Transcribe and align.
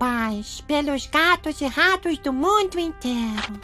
Paz 0.00 0.62
pelos 0.66 1.04
gatos 1.04 1.60
e 1.60 1.66
ratos 1.66 2.16
do 2.20 2.32
mundo 2.32 2.80
inteiro. 2.80 3.60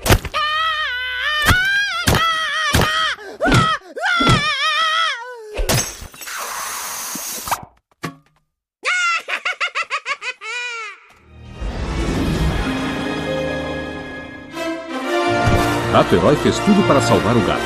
Gato 15.91 16.15
Herói 16.15 16.37
fez 16.37 16.59
tudo 16.59 16.87
para 16.87 17.01
salvar 17.01 17.35
o 17.35 17.41
gato. 17.47 17.63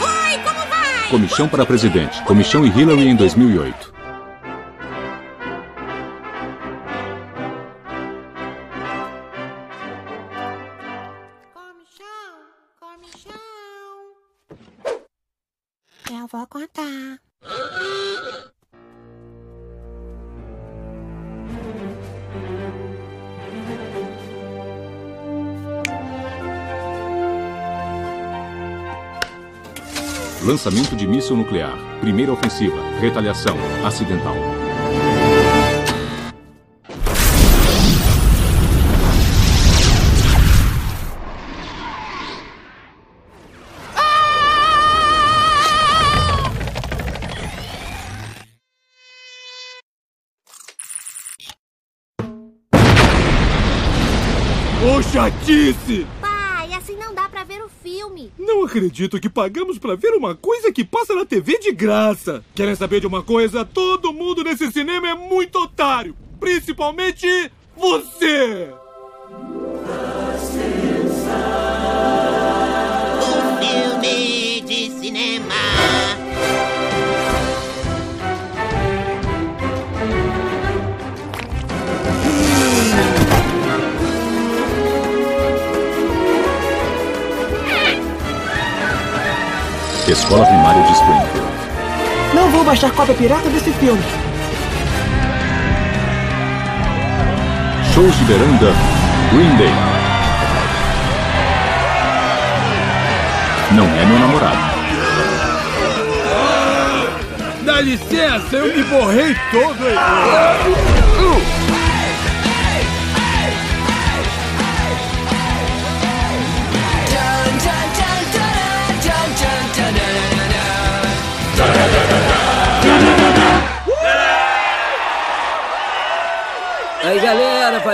Oi, 0.00 0.38
como 0.42 0.70
vai? 0.70 1.10
Comichão 1.10 1.46
para 1.46 1.66
presidente. 1.66 2.22
Comichão 2.22 2.64
e 2.64 2.70
Hillary 2.70 3.08
em 3.08 3.14
2008. 3.14 3.95
Lançamento 30.56 30.96
de 30.96 31.06
míssil 31.06 31.36
nuclear. 31.36 31.76
Primeira 32.00 32.32
ofensiva. 32.32 32.80
Retaliação. 32.98 33.58
Acidental. 33.84 34.34
Chatice! 55.16 56.06
Pai, 56.20 56.74
assim 56.74 56.94
não 56.94 57.14
dá 57.14 57.26
pra 57.26 57.42
ver 57.42 57.62
o 57.62 57.70
filme. 57.70 58.30
Não 58.38 58.65
acredito 58.76 59.18
que 59.18 59.30
pagamos 59.30 59.78
pra 59.78 59.94
ver 59.94 60.10
uma 60.10 60.34
coisa 60.34 60.70
que 60.70 60.84
passa 60.84 61.14
na 61.14 61.24
TV 61.24 61.58
de 61.58 61.72
graça. 61.72 62.44
Querem 62.54 62.74
saber 62.74 63.00
de 63.00 63.06
uma 63.06 63.22
coisa? 63.22 63.64
Todo 63.64 64.12
mundo 64.12 64.44
nesse 64.44 64.70
cinema 64.70 65.08
é 65.08 65.14
muito 65.14 65.56
otário. 65.58 66.14
Principalmente 66.38 67.26
você! 67.74 68.68
Um 73.22 73.58
filme 73.58 74.60
de 74.60 74.90
cinema. 75.00 76.05
Escola 90.12 90.46
Primária 90.46 90.82
de 90.82 90.92
Springfield. 90.92 91.46
Não 92.32 92.50
vou 92.50 92.64
baixar 92.64 92.92
cópia 92.92 93.14
pirata 93.14 93.48
desse 93.50 93.72
filme. 93.72 94.02
Shows 97.92 98.16
de 98.18 98.24
veranda. 98.24 98.72
Green 99.32 99.56
Day. 99.56 99.72
Não 103.72 103.84
é 103.84 104.04
meu 104.06 104.18
namorado. 104.18 104.76
Dá 107.62 107.80
licença, 107.80 108.56
eu 108.56 108.76
me 108.76 108.84
borrei 108.84 109.34
todo 109.50 109.86
aí. 109.86 109.96
Aí, 109.96 111.75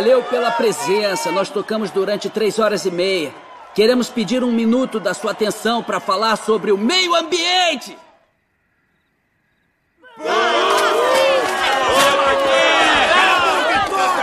valeu 0.02 0.20
pela 0.24 0.50
presença. 0.50 1.30
Nós 1.30 1.48
tocamos 1.48 1.92
durante 1.92 2.28
três 2.28 2.58
horas 2.58 2.84
e 2.84 2.90
meia. 2.90 3.32
Queremos 3.72 4.10
pedir 4.10 4.42
um 4.42 4.50
minuto 4.50 4.98
da 4.98 5.14
sua 5.14 5.30
atenção 5.30 5.80
para 5.80 6.00
falar 6.00 6.34
sobre 6.34 6.72
o 6.72 6.76
meio 6.76 7.14
ambiente. 7.14 7.96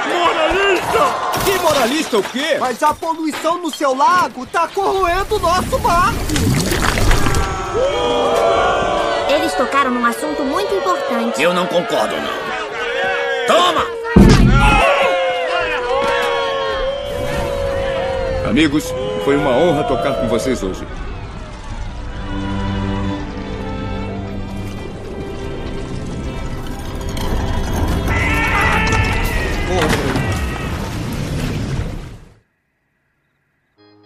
Moralista! 0.10 1.00
Que 1.46 1.60
moralista 1.60 2.18
o 2.18 2.24
quê? 2.24 2.58
Mas 2.60 2.84
a 2.84 2.94
poluição 2.94 3.58
no 3.58 3.74
seu 3.74 3.96
lago 3.96 4.46
tá 4.48 4.68
corroendo 4.68 5.38
o 5.38 5.40
nosso 5.40 5.80
barco. 5.80 6.20
Eles 9.34 9.54
tocaram 9.54 9.92
num 9.92 10.06
assunto 10.06 10.44
muito 10.44 10.76
importante. 10.76 11.42
Eu 11.42 11.54
não 11.54 11.66
concordo, 11.68 12.16
não. 12.16 12.50
Toma! 13.48 13.99
Amigos, 18.50 18.92
foi 19.24 19.38
uma 19.38 19.52
honra 19.52 19.84
tocar 19.84 20.20
com 20.20 20.28
vocês 20.28 20.64
hoje. 20.64 20.84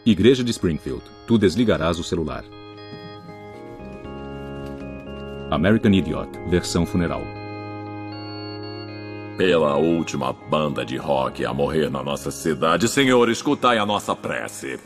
Igreja 0.05 0.43
de 0.43 0.51
Springfield. 0.51 1.01
Tu 1.25 1.37
desligarás 1.37 1.97
o 1.97 2.03
celular. 2.03 2.43
American 5.49 5.93
Idiot. 5.93 6.29
Versão 6.49 6.85
funeral. 6.85 7.21
Pela 9.37 9.77
última 9.77 10.31
banda 10.31 10.85
de 10.85 10.95
rock 10.95 11.43
a 11.43 11.51
morrer 11.51 11.89
na 11.89 12.03
nossa 12.03 12.29
cidade, 12.29 12.87
Senhor, 12.87 13.27
escutai 13.29 13.79
a 13.79 13.85
nossa 13.85 14.15
prece. 14.15 14.79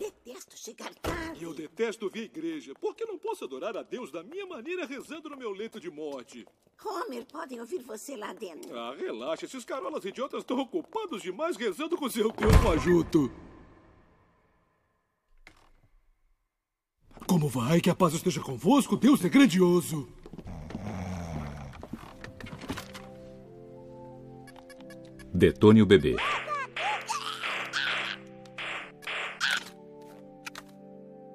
Detesto 0.00 0.56
chegar 0.56 0.92
tarde. 0.94 1.44
Eu 1.44 1.54
detesto 1.54 2.10
vir 2.10 2.22
à 2.22 2.24
igreja, 2.24 2.72
porque 2.80 3.04
não 3.04 3.16
posso 3.16 3.44
adorar 3.44 3.76
a 3.76 3.84
Deus 3.84 4.10
da 4.10 4.24
minha 4.24 4.46
maneira 4.46 4.84
rezando 4.84 5.28
no 5.28 5.36
meu 5.36 5.52
leito 5.52 5.78
de 5.78 5.88
morte. 5.88 6.44
Homer, 6.84 7.24
podem 7.26 7.60
ouvir 7.60 7.80
você 7.82 8.16
lá 8.16 8.32
dentro. 8.32 8.76
Ah, 8.76 8.96
relaxa, 8.98 9.44
esses 9.44 9.64
carolas 9.64 10.04
idiotas 10.04 10.40
estão 10.40 10.58
ocupados 10.58 11.22
demais 11.22 11.56
rezando 11.56 11.96
com 11.96 12.10
seu 12.10 12.32
Deus 12.32 12.52
fajuto. 12.64 13.30
Como 17.28 17.46
vai? 17.46 17.80
Que 17.80 17.90
a 17.90 17.94
paz 17.94 18.14
esteja 18.14 18.40
convosco? 18.40 18.96
Deus 18.96 19.24
é 19.24 19.28
grandioso. 19.28 20.08
Detone 25.38 25.80
o 25.80 25.86
bebê. 25.86 26.16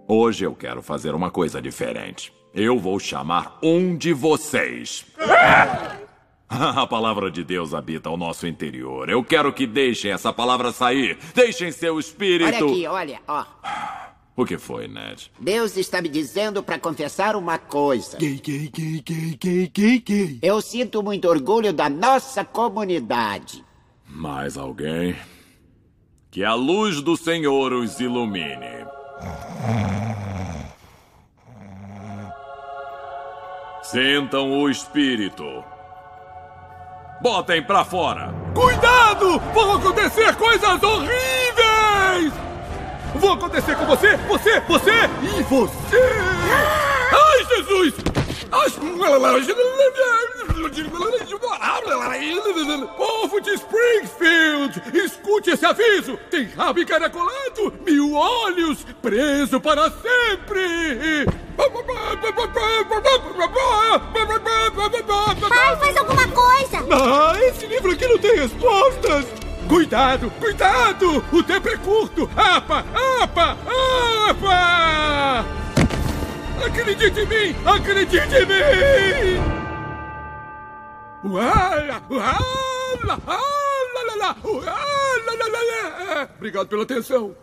Hoje 0.05 0.43
eu 0.43 0.53
quero 0.53 0.81
fazer 0.81 1.15
uma 1.15 1.31
coisa 1.31 1.61
diferente. 1.61 2.33
Eu 2.53 2.77
vou 2.77 2.99
chamar 2.99 3.57
um 3.63 3.95
de 3.95 4.11
vocês. 4.11 5.05
A 6.49 6.85
palavra 6.85 7.31
de 7.31 7.45
Deus 7.45 7.73
habita 7.73 8.09
o 8.09 8.17
nosso 8.17 8.45
interior. 8.45 9.09
Eu 9.09 9.23
quero 9.23 9.53
que 9.53 9.65
deixem 9.65 10.11
essa 10.11 10.33
palavra 10.33 10.73
sair. 10.73 11.17
Deixem 11.33 11.71
seu 11.71 11.93
Olha 11.93 11.99
espírito. 12.01 12.65
aqui, 12.65 12.85
olha, 12.85 13.21
ó. 13.25 13.45
O 14.35 14.45
que 14.45 14.57
foi, 14.57 14.87
Ned? 14.87 15.31
Deus 15.39 15.77
está 15.77 16.01
me 16.01 16.09
dizendo 16.09 16.61
para 16.61 16.77
confessar 16.77 17.35
uma 17.37 17.57
coisa. 17.57 18.17
Gay, 18.17 18.41
gay, 18.43 18.67
gay, 18.67 19.01
gay, 19.05 19.37
gay, 19.39 19.71
gay, 19.73 19.99
gay. 19.99 20.39
Eu 20.41 20.59
sinto 20.59 21.01
muito 21.03 21.29
orgulho 21.29 21.71
da 21.71 21.87
nossa 21.87 22.43
comunidade. 22.43 23.63
Mais 24.13 24.57
alguém? 24.57 25.15
Que 26.29 26.43
a 26.43 26.53
luz 26.53 27.01
do 27.01 27.17
Senhor 27.17 27.73
os 27.73 27.99
ilumine. 27.99 28.85
Sintam 33.81 34.51
o 34.51 34.69
espírito. 34.69 35.63
Botem 37.21 37.63
pra 37.63 37.83
fora. 37.83 38.31
Cuidado! 38.53 39.39
Vão 39.51 39.77
acontecer 39.77 40.35
coisas 40.35 40.83
horríveis! 40.83 42.33
Vão 43.15 43.33
acontecer 43.33 43.75
com 43.75 43.85
você, 43.85 44.15
você, 44.17 44.59
você 44.61 44.91
e 45.23 45.43
você! 45.43 45.97
Ai, 47.11 47.45
Jesus! 47.47 47.93
Povo 52.95 53.41
de 53.41 53.51
Springfield, 53.55 54.81
escute 54.93 55.51
esse 55.51 55.65
aviso! 55.65 56.17
Tem 56.29 56.45
rabo 56.45 56.79
encaracolado, 56.79 57.73
mil 57.85 58.13
olhos, 58.13 58.85
preso 59.01 59.59
para 59.59 59.91
sempre! 59.91 61.25
Pai, 65.49 65.75
faz 65.77 65.97
alguma 65.97 66.27
coisa! 66.27 66.85
Ah, 66.91 67.33
esse 67.41 67.65
livro 67.65 67.91
aqui 67.91 68.07
não 68.07 68.17
tem 68.17 68.35
respostas! 68.35 69.25
Cuidado, 69.67 70.31
cuidado! 70.39 71.23
O 71.31 71.43
tempo 71.43 71.69
é 71.69 71.77
curto! 71.77 72.29
Apa, 72.35 72.85
apa, 73.21 73.57
apa! 74.29 75.45
Acredite 76.65 77.19
em 77.19 77.25
mim! 77.25 77.55
Acredite 77.65 78.35
em 78.35 78.45
mim! 78.45 79.62
Obrigado 86.35 86.67
pela 86.67 86.83
atenção. 86.83 87.35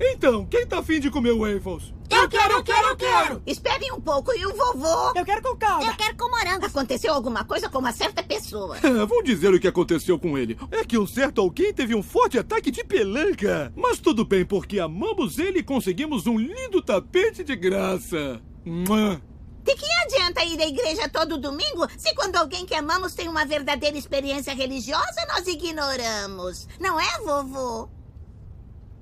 Então, 0.00 0.46
quem 0.46 0.64
tá 0.64 0.78
afim 0.78 1.00
de 1.00 1.10
comer 1.10 1.32
waffles? 1.32 1.92
Eu 2.10 2.28
quero, 2.28 2.54
eu 2.54 2.64
quero, 2.64 2.88
eu 2.88 2.96
quero! 2.96 3.42
Espere 3.46 3.92
um 3.92 4.00
pouco, 4.00 4.32
e 4.34 4.46
o 4.46 4.54
vovô? 4.54 5.12
Eu 5.14 5.24
quero 5.24 5.42
com 5.42 5.56
calda. 5.56 5.86
Eu 5.86 5.96
quero 5.96 6.16
com 6.16 6.30
morango. 6.30 6.66
Aconteceu 6.66 7.12
alguma 7.12 7.44
coisa 7.44 7.68
com 7.68 7.78
uma 7.78 7.92
certa 7.92 8.22
pessoa. 8.22 8.76
Vou 9.06 9.22
dizer 9.22 9.52
o 9.52 9.60
que 9.60 9.68
aconteceu 9.68 10.18
com 10.18 10.36
ele. 10.36 10.58
É 10.70 10.84
que 10.84 10.98
um 10.98 11.06
certo 11.06 11.40
alguém 11.40 11.72
teve 11.72 11.94
um 11.94 12.02
forte 12.02 12.38
ataque 12.38 12.70
de 12.70 12.82
pelanca. 12.84 13.72
Mas 13.76 13.98
tudo 13.98 14.24
bem, 14.24 14.44
porque 14.44 14.78
amamos 14.78 15.38
ele 15.38 15.60
e 15.60 15.62
conseguimos 15.62 16.26
um 16.26 16.38
lindo 16.38 16.80
tapete 16.82 17.44
de 17.44 17.54
graça. 17.54 18.40
Mua. 18.64 19.20
De 19.64 19.74
que 19.74 19.86
adianta 20.04 20.44
ir 20.44 20.60
à 20.62 20.66
igreja 20.66 21.08
todo 21.10 21.36
domingo 21.36 21.86
se 21.98 22.14
quando 22.14 22.36
alguém 22.36 22.64
que 22.64 22.74
amamos 22.74 23.14
tem 23.14 23.28
uma 23.28 23.44
verdadeira 23.44 23.98
experiência 23.98 24.54
religiosa 24.54 25.26
nós 25.28 25.46
ignoramos? 25.46 26.66
Não 26.80 26.98
é, 26.98 27.18
vovô? 27.18 27.88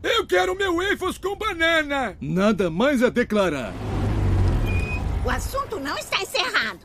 Eu 0.07 0.25
quero 0.25 0.55
meu 0.55 0.77
waffles 0.77 1.19
com 1.19 1.35
banana. 1.35 2.17
Nada 2.21 2.71
mais 2.71 3.03
a 3.03 3.09
declarar. 3.09 3.73
O 5.25 5.29
assunto 5.29 5.81
não 5.81 5.99
está 5.99 6.23
encerrado. 6.23 6.79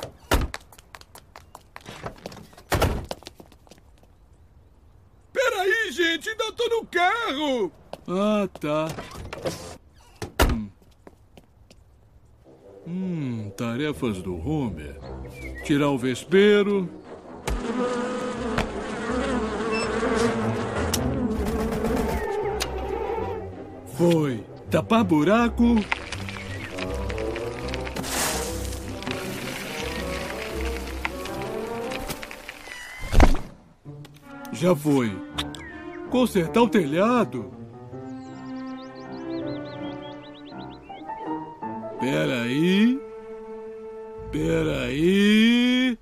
Peraí, 5.31 5.91
gente, 5.91 6.29
ainda 6.29 6.51
tô 6.53 6.68
no 6.68 6.85
carro. 6.88 7.71
Ah, 8.07 8.50
tá. 8.59 8.88
Hum. 10.51 10.69
Hum, 12.88 13.51
tarefas 13.56 14.19
do 14.23 14.35
Homer. 14.35 15.00
Tirar 15.63 15.89
o 15.89 15.97
vespeiro. 16.00 16.89
Foi. 24.01 24.44
Tapar 24.71 25.03
buraco. 25.03 25.75
Já 34.53 34.75
foi. 34.75 35.15
Consertar 36.09 36.63
o 36.63 36.68
telhado. 36.68 37.51
Peraí. 42.00 43.00
Peraí. 44.31 46.00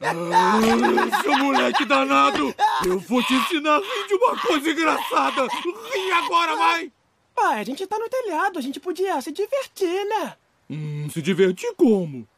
Ah, 0.00 0.60
seu 1.22 1.36
moleque 1.38 1.84
danado! 1.84 2.54
Eu 2.86 2.98
vou 2.98 3.22
te 3.22 3.34
ensinar 3.34 3.76
a 3.76 3.78
rir 3.78 4.06
de 4.08 4.14
uma 4.14 4.38
coisa 4.38 4.70
engraçada! 4.70 5.46
Ri 5.46 6.12
agora, 6.12 6.56
vai! 6.56 6.92
Pai, 7.34 7.60
a 7.60 7.64
gente 7.64 7.86
tá 7.86 7.98
no 7.98 8.08
telhado, 8.08 8.58
a 8.58 8.62
gente 8.62 8.78
podia 8.78 9.20
se 9.20 9.32
divertir, 9.32 10.04
né? 10.06 10.36
Hum, 10.68 11.08
se 11.10 11.22
divertir 11.22 11.72
como? 11.76 12.28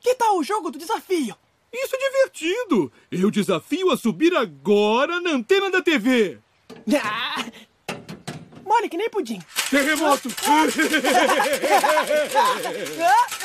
Que 0.00 0.14
tal 0.14 0.38
o 0.38 0.44
jogo 0.44 0.70
do 0.70 0.78
desafio? 0.78 1.36
Isso 1.72 1.96
é 1.96 1.98
divertido! 1.98 2.92
Eu 3.10 3.30
desafio 3.30 3.90
a 3.90 3.96
subir 3.96 4.34
agora 4.36 5.20
na 5.20 5.30
antena 5.30 5.70
da 5.70 5.82
TV! 5.82 6.38
Ah! 6.94 7.44
Mole 8.64 8.88
que 8.88 8.96
nem 8.96 9.10
pudim. 9.10 9.40
Terremoto! 9.70 10.28
Ah, 10.46 10.64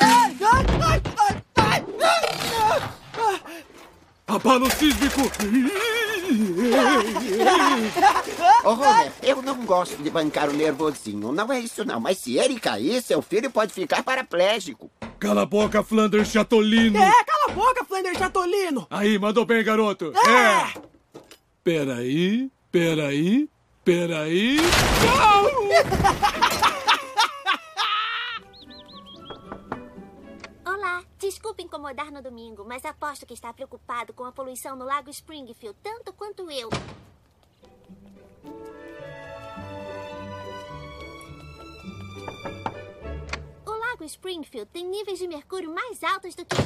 ah, 0.00 0.30
ai, 0.30 0.36
ai, 0.40 1.02
ai, 1.18 1.42
ah, 1.56 2.80
ah. 2.82 2.99
Abalo 4.26 4.70
sísmico! 4.70 5.22
Ô, 8.62 8.70
Homer, 8.70 9.12
eu 9.22 9.42
não 9.42 9.64
gosto 9.64 10.00
de 10.00 10.08
bancar 10.08 10.48
o 10.48 10.52
nervosinho. 10.52 11.32
Não 11.32 11.52
é 11.52 11.58
isso, 11.58 11.84
não. 11.84 11.98
Mas 11.98 12.18
se 12.18 12.38
ele 12.38 12.60
cair, 12.60 13.02
seu 13.02 13.20
filho 13.20 13.50
pode 13.50 13.72
ficar 13.72 14.02
paraplégico. 14.04 14.90
Cala 15.18 15.42
a 15.42 15.46
boca, 15.46 15.82
Flanders 15.82 16.30
Chatolino! 16.30 16.96
É, 16.96 17.24
cala 17.24 17.46
a 17.48 17.52
boca, 17.52 17.84
Flanders 17.84 18.16
Chatolino! 18.16 18.86
Aí, 18.88 19.18
mandou 19.18 19.44
bem, 19.44 19.62
garoto! 19.64 20.12
É! 20.16 20.80
Peraí, 21.62 22.50
peraí, 22.70 23.48
peraí. 23.84 24.58
Olá, 25.12 25.42
desculpe 31.20 31.62
incomodar 31.62 32.10
no 32.10 32.22
domingo, 32.22 32.64
mas 32.66 32.82
aposto 32.84 33.26
que 33.26 33.34
está 33.34 33.52
preocupado 33.52 34.14
com 34.14 34.24
a 34.24 34.32
poluição 34.32 34.74
no 34.74 34.86
Lago 34.86 35.10
Springfield, 35.10 35.76
tanto 35.82 36.14
quanto 36.14 36.50
eu. 36.50 36.70
O 43.66 43.70
Lago 43.70 44.04
Springfield 44.04 44.70
tem 44.72 44.86
níveis 44.86 45.18
de 45.18 45.28
mercúrio 45.28 45.72
mais 45.72 46.02
altos 46.02 46.34
do 46.34 46.44
que. 46.46 46.56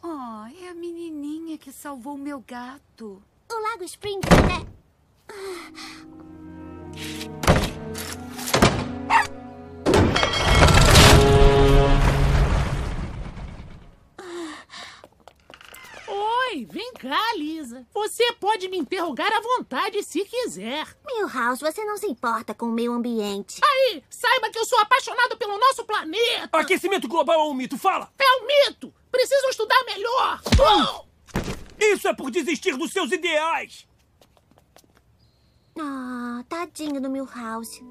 Oh, 0.00 0.64
é 0.64 0.68
a 0.68 0.74
menininha 0.74 1.58
que 1.58 1.72
salvou 1.72 2.16
meu 2.16 2.40
gato. 2.40 3.20
O 3.50 3.60
Lago 3.60 3.82
Springfield 3.82 4.52
é. 4.66 6.29
Oi, 16.52 16.66
vem 16.68 16.92
cá, 16.94 17.20
Lisa. 17.36 17.86
Você 17.94 18.32
pode 18.32 18.68
me 18.68 18.76
interrogar 18.76 19.32
à 19.32 19.40
vontade 19.40 20.02
se 20.02 20.24
quiser. 20.24 20.84
Milhouse, 21.06 21.60
você 21.60 21.84
não 21.84 21.96
se 21.96 22.06
importa 22.06 22.52
com 22.52 22.66
o 22.66 22.72
meio 22.72 22.92
ambiente. 22.92 23.60
Aí, 23.62 24.02
saiba 24.10 24.50
que 24.50 24.58
eu 24.58 24.64
sou 24.64 24.78
apaixonado 24.80 25.36
pelo 25.36 25.56
nosso 25.56 25.84
planeta. 25.84 26.48
Aquecimento 26.52 27.06
global 27.06 27.40
é 27.40 27.44
um 27.44 27.54
mito, 27.54 27.78
fala! 27.78 28.12
É 28.18 28.42
um 28.42 28.46
mito. 28.46 28.92
Preciso 29.12 29.48
estudar 29.48 29.82
melhor. 29.84 30.40
Isso 31.78 32.08
é 32.08 32.14
por 32.14 32.30
desistir 32.32 32.76
dos 32.76 32.90
seus 32.90 33.12
ideais! 33.12 33.86
Ah, 35.82 36.44
tadinho 36.48 37.00
do 37.00 37.08
Milhouse. 37.08 37.82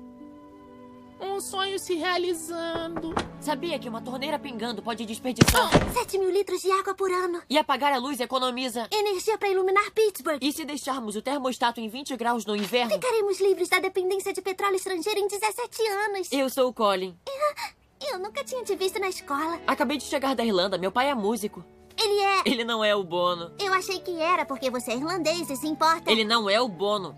Um 1.20 1.42
sonho 1.42 1.78
se 1.80 1.96
realizando. 1.96 3.14
Sabia 3.42 3.78
que 3.78 3.90
uma 3.90 4.00
torneira 4.02 4.40
pingando 4.40 4.82
pode 4.82 5.06
desperdiçar 5.06 5.70
7 5.92 6.18
mil 6.18 6.30
litros 6.32 6.62
de 6.62 6.72
água 6.72 6.94
por 6.94 7.12
ano. 7.12 7.42
e 7.50 7.58
apagar 7.58 7.92
a 7.92 7.98
luz 7.98 8.20
economiza. 8.22 8.88
Energia 8.92 9.38
para 9.38 9.50
iluminar 9.50 9.92
Pittsburgh. 9.92 10.38
E 10.42 10.54
se 10.54 10.64
deixarmos 10.64 11.16
o 11.18 11.22
termostato 11.22 11.82
em 11.82 11.90
20 11.90 12.16
graus 12.16 12.46
no 12.46 12.56
inverno? 12.56 12.92
Ficaremos 12.94 13.42
livres 13.42 13.68
da 13.68 13.80
dependência 13.80 14.32
de 14.32 14.42
petróleo 14.42 14.76
estrangeiro 14.76 15.20
em 15.20 15.28
17 15.28 15.88
anos. 15.88 16.32
Eu 16.32 16.50
sou 16.50 16.70
o 16.70 16.74
Colin. 16.74 17.18
Eu 18.10 18.18
nunca 18.18 18.44
tinha 18.46 18.64
te 18.64 18.76
visto 18.78 18.98
na 18.98 19.10
escola. 19.10 19.60
Acabei 19.68 19.98
de 19.98 20.04
chegar 20.06 20.34
da 20.34 20.46
Irlanda. 20.46 20.78
Meu 20.78 20.92
pai 20.92 21.10
é 21.10 21.16
músico. 21.16 21.66
Ele 22.02 22.22
é. 22.22 22.42
Ele 22.46 22.64
não 22.64 22.82
é 22.82 22.96
o 22.96 23.04
Bono. 23.04 23.52
Eu 23.60 23.74
achei 23.74 24.00
que 24.00 24.18
era 24.22 24.46
porque 24.46 24.70
você 24.70 24.92
é 24.92 24.96
irlandês 24.96 25.50
e 25.50 25.56
se 25.58 25.68
importa. 25.68 26.10
Ele 26.10 26.24
não 26.24 26.50
é 26.50 26.62
o 26.62 26.70
Bono. 26.70 27.14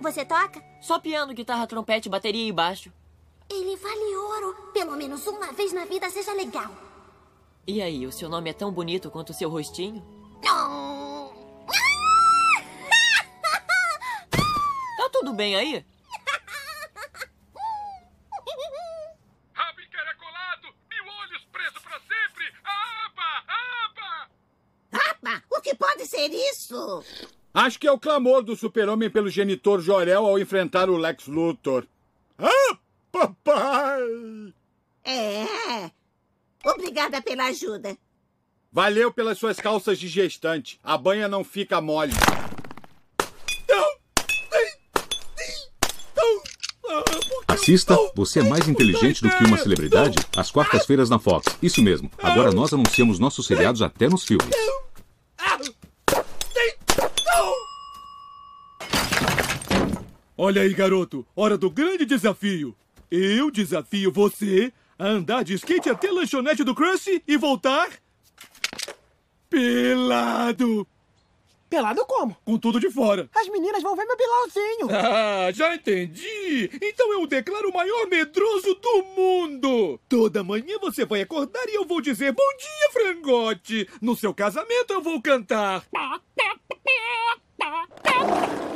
Você 0.00 0.24
toca? 0.24 0.62
Só 0.80 0.98
piano, 0.98 1.34
guitarra, 1.34 1.66
trompete, 1.66 2.08
bateria 2.08 2.48
e 2.48 2.52
baixo. 2.52 2.90
Ele 3.48 3.76
vale 3.76 4.16
ouro. 4.16 4.70
Pelo 4.72 4.96
menos 4.96 5.26
uma 5.26 5.52
vez 5.52 5.72
na 5.72 5.84
vida 5.84 6.08
seja 6.08 6.32
legal. 6.32 6.74
E 7.66 7.82
aí, 7.82 8.06
o 8.06 8.12
seu 8.12 8.28
nome 8.28 8.50
é 8.50 8.54
tão 8.54 8.72
bonito 8.72 9.10
quanto 9.10 9.30
o 9.30 9.34
seu 9.34 9.50
rostinho? 9.50 10.02
Tá 14.96 15.08
tudo 15.10 15.32
bem 15.32 15.56
aí? 15.56 15.84
que 25.62 25.74
pode 25.74 26.06
ser 26.06 26.28
isso? 26.28 27.04
Acho 27.52 27.78
que 27.78 27.86
é 27.86 27.92
o 27.92 27.98
clamor 27.98 28.42
do 28.42 28.54
super-homem 28.54 29.10
pelo 29.10 29.28
genitor 29.28 29.80
Jorel 29.80 30.24
ao 30.24 30.38
enfrentar 30.38 30.88
o 30.88 30.96
Lex 30.96 31.26
Luthor. 31.26 31.84
Ah, 32.38 32.76
papai! 33.10 34.54
É. 35.04 35.90
Obrigada 36.64 37.20
pela 37.20 37.46
ajuda. 37.46 37.96
Valeu 38.72 39.12
pelas 39.12 39.36
suas 39.36 39.56
calças 39.56 39.98
de 39.98 40.06
gestante. 40.06 40.78
A 40.84 40.96
banha 40.96 41.26
não 41.26 41.42
fica 41.42 41.80
mole. 41.80 42.12
Assista 47.48 47.96
Você 48.14 48.40
é 48.40 48.42
Mais 48.44 48.68
Inteligente 48.68 49.22
do 49.22 49.30
que 49.30 49.44
uma 49.44 49.58
Celebridade 49.58 50.18
às 50.36 50.50
quartas-feiras 50.50 51.10
na 51.10 51.18
Fox. 51.18 51.46
Isso 51.60 51.82
mesmo. 51.82 52.10
Agora 52.18 52.52
nós 52.52 52.72
anunciamos 52.72 53.18
nossos 53.18 53.46
seriados 53.46 53.82
até 53.82 54.08
nos 54.08 54.24
filmes. 54.24 54.54
Olha 60.42 60.62
aí, 60.62 60.72
garoto. 60.72 61.26
Hora 61.36 61.58
do 61.58 61.70
grande 61.70 62.06
desafio. 62.06 62.74
Eu 63.10 63.50
desafio 63.50 64.10
você 64.10 64.72
a 64.98 65.06
andar 65.06 65.44
de 65.44 65.52
skate 65.52 65.90
até 65.90 66.08
a 66.08 66.12
lanchonete 66.12 66.64
do 66.64 66.74
Krusty 66.74 67.22
e 67.28 67.36
voltar... 67.36 67.90
Pelado. 69.50 70.86
Pelado 71.68 72.06
como? 72.06 72.34
Com 72.42 72.56
tudo 72.56 72.80
de 72.80 72.90
fora. 72.90 73.28
As 73.36 73.48
meninas 73.48 73.82
vão 73.82 73.94
ver 73.94 74.06
meu 74.06 74.16
bilauzinho. 74.16 74.88
Ah, 74.90 75.52
já 75.52 75.74
entendi. 75.74 76.70
Então 76.80 77.12
eu 77.12 77.26
declaro 77.26 77.68
o 77.68 77.74
maior 77.74 78.08
medroso 78.08 78.74
do 78.76 79.02
mundo. 79.14 80.00
Toda 80.08 80.42
manhã 80.42 80.78
você 80.80 81.04
vai 81.04 81.20
acordar 81.20 81.68
e 81.68 81.74
eu 81.74 81.84
vou 81.84 82.00
dizer 82.00 82.32
bom 82.32 82.56
dia, 82.56 82.90
frangote. 82.94 83.86
No 84.00 84.16
seu 84.16 84.32
casamento 84.32 84.90
eu 84.90 85.02
vou 85.02 85.20
cantar. 85.20 85.84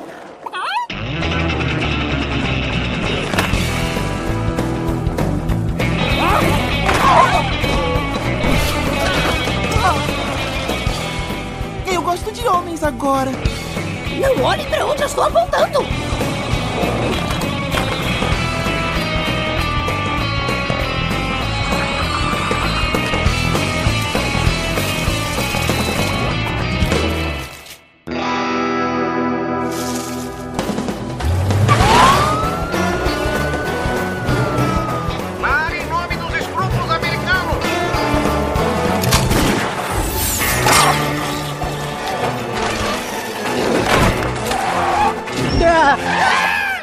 Eu 11.86 12.02
gosto 12.02 12.32
de 12.32 12.46
homens 12.46 12.82
agora. 12.82 13.30
Não 14.20 14.44
olhe 14.44 14.64
pra 14.66 14.86
onde 14.86 15.02
eu 15.02 15.06
estou 15.06 15.24
apontando. 15.24 15.80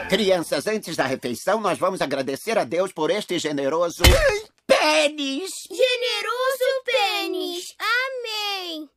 Crianças, 0.09 0.67
antes 0.67 0.95
da 0.95 1.05
refeição, 1.05 1.61
nós 1.61 1.79
vamos 1.79 2.01
agradecer 2.01 2.57
a 2.57 2.63
Deus 2.63 2.91
por 2.91 3.09
este 3.09 3.39
generoso 3.39 4.03
pênis. 4.67 5.51
Generoso 5.69 6.83
pênis. 6.85 7.75
Amém. 7.79 8.89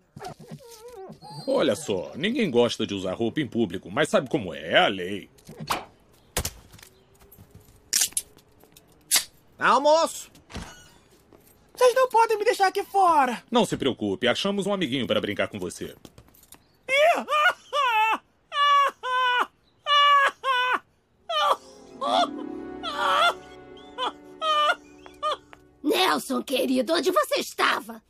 Olha 1.47 1.77
só, 1.77 2.13
ninguém 2.17 2.51
gosta 2.51 2.87
de 2.87 2.95
usar 2.95 3.15
roupa 3.15 3.41
em 3.41 3.47
público, 3.47 3.91
mas 3.91 4.09
sabe 4.09 4.29
como 4.29 4.53
é? 4.53 4.73
É 4.73 4.79
a 4.79 4.89
lei. 4.89 5.31
Almoço! 9.59 10.31
Vocês 11.75 11.95
não 11.95 12.09
podem 12.09 12.39
me 12.39 12.45
deixar 12.45 12.67
aqui 12.69 12.83
fora. 12.83 13.43
Não 13.51 13.65
se 13.65 13.77
preocupe, 13.77 14.27
achamos 14.27 14.67
um 14.67 14.73
amiguinho 14.73 15.07
para 15.07 15.21
brincar 15.21 15.49
com 15.49 15.59
você. 15.59 15.95
Nelson, 25.83 26.43
querido, 26.43 26.95
onde 26.95 27.11
você 27.11 27.41
estava? 27.41 28.03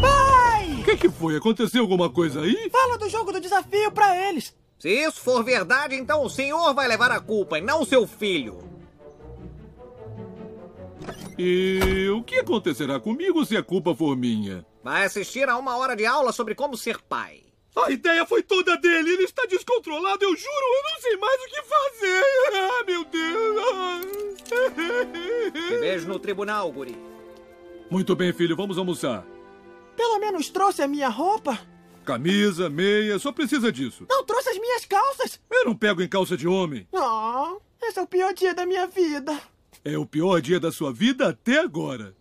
Pai! 0.00 0.80
O 0.80 0.84
que, 0.84 0.96
que 0.96 1.10
foi? 1.10 1.36
Aconteceu 1.36 1.82
alguma 1.82 2.10
coisa 2.10 2.42
aí? 2.42 2.70
Fala 2.70 2.98
do 2.98 3.08
jogo 3.08 3.32
do 3.32 3.40
desafio 3.40 3.92
pra 3.92 4.28
eles. 4.28 4.54
Se 4.78 4.88
isso 4.88 5.20
for 5.20 5.44
verdade, 5.44 5.94
então 5.94 6.24
o 6.24 6.30
senhor 6.30 6.74
vai 6.74 6.88
levar 6.88 7.12
a 7.12 7.20
culpa 7.20 7.58
e 7.58 7.60
não 7.60 7.84
seu 7.84 8.06
filho. 8.06 8.68
E 11.38 12.08
o 12.10 12.22
que 12.22 12.36
acontecerá 12.36 12.98
comigo 12.98 13.44
se 13.44 13.56
a 13.56 13.62
culpa 13.62 13.94
for 13.94 14.16
minha? 14.16 14.64
Vai 14.82 15.04
assistir 15.04 15.48
a 15.48 15.56
uma 15.56 15.76
hora 15.76 15.94
de 15.94 16.06
aula 16.06 16.32
sobre 16.32 16.54
como 16.54 16.76
ser 16.76 17.00
pai. 17.02 17.42
A 17.76 17.90
ideia 17.90 18.26
foi 18.26 18.42
toda 18.42 18.76
dele. 18.76 19.12
Ele 19.12 19.24
está 19.24 19.44
descontrolado, 19.46 20.24
eu 20.24 20.36
juro. 20.36 20.66
Eu 20.76 20.82
não 20.92 21.00
sei 21.00 21.16
mais 21.16 21.40
o 21.40 21.46
que 21.46 21.62
fazer. 21.62 22.24
Ah, 22.54 22.84
meu 22.86 23.04
Deus. 23.04 24.36
Te 25.68 25.76
vejo 25.78 26.08
no 26.08 26.18
tribunal, 26.18 26.70
guri. 26.72 26.96
Muito 27.90 28.14
bem, 28.16 28.32
filho. 28.32 28.56
Vamos 28.56 28.78
almoçar. 28.78 29.24
Pelo 29.96 30.18
menos 30.18 30.48
trouxe 30.48 30.82
a 30.82 30.88
minha 30.88 31.08
roupa. 31.08 31.58
Camisa, 32.04 32.68
meia, 32.68 33.18
só 33.18 33.30
precisa 33.30 33.70
disso. 33.70 34.06
Não 34.08 34.24
trouxe 34.24 34.48
as 34.48 34.58
minhas 34.58 34.84
calças. 34.84 35.40
Eu 35.50 35.64
não 35.66 35.76
pego 35.76 36.02
em 36.02 36.08
calça 36.08 36.36
de 36.36 36.48
homem. 36.48 36.88
Oh, 36.90 37.60
esse 37.82 37.98
é 37.98 38.02
o 38.02 38.06
pior 38.06 38.32
dia 38.32 38.54
da 38.54 38.66
minha 38.66 38.86
vida. 38.86 39.38
É 39.84 39.96
o 39.96 40.06
pior 40.06 40.40
dia 40.40 40.58
da 40.58 40.72
sua 40.72 40.92
vida 40.92 41.28
até 41.28 41.58
agora. 41.58 42.14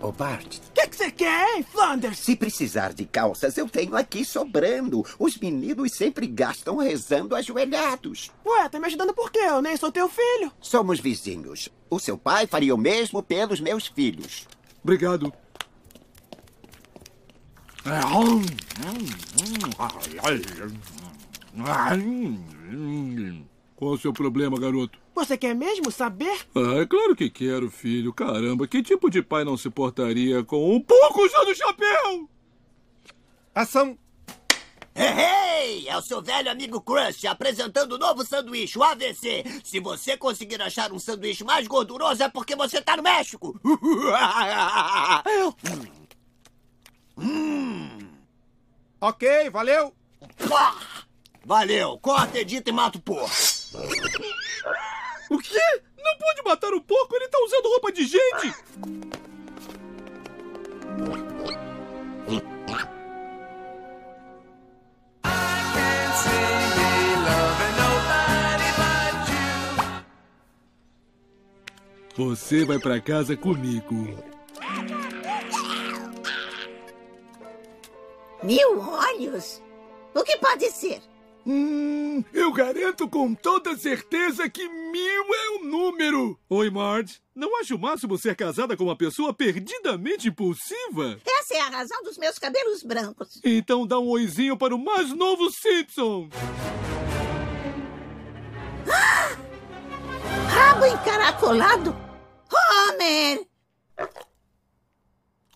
Ô, 0.00 0.10
Bart, 0.10 0.56
O 0.56 0.72
que 0.72 0.96
você 0.96 1.10
quer, 1.10 1.56
hein, 1.56 1.62
Flanders? 1.62 2.18
se 2.18 2.34
precisar 2.34 2.94
de 2.94 3.04
calças, 3.04 3.56
eu 3.58 3.68
tenho 3.68 3.94
aqui 3.94 4.24
sobrando. 4.24 5.04
Os 5.18 5.36
meninos 5.36 5.92
sempre 5.92 6.26
gastam 6.26 6.78
rezando 6.78 7.34
ajoelhados. 7.34 8.30
Ué, 8.44 8.68
tá 8.68 8.78
me 8.80 8.86
ajudando 8.86 9.12
por 9.12 9.30
quê? 9.30 9.40
Eu 9.40 9.60
nem 9.60 9.76
sou 9.76 9.92
teu 9.92 10.08
filho. 10.08 10.50
Somos 10.60 11.00
vizinhos. 11.00 11.68
O 11.90 11.98
seu 11.98 12.16
pai 12.16 12.46
faria 12.46 12.74
o 12.74 12.78
mesmo 12.78 13.22
pelos 13.22 13.60
meus 13.60 13.86
filhos. 13.86 14.46
Obrigado. 14.82 15.30
Qual 23.80 23.92
é 23.92 23.94
o 23.94 23.98
seu 23.98 24.12
problema, 24.12 24.60
garoto? 24.60 24.98
Você 25.14 25.38
quer 25.38 25.54
mesmo 25.54 25.90
saber? 25.90 26.38
Ah, 26.54 26.82
é 26.82 26.86
claro 26.86 27.16
que 27.16 27.30
quero, 27.30 27.70
filho. 27.70 28.12
Caramba, 28.12 28.68
que 28.68 28.82
tipo 28.82 29.08
de 29.08 29.22
pai 29.22 29.42
não 29.42 29.56
se 29.56 29.70
portaria 29.70 30.44
com 30.44 30.76
um 30.76 30.78
pouco 30.78 31.26
já 31.26 31.42
do 31.44 31.54
chapéu? 31.54 32.28
Ação! 33.54 33.96
Hey, 34.94 35.88
é 35.88 35.96
o 35.96 36.02
seu 36.02 36.20
velho 36.20 36.50
amigo 36.50 36.78
Crunch 36.82 37.26
apresentando 37.26 37.92
o 37.92 37.98
novo 37.98 38.22
sanduíche, 38.22 38.78
o 38.78 38.84
AVC. 38.84 39.44
Se 39.64 39.80
você 39.80 40.14
conseguir 40.14 40.60
achar 40.60 40.92
um 40.92 40.98
sanduíche 40.98 41.42
mais 41.42 41.66
gorduroso 41.66 42.22
é 42.22 42.28
porque 42.28 42.54
você 42.54 42.82
tá 42.82 42.98
no 42.98 43.02
México. 43.02 43.58
Ok, 49.02 49.48
valeu! 49.48 49.94
Valeu, 51.46 51.98
corta, 51.98 52.38
edita 52.38 52.68
e 52.68 52.72
mata 52.72 52.98
o 52.98 53.00
porco. 53.00 53.59
O 55.30 55.38
quê? 55.38 55.82
Não 55.96 56.16
pode 56.18 56.42
matar 56.44 56.72
o 56.74 56.80
porco, 56.80 57.14
ele 57.14 57.28
tá 57.28 57.38
usando 57.38 57.68
roupa 57.68 57.92
de 57.92 58.04
gente! 58.04 58.54
Você 72.16 72.64
vai 72.64 72.78
pra 72.78 73.00
casa 73.00 73.36
comigo. 73.36 74.18
Mil 78.42 78.80
olhos? 78.80 79.62
O 80.14 80.22
que 80.24 80.36
pode 80.38 80.70
ser? 80.70 81.09
Hum, 81.46 82.22
eu 82.32 82.52
garanto 82.52 83.08
com 83.08 83.34
toda 83.34 83.76
certeza 83.76 84.48
que 84.48 84.68
mil 84.68 85.34
é 85.34 85.48
o 85.58 85.64
número. 85.64 86.38
Oi, 86.48 86.70
Marge. 86.70 87.20
Não 87.34 87.58
acha 87.58 87.74
o 87.74 87.78
máximo 87.78 88.18
ser 88.18 88.36
casada 88.36 88.76
com 88.76 88.84
uma 88.84 88.96
pessoa 88.96 89.32
perdidamente 89.32 90.28
impulsiva? 90.28 91.18
Essa 91.24 91.54
é 91.54 91.60
a 91.60 91.68
razão 91.70 92.02
dos 92.02 92.18
meus 92.18 92.38
cabelos 92.38 92.82
brancos. 92.82 93.40
Então 93.42 93.86
dá 93.86 93.98
um 93.98 94.08
oizinho 94.08 94.56
para 94.56 94.74
o 94.74 94.78
mais 94.78 95.12
novo 95.14 95.50
Simpson. 95.50 96.28
Ah! 98.92 99.36
Rabo 100.48 100.84
encaracolado? 100.84 101.96
Homer! 102.52 103.46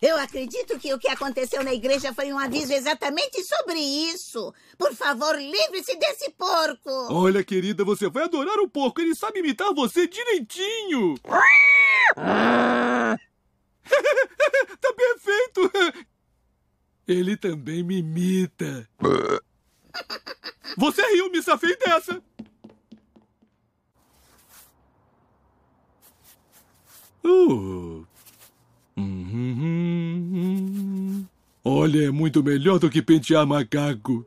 Eu 0.05 0.19
acredito 0.19 0.77
que 0.77 0.93
o 0.93 0.99
que 0.99 1.07
aconteceu 1.07 1.63
na 1.63 1.73
igreja 1.73 2.13
foi 2.13 2.31
um 2.31 2.37
aviso 2.37 2.71
exatamente 2.71 3.43
sobre 3.43 3.79
isso. 3.79 4.53
Por 4.77 4.93
favor, 4.93 5.35
livre-se 5.35 5.95
desse 5.95 6.29
porco. 6.29 6.91
Olha, 7.11 7.43
querida, 7.43 7.83
você 7.83 8.07
vai 8.07 8.25
adorar 8.25 8.59
o 8.59 8.69
porco. 8.69 9.01
Ele 9.01 9.15
sabe 9.15 9.39
imitar 9.39 9.73
você 9.73 10.07
direitinho. 10.07 11.15
tá 14.79 14.93
perfeito. 14.95 15.71
Ele 17.07 17.35
também 17.35 17.81
me 17.81 17.97
imita. 17.97 18.87
Você 20.77 21.01
riu, 21.13 21.31
me 21.31 21.41
safei 21.41 21.75
dessa. 21.77 22.21
Uh. 27.23 28.04
Olha, 31.95 32.07
é 32.07 32.11
muito 32.11 32.43
melhor 32.43 32.77
do 32.77 32.89
que 32.89 33.01
pentear 33.01 33.47
macaco. 33.47 34.25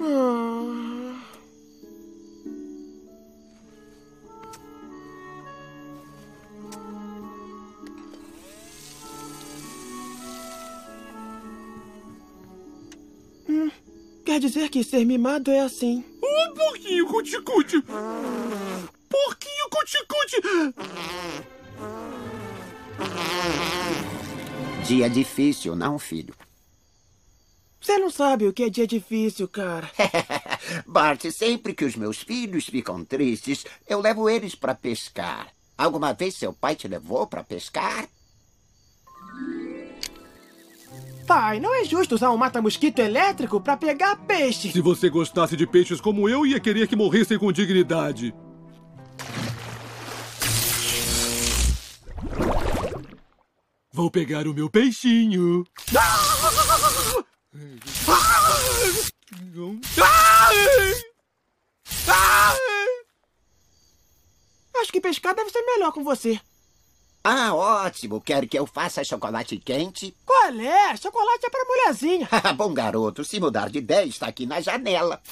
Ah. 0.00 1.22
Hum, 13.48 13.70
quer 14.26 14.40
dizer 14.40 14.68
que 14.70 14.82
ser 14.82 15.04
mimado 15.04 15.52
é 15.52 15.60
assim. 15.60 16.04
Um 16.20 16.54
pouquinho, 16.54 17.06
cuticute. 17.06 17.80
Porquinho, 19.08 19.68
cuticute. 19.70 20.93
Dia 24.86 25.08
difícil, 25.08 25.74
não, 25.74 25.98
filho? 25.98 26.34
Você 27.80 27.98
não 27.98 28.10
sabe 28.10 28.46
o 28.46 28.52
que 28.52 28.64
é 28.64 28.68
dia 28.68 28.86
difícil, 28.86 29.48
cara. 29.48 29.90
Bart, 30.86 31.24
sempre 31.30 31.72
que 31.72 31.86
os 31.86 31.96
meus 31.96 32.18
filhos 32.18 32.66
ficam 32.66 33.02
tristes, 33.02 33.64
eu 33.88 34.00
levo 34.00 34.28
eles 34.28 34.54
para 34.54 34.74
pescar. 34.74 35.48
Alguma 35.76 36.12
vez 36.12 36.34
seu 36.34 36.52
pai 36.52 36.76
te 36.76 36.86
levou 36.86 37.26
para 37.26 37.42
pescar? 37.42 38.06
Pai, 41.26 41.58
não 41.60 41.74
é 41.74 41.84
justo 41.86 42.14
usar 42.14 42.30
um 42.30 42.36
mata-mosquito 42.36 42.98
elétrico 42.98 43.60
para 43.60 43.78
pegar 43.78 44.16
peixe. 44.26 44.70
Se 44.70 44.80
você 44.82 45.08
gostasse 45.08 45.56
de 45.56 45.66
peixes 45.66 46.00
como 46.00 46.28
eu, 46.28 46.44
ia 46.44 46.60
querer 46.60 46.86
que 46.86 46.94
morressem 46.94 47.38
com 47.38 47.50
dignidade. 47.50 48.34
Vou 53.94 54.10
pegar 54.10 54.48
o 54.48 54.52
meu 54.52 54.68
peixinho. 54.68 55.64
Acho 64.76 64.90
que 64.90 65.00
pescar 65.00 65.32
deve 65.32 65.48
ser 65.50 65.62
melhor 65.62 65.92
com 65.92 66.02
você. 66.02 66.40
Ah, 67.22 67.54
ótimo. 67.54 68.20
Quer 68.20 68.48
que 68.48 68.58
eu 68.58 68.66
faça 68.66 69.04
chocolate 69.04 69.58
quente? 69.58 70.12
Qual 70.26 70.52
é? 70.58 70.96
Chocolate 70.96 71.46
é 71.46 71.50
para 71.50 71.64
mulherzinha. 71.64 72.28
Bom 72.58 72.74
garoto, 72.74 73.24
se 73.24 73.38
mudar 73.38 73.70
de 73.70 73.78
ideia, 73.78 74.06
está 74.06 74.26
aqui 74.26 74.44
na 74.44 74.60
janela. 74.60 75.22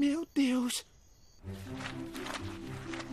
Meu 0.00 0.26
Deus. 0.34 0.86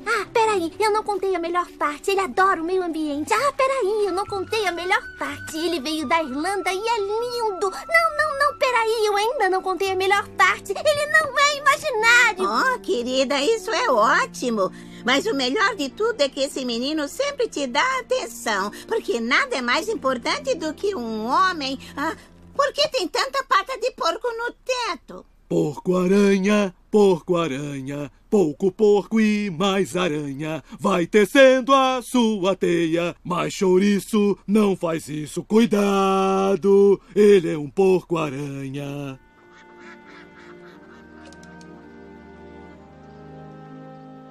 Ah, 0.05 0.25
peraí, 0.31 0.69
eu 0.87 0.93
não 0.93 1.03
contei 1.03 1.35
a 1.35 1.39
melhor 1.39 1.67
parte. 1.77 2.11
Ele 2.11 2.21
adora 2.21 2.61
o 2.61 2.65
meio 2.65 2.81
ambiente. 2.81 3.33
Ah, 3.33 3.51
peraí, 3.51 4.05
eu 4.05 4.13
não 4.13 4.25
contei 4.25 4.65
a 4.65 4.71
melhor 4.71 5.01
parte. 5.19 5.57
Ele 5.57 5.79
veio 5.79 6.07
da 6.07 6.23
Irlanda 6.23 6.71
e 6.71 6.77
é 6.77 6.99
lindo. 6.99 7.69
Não, 7.69 8.17
não, 8.17 8.39
não, 8.39 8.57
peraí, 8.57 9.05
eu 9.05 9.17
ainda 9.17 9.49
não 9.49 9.61
contei 9.61 9.91
a 9.91 9.95
melhor 9.95 10.27
parte. 10.29 10.71
Ele 10.71 11.05
não 11.07 11.37
é 11.37 11.57
imaginário. 11.57 12.75
Oh, 12.75 12.79
querida, 12.79 13.41
isso 13.41 13.69
é 13.69 13.91
ótimo. 13.91 14.71
Mas 15.05 15.25
o 15.25 15.33
melhor 15.33 15.75
de 15.75 15.89
tudo 15.89 16.21
é 16.21 16.29
que 16.29 16.41
esse 16.41 16.63
menino 16.63 17.07
sempre 17.07 17.49
te 17.49 17.67
dá 17.67 17.99
atenção. 17.99 18.71
Porque 18.87 19.19
nada 19.19 19.57
é 19.57 19.61
mais 19.61 19.89
importante 19.89 20.55
do 20.55 20.73
que 20.73 20.95
um 20.95 21.27
homem. 21.27 21.77
Ah, 21.97 22.15
por 22.55 22.71
que 22.71 22.87
tem 22.87 23.07
tanta 23.09 23.43
pata 23.43 23.77
de 23.77 23.91
porco 23.91 24.27
no 24.37 24.53
teto? 24.53 25.25
Porco-aranha, 25.47 26.75
porco-aranha, 26.91 28.11
pouco 28.29 28.69
porco 28.69 29.19
e 29.19 29.49
mais 29.49 29.95
aranha. 29.95 30.61
Vai 30.77 31.07
tecendo 31.07 31.73
a 31.73 32.01
sua 32.01 32.53
teia, 32.53 33.15
mas 33.23 33.53
chouriço 33.53 34.37
não 34.45 34.75
faz 34.75 35.07
isso. 35.07 35.43
Cuidado, 35.43 37.01
ele 37.15 37.53
é 37.53 37.57
um 37.57 37.69
porco-aranha. 37.69 39.17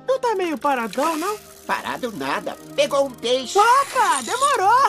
Não 0.06 0.18
tá 0.20 0.34
meio 0.34 0.58
paradão, 0.58 1.16
não? 1.16 1.38
Parado 1.66 2.12
nada. 2.12 2.56
Pegou 2.74 3.06
um 3.06 3.10
peixe. 3.10 3.58
Opa, 3.58 4.22
demorou. 4.22 4.88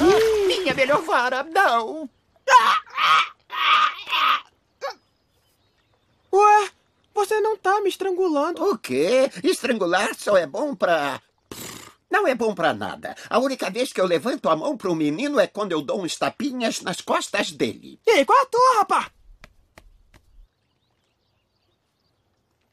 Hum, 0.00 0.46
minha 0.46 0.72
melhor 0.72 1.02
vara, 1.02 1.42
não. 1.42 2.08
Ué, 6.32 6.70
você 7.14 7.38
não 7.40 7.58
tá 7.58 7.71
me 7.82 7.88
estrangulando. 7.88 8.62
O 8.64 8.78
quê? 8.78 9.30
Estrangular 9.42 10.14
só 10.14 10.36
é 10.36 10.46
bom 10.46 10.74
pra... 10.74 11.20
Não 12.10 12.26
é 12.26 12.34
bom 12.34 12.54
pra 12.54 12.74
nada. 12.74 13.16
A 13.30 13.38
única 13.38 13.70
vez 13.70 13.92
que 13.92 14.00
eu 14.00 14.06
levanto 14.06 14.48
a 14.48 14.56
mão 14.56 14.76
pro 14.76 14.94
menino 14.94 15.40
é 15.40 15.46
quando 15.46 15.72
eu 15.72 15.80
dou 15.80 16.02
uns 16.02 16.16
tapinhas 16.16 16.82
nas 16.82 17.00
costas 17.00 17.50
dele. 17.50 17.98
Ei, 18.06 18.24
qual 18.24 18.38
a 18.42 18.46
tua, 18.46 18.78
rapá? 18.78 19.10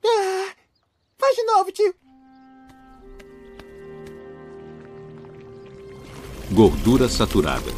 Ah, 0.06 0.54
faz 1.18 1.36
de 1.36 1.44
novo, 1.44 1.72
tio. 1.72 1.96
Gordura 6.52 7.08
saturada. 7.08 7.72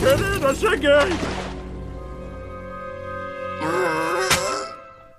Querida, 0.00 0.54
cheguei! 0.54 1.38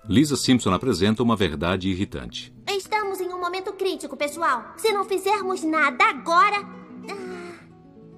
Lisa 0.07 0.35
Simpson 0.35 0.73
apresenta 0.73 1.21
uma 1.21 1.35
verdade 1.35 1.87
irritante. 1.89 2.51
Estamos 2.67 3.19
em 3.21 3.31
um 3.31 3.39
momento 3.39 3.71
crítico, 3.73 4.17
pessoal. 4.17 4.73
Se 4.75 4.91
não 4.91 5.05
fizermos 5.05 5.63
nada 5.63 6.03
agora. 6.05 6.65
Ah, 7.07 7.59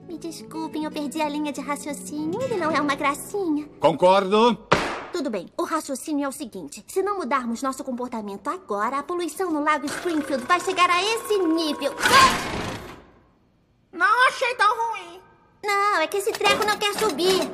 me 0.08 0.18
desculpem, 0.18 0.86
eu 0.86 0.92
perdi 0.92 1.22
a 1.22 1.28
linha 1.28 1.52
de 1.52 1.60
raciocínio. 1.60 2.42
Ele 2.42 2.56
não 2.56 2.72
é 2.72 2.80
uma 2.80 2.96
gracinha. 2.96 3.68
Concordo. 3.80 4.58
Tudo 5.12 5.30
bem, 5.30 5.48
o 5.58 5.64
raciocínio 5.64 6.24
é 6.24 6.30
o 6.30 6.32
seguinte: 6.32 6.82
se 6.88 7.04
não 7.04 7.18
mudarmos 7.18 7.62
nosso 7.62 7.84
comportamento 7.84 8.48
agora, 8.48 9.00
a 9.00 9.04
poluição 9.04 9.52
no 9.52 9.62
lago 9.62 9.86
Springfield 9.86 10.46
vai 10.46 10.62
chegar 10.62 10.90
a 10.90 11.04
esse 11.04 11.38
nível. 11.40 11.94
Não 13.92 14.28
achei 14.30 14.56
tão 14.56 14.74
ruim. 14.78 15.20
Não, 15.64 16.02
é 16.02 16.08
que 16.08 16.18
esse 16.18 16.32
treco 16.32 16.66
não 16.66 16.78
quer 16.78 16.94
subir. 16.96 17.50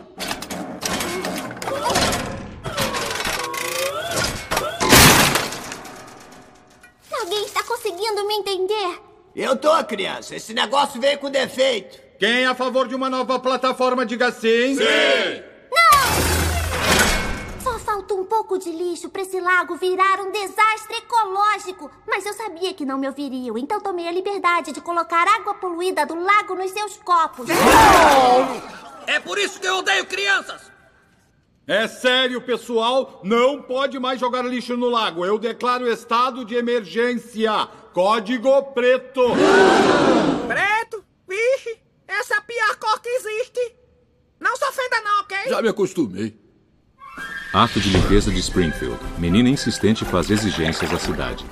Alguém 7.20 7.46
está 7.46 7.64
conseguindo 7.64 8.26
me 8.28 8.36
entender? 8.36 9.02
Eu 9.36 9.56
tô, 9.58 9.84
criança. 9.84 10.36
Esse 10.36 10.54
negócio 10.54 11.00
veio 11.02 11.18
com 11.20 11.30
defeito. 11.30 12.00
Quem 12.18 12.44
é 12.44 12.48
a 12.48 12.56
favor 12.56 12.88
de 12.88 12.96
uma 12.96 13.10
nova 13.10 13.40
plataforma, 13.40 14.06
diga 14.06 14.32
sim. 14.32 14.76
Sim! 14.76 15.44
Só 15.70 16.37
falta 17.98 18.14
um 18.14 18.26
pouco 18.26 18.60
de 18.60 18.72
lixo 18.72 19.10
para 19.10 19.24
esse 19.24 19.40
lago 19.40 19.76
virar 19.76 20.20
um 20.20 20.32
desastre 20.32 20.98
ecológico. 20.98 21.90
Mas 22.08 22.26
eu 22.28 22.34
sabia 22.34 22.72
que 22.74 22.86
não 22.86 23.00
me 23.00 23.08
ouviriam, 23.08 23.58
então 23.58 23.82
tomei 23.82 24.08
a 24.08 24.12
liberdade 24.12 24.72
de 24.72 24.80
colocar 24.82 25.28
água 25.28 25.56
poluída 25.56 26.06
do 26.06 26.14
lago 26.14 26.54
nos 26.54 26.70
seus 26.70 26.98
copos. 26.98 27.48
É 29.08 29.20
por 29.20 29.40
isso 29.40 29.60
que 29.60 29.68
eu 29.68 29.78
odeio 29.78 30.06
crianças! 30.06 30.72
É 31.66 31.88
sério, 31.88 32.40
pessoal. 32.40 33.20
Não 33.24 33.62
pode 33.62 34.00
mais 34.00 34.20
jogar 34.20 34.46
lixo 34.46 34.78
no 34.78 34.90
lago. 34.90 35.26
Eu 35.26 35.40
declaro 35.40 35.92
estado 35.92 36.46
de 36.46 36.56
emergência. 36.56 37.68
Código 37.94 38.62
preto. 38.74 39.22
Preto? 40.48 41.04
Vixe, 41.28 41.78
essa 42.08 42.36
é 42.36 42.38
a 42.38 42.42
pior 42.42 42.76
cor 42.78 43.02
que 43.02 43.10
existe. 43.10 43.76
Não 44.40 44.56
se 44.56 44.64
ofenda 44.64 45.02
não, 45.02 45.22
ok? 45.22 45.38
Já 45.50 45.62
me 45.62 45.68
acostumei. 45.68 46.47
Ato 47.54 47.80
de 47.80 47.90
limpeza 47.90 48.30
de 48.30 48.40
Springfield. 48.40 49.00
Menina 49.18 49.50
insistente 49.50 50.04
faz 50.04 50.30
exigências 50.30 50.94
à 50.94 51.00
cidade. 51.00 51.46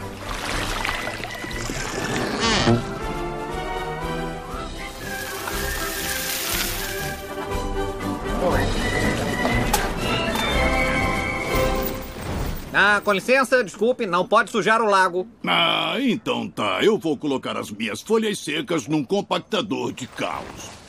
Ah, 12.77 13.01
com 13.01 13.13
licença, 13.13 13.63
desculpe, 13.63 14.05
não 14.05 14.27
pode 14.27 14.51
sujar 14.51 14.81
o 14.81 14.85
lago. 14.85 15.25
Ah, 15.47 15.95
então 15.99 16.49
tá. 16.49 16.79
Eu 16.83 16.97
vou 16.97 17.17
colocar 17.17 17.55
as 17.57 17.71
minhas 17.71 18.01
folhas 18.01 18.37
secas 18.39 18.85
num 18.85 19.01
compactador 19.01 19.93
de 19.93 20.05
caos. 20.07 20.84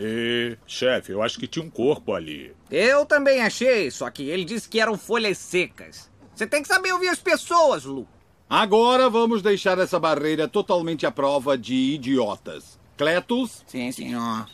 E, 0.00 0.56
chefe, 0.66 1.12
eu 1.12 1.22
acho 1.22 1.38
que 1.38 1.46
tinha 1.46 1.64
um 1.64 1.70
corpo 1.70 2.12
ali. 2.12 2.54
Eu 2.70 3.04
também 3.04 3.40
achei, 3.40 3.90
só 3.90 4.08
que 4.10 4.28
ele 4.28 4.44
disse 4.44 4.68
que 4.68 4.80
eram 4.80 4.96
folhas 4.96 5.38
secas. 5.38 6.08
Você 6.34 6.46
tem 6.46 6.62
que 6.62 6.68
saber 6.68 6.92
ouvir 6.92 7.08
as 7.08 7.18
pessoas, 7.18 7.84
Lu. 7.84 8.06
Agora 8.48 9.10
vamos 9.10 9.42
deixar 9.42 9.78
essa 9.78 9.98
barreira 9.98 10.46
totalmente 10.46 11.04
à 11.04 11.10
prova 11.10 11.58
de 11.58 11.74
idiotas. 11.74 12.78
Cletus? 12.96 13.64
Sim, 13.66 13.90
senhor. 13.92 14.48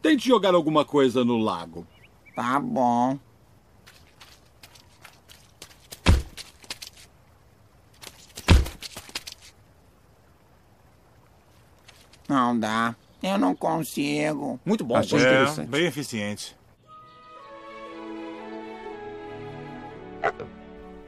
Tente 0.00 0.28
jogar 0.28 0.54
alguma 0.54 0.84
coisa 0.84 1.24
no 1.24 1.38
lago. 1.38 1.86
Tá 2.34 2.58
bom. 2.60 3.18
Não 12.28 12.58
dá. 12.58 12.96
Eu 13.24 13.38
não 13.38 13.56
consigo. 13.56 14.60
Muito 14.66 14.84
bom, 14.84 14.96
Achei 14.96 15.18
interessante. 15.18 15.70
bem 15.70 15.86
eficiente. 15.86 16.54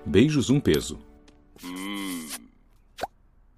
Beijos 0.07 0.49
um 0.49 0.59
peso. 0.59 0.99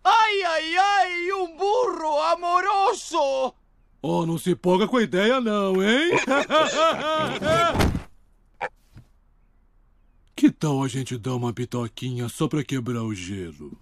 Ai, 0.03 0.43
ai, 0.43 0.77
ai, 0.77 1.33
um 1.35 1.57
burro 1.57 2.21
amoroso! 2.33 3.55
Oh, 4.03 4.27
não 4.27 4.37
se 4.37 4.51
empolga 4.51 4.89
com 4.89 4.97
a 4.97 5.03
ideia 5.03 5.41
não, 5.41 5.81
hein? 5.81 6.11
que 10.35 10.51
tal 10.51 10.83
a 10.83 10.89
gente 10.89 11.17
dar 11.17 11.37
uma 11.37 11.53
pitoquinha 11.53 12.29
só 12.29 12.49
pra 12.49 12.65
quebrar 12.65 13.05
o 13.05 13.15
gelo? 13.15 13.79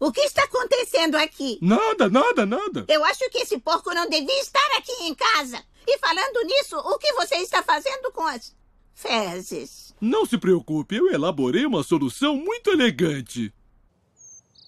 O 0.00 0.10
que 0.10 0.22
está 0.22 0.44
acontecendo 0.44 1.16
aqui? 1.16 1.58
Nada, 1.60 2.08
nada, 2.08 2.46
nada. 2.46 2.86
Eu 2.88 3.04
acho 3.04 3.28
que 3.28 3.38
esse 3.38 3.58
porco 3.58 3.92
não 3.92 4.08
devia 4.08 4.40
estar 4.40 4.66
aqui 4.78 4.92
em 5.02 5.14
casa. 5.14 5.62
E 5.86 5.98
falando 5.98 6.42
nisso, 6.46 6.78
o 6.78 6.96
que 6.96 7.12
você 7.12 7.36
está 7.36 7.62
fazendo 7.62 8.10
com 8.10 8.26
as 8.26 8.56
fezes? 8.94 9.94
Não 10.00 10.24
se 10.24 10.38
preocupe, 10.38 10.96
eu 10.96 11.12
elaborei 11.12 11.66
uma 11.66 11.82
solução 11.82 12.34
muito 12.34 12.70
elegante. 12.70 13.52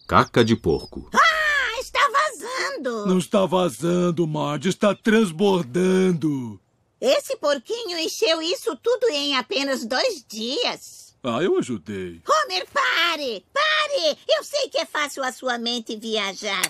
Caca 0.06 0.44
de 0.44 0.54
porco. 0.54 1.08
Ah, 1.14 1.80
está 1.80 2.00
vazando. 2.10 3.06
Não 3.06 3.18
está 3.18 3.46
vazando, 3.46 4.26
Marge, 4.26 4.68
está 4.68 4.94
transbordando. 4.94 6.60
Esse 7.00 7.36
porquinho 7.36 7.98
encheu 7.98 8.42
isso 8.42 8.76
tudo 8.76 9.08
em 9.08 9.34
apenas 9.34 9.86
dois 9.86 10.22
dias. 10.28 11.11
Ah, 11.24 11.40
eu 11.40 11.56
ajudei. 11.56 12.20
Homer, 12.26 12.66
pare! 12.66 13.46
Pare! 13.52 14.18
Eu 14.28 14.42
sei 14.42 14.68
que 14.68 14.78
é 14.78 14.84
fácil 14.84 15.22
a 15.22 15.30
sua 15.30 15.56
mente 15.56 15.94
viajar. 15.94 16.62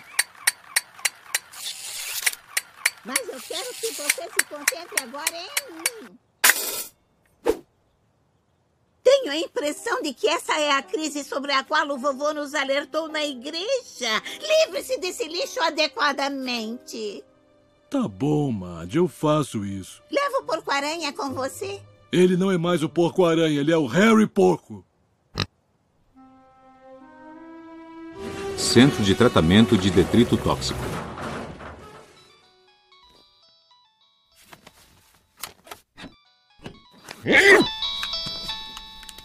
Mas 3.02 3.18
eu 3.28 3.40
quero 3.40 3.74
que 3.74 3.86
você 3.92 4.22
se 4.22 4.44
concentre 4.48 5.02
agora 5.02 5.34
em 5.34 6.04
mim. 6.04 6.18
Tenho 9.02 9.32
a 9.32 9.36
impressão 9.36 10.02
de 10.02 10.12
que 10.12 10.28
essa 10.28 10.52
é 10.60 10.70
a 10.70 10.82
crise 10.82 11.24
sobre 11.24 11.52
a 11.52 11.64
qual 11.64 11.88
o 11.88 11.98
vovô 11.98 12.34
nos 12.34 12.54
alertou 12.54 13.08
na 13.08 13.24
igreja. 13.24 14.22
Livre-se 14.66 14.98
desse 14.98 15.24
lixo 15.28 15.60
adequadamente. 15.62 17.24
Tá 17.88 18.06
bom, 18.06 18.52
Marge, 18.52 18.98
eu 18.98 19.08
faço 19.08 19.64
isso. 19.64 20.02
Leva 20.10 20.38
o 20.38 20.44
porco-aranha 20.44 21.12
com 21.14 21.32
você? 21.32 21.82
Ele 22.12 22.36
não 22.36 22.50
é 22.50 22.58
mais 22.58 22.82
o 22.82 22.90
porco-aranha, 22.90 23.58
ele 23.58 23.72
é 23.72 23.76
o 23.76 23.86
Harry 23.86 24.26
Porco. 24.26 24.84
Centro 28.54 29.02
de 29.02 29.14
tratamento 29.14 29.78
de 29.78 29.90
detrito 29.90 30.36
tóxico. 30.36 30.78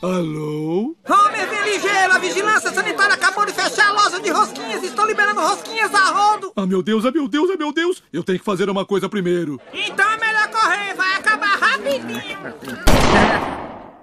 Alô? 0.02 0.96
Homer, 1.10 1.50
vem 1.50 1.74
ligeiro! 1.74 2.14
A 2.14 2.20
vigilância 2.20 2.72
sanitária 2.72 3.16
acabou 3.16 3.46
de 3.46 3.52
fechar 3.52 3.90
a 3.90 3.92
loja 3.92 4.22
de 4.22 4.30
rosquinhas 4.30 4.82
e 4.84 4.86
estão 4.86 5.06
liberando 5.06 5.42
rosquinhas 5.42 5.94
a 5.94 6.06
rodo! 6.12 6.54
Ah, 6.56 6.66
meu 6.66 6.82
Deus, 6.82 7.06
ah, 7.06 7.12
meu 7.12 7.28
Deus, 7.28 7.50
ah, 7.50 7.58
meu 7.58 7.74
Deus! 7.74 8.02
Eu 8.14 8.24
tenho 8.24 8.40
que 8.40 8.46
fazer 8.46 8.70
uma 8.70 8.86
coisa 8.86 9.10
primeiro. 9.10 9.60
Então 9.74 10.10
é 10.10 10.18
melhor 10.18 10.48
correr, 10.50 10.94
vai 10.96 11.16
acabar! 11.16 11.57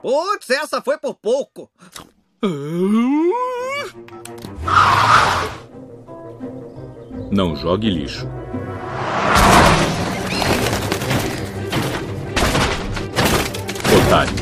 Putz, 0.03 0.51
essa 0.51 0.83
foi 0.83 0.99
por 0.99 1.15
pouco! 1.15 1.71
Não 7.31 7.57
jogue 7.57 7.91
lixo. 7.91 8.29
Otário. 14.07 14.33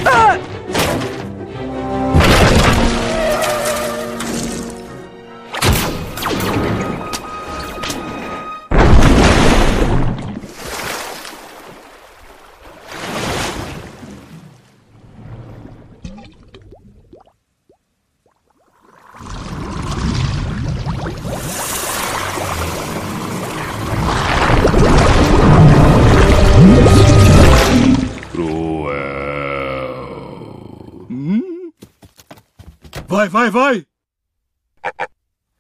Vai, 33.12 33.28
vai, 33.28 33.50
vai! 33.50 33.86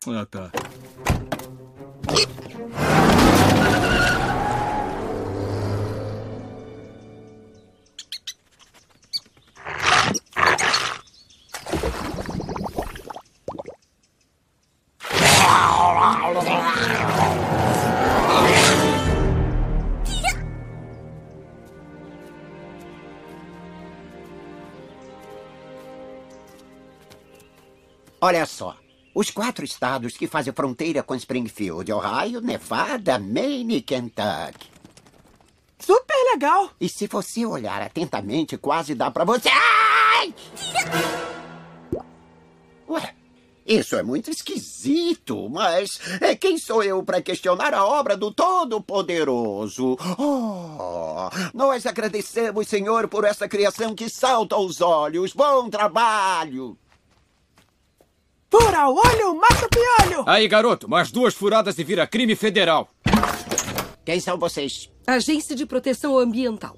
Ah, 0.06 0.24
tá. 0.24 0.50
Olha 28.24 28.46
só. 28.46 28.76
Os 29.12 29.32
quatro 29.32 29.64
estados 29.64 30.16
que 30.16 30.28
fazem 30.28 30.52
fronteira 30.52 31.02
com 31.02 31.12
Springfield, 31.16 31.92
Ohio, 31.92 32.40
Nevada, 32.40 33.18
Maine 33.18 33.78
e 33.78 33.82
Kentucky. 33.82 34.70
Super 35.76 36.30
legal! 36.32 36.70
E 36.80 36.88
se 36.88 37.08
você 37.08 37.44
olhar 37.44 37.82
atentamente, 37.82 38.56
quase 38.56 38.94
dá 38.94 39.10
pra 39.10 39.24
você. 39.24 39.48
Ai! 39.50 40.32
Ué, 42.88 43.14
isso 43.66 43.96
é 43.96 44.04
muito 44.04 44.30
esquisito, 44.30 45.50
mas 45.50 45.98
é, 46.20 46.36
quem 46.36 46.56
sou 46.58 46.80
eu 46.84 47.02
para 47.02 47.20
questionar 47.20 47.74
a 47.74 47.84
obra 47.84 48.16
do 48.16 48.32
Todo-Poderoso? 48.32 49.98
Oh, 50.16 51.28
nós 51.52 51.86
agradecemos, 51.86 52.68
Senhor, 52.68 53.08
por 53.08 53.24
essa 53.24 53.48
criação 53.48 53.96
que 53.96 54.08
salta 54.08 54.54
aos 54.54 54.80
olhos. 54.80 55.32
Bom 55.32 55.68
trabalho! 55.68 56.78
Fura 58.52 58.86
o 58.86 58.96
olho, 58.96 59.34
mata 59.34 59.64
o 59.64 59.68
piolho! 59.70 60.24
Aí, 60.26 60.46
garoto, 60.46 60.86
mais 60.86 61.10
duas 61.10 61.32
furadas 61.32 61.78
e 61.78 61.82
vira 61.82 62.06
crime 62.06 62.36
federal. 62.36 62.90
Quem 64.04 64.20
são 64.20 64.36
vocês? 64.36 64.92
Agência 65.06 65.56
de 65.56 65.64
Proteção 65.64 66.18
Ambiental. 66.18 66.76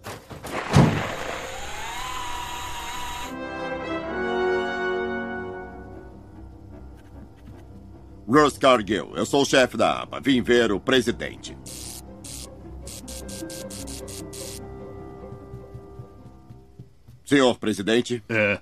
Rose 8.29 8.57
Cargill, 8.61 9.17
eu 9.17 9.27
sou 9.27 9.43
o 9.43 9.45
chefe 9.45 9.77
da 9.77 10.03
aba. 10.03 10.21
Vim 10.21 10.43
ver 10.43 10.71
o 10.71 10.79
presidente. 10.79 11.59
Senhor 17.25 17.59
presidente? 17.59 18.23
É. 18.29 18.61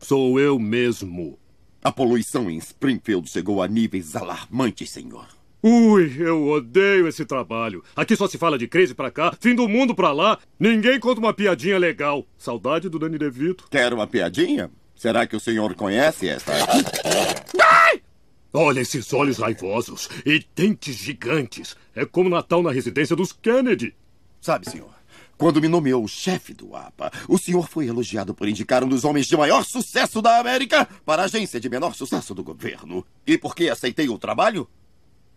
Sou 0.00 0.40
eu 0.40 0.58
mesmo. 0.58 1.39
A 1.82 1.90
poluição 1.90 2.50
em 2.50 2.58
Springfield 2.58 3.30
chegou 3.30 3.62
a 3.62 3.68
níveis 3.68 4.14
alarmantes, 4.14 4.90
senhor. 4.90 5.26
Ui, 5.62 6.14
eu 6.18 6.46
odeio 6.48 7.08
esse 7.08 7.24
trabalho. 7.24 7.82
Aqui 7.96 8.14
só 8.16 8.26
se 8.26 8.36
fala 8.36 8.58
de 8.58 8.68
crise 8.68 8.94
pra 8.94 9.10
cá, 9.10 9.34
fim 9.40 9.54
do 9.54 9.66
mundo 9.68 9.94
pra 9.94 10.12
lá. 10.12 10.38
Ninguém 10.58 11.00
conta 11.00 11.20
uma 11.20 11.32
piadinha 11.32 11.78
legal. 11.78 12.26
Saudade 12.36 12.88
do 12.88 12.98
Dani 12.98 13.16
DeVito. 13.16 13.66
Quer 13.70 13.92
uma 13.94 14.06
piadinha? 14.06 14.70
Será 14.94 15.26
que 15.26 15.34
o 15.34 15.40
senhor 15.40 15.74
conhece 15.74 16.28
esta? 16.28 16.52
Ai! 17.62 18.02
Olha 18.52 18.80
esses 18.80 19.10
olhos 19.14 19.38
raivosos 19.38 20.10
e 20.26 20.44
dentes 20.54 20.96
gigantes. 20.96 21.74
É 21.94 22.04
como 22.04 22.28
Natal 22.28 22.62
na 22.62 22.70
residência 22.72 23.16
dos 23.16 23.32
Kennedy. 23.32 23.94
Sabe, 24.40 24.68
senhor, 24.68 24.92
quando 25.40 25.58
me 25.58 25.68
nomeou 25.68 26.06
chefe 26.06 26.52
do 26.52 26.76
APA, 26.76 27.10
o 27.26 27.38
senhor 27.38 27.66
foi 27.66 27.86
elogiado 27.86 28.34
por 28.34 28.46
indicar 28.46 28.84
um 28.84 28.88
dos 28.88 29.04
homens 29.06 29.26
de 29.26 29.34
maior 29.38 29.64
sucesso 29.64 30.20
da 30.20 30.38
América 30.38 30.86
para 31.02 31.22
a 31.22 31.24
agência 31.24 31.58
de 31.58 31.66
menor 31.66 31.94
sucesso 31.94 32.34
do 32.34 32.44
governo. 32.44 33.06
E 33.26 33.38
por 33.38 33.54
que 33.54 33.70
aceitei 33.70 34.06
o 34.10 34.18
trabalho? 34.18 34.68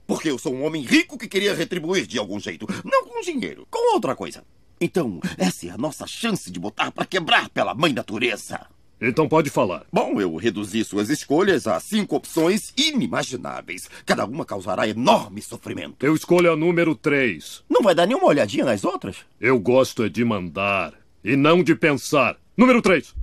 Porque 0.05 0.29
eu 0.29 0.37
sou 0.37 0.53
um 0.53 0.65
homem 0.65 0.83
rico 0.83 1.17
que 1.17 1.25
queria 1.25 1.55
retribuir 1.55 2.05
de 2.05 2.19
algum 2.19 2.37
jeito. 2.37 2.67
Não 2.83 3.05
com 3.05 3.21
dinheiro, 3.21 3.65
com 3.71 3.93
outra 3.93 4.13
coisa. 4.13 4.43
Então, 4.77 5.21
essa 5.37 5.67
é 5.67 5.69
a 5.69 5.77
nossa 5.77 6.05
chance 6.05 6.51
de 6.51 6.59
botar 6.59 6.91
para 6.91 7.05
quebrar 7.05 7.47
pela 7.47 7.73
mãe 7.73 7.93
natureza. 7.93 8.67
Então 8.99 9.27
pode 9.27 9.49
falar. 9.49 9.85
Bom, 9.91 10.19
eu 10.19 10.35
reduzi 10.35 10.83
suas 10.83 11.09
escolhas 11.09 11.67
a 11.67 11.79
cinco 11.79 12.15
opções 12.15 12.73
inimagináveis. 12.77 13.89
Cada 14.05 14.25
uma 14.25 14.45
causará 14.45 14.87
enorme 14.87 15.41
sofrimento. 15.41 16.05
Eu 16.05 16.15
escolho 16.15 16.51
a 16.51 16.55
número 16.55 16.95
3. 16.95 17.63
Não 17.69 17.81
vai 17.81 17.93
dar 17.93 18.05
nenhuma 18.05 18.27
olhadinha 18.27 18.65
nas 18.65 18.83
outras? 18.83 19.17
Eu 19.39 19.59
gosto 19.59 20.03
é 20.03 20.09
de 20.09 20.23
mandar 20.23 20.93
e 21.23 21.35
não 21.35 21.63
de 21.63 21.75
pensar. 21.75 22.37
Número 22.55 22.81
3. 22.81 23.13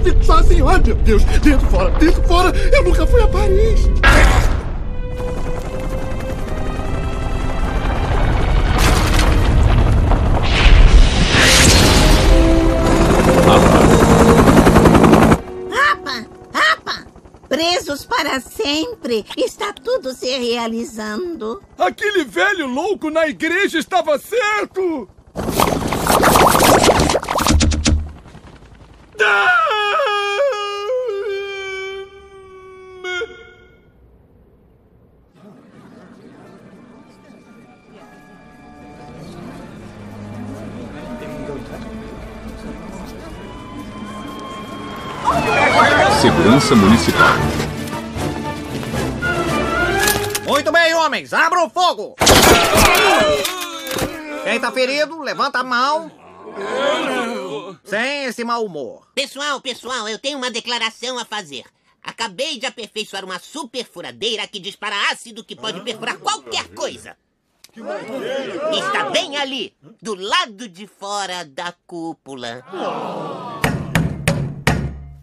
Fico 0.00 0.24
sozinho. 0.24 0.68
Ai, 0.68 0.80
meu 0.84 0.94
Deus. 0.96 1.22
Dentro, 1.24 1.66
fora, 1.68 1.90
dentro, 1.98 2.22
fora. 2.24 2.52
Eu 2.72 2.84
nunca 2.84 3.06
fui 3.06 3.22
a 3.22 3.28
Paris. 3.28 3.88
Apa! 15.92 16.26
Apa! 16.72 17.06
Presos 17.48 18.04
para 18.06 18.40
sempre! 18.40 19.24
Está 19.36 19.72
tudo 19.72 20.12
se 20.12 20.26
realizando. 20.38 21.62
Aquele 21.78 22.24
velho 22.24 22.66
louco 22.66 23.10
na 23.10 23.26
igreja 23.26 23.78
estava 23.78 24.18
certo! 24.18 25.08
Segurança 46.60 46.76
Municipal. 46.76 47.34
Muito 50.46 50.70
bem, 50.70 50.94
homens, 50.94 51.32
abram 51.32 51.66
o 51.66 51.70
fogo! 51.70 52.16
Quem 54.44 54.60
tá 54.60 54.70
ferido, 54.70 55.20
levanta 55.22 55.60
a 55.60 55.64
mão. 55.64 56.12
Sem 57.84 58.24
esse 58.24 58.44
mau 58.44 58.64
humor. 58.64 59.08
Pessoal, 59.14 59.60
pessoal, 59.60 60.08
eu 60.08 60.18
tenho 60.18 60.36
uma 60.38 60.50
declaração 60.50 61.18
a 61.18 61.24
fazer. 61.24 61.64
Acabei 62.02 62.58
de 62.58 62.66
aperfeiçoar 62.66 63.24
uma 63.24 63.38
super 63.38 63.84
furadeira 63.84 64.46
que 64.46 64.58
dispara 64.58 65.10
ácido 65.10 65.44
que 65.44 65.56
pode 65.56 65.80
perfurar 65.80 66.18
qualquer 66.18 66.68
coisa. 66.74 67.16
Está 68.72 69.08
bem 69.10 69.36
ali, 69.36 69.74
do 70.02 70.14
lado 70.14 70.68
de 70.68 70.86
fora 70.86 71.44
da 71.44 71.72
cúpula. 71.86 72.64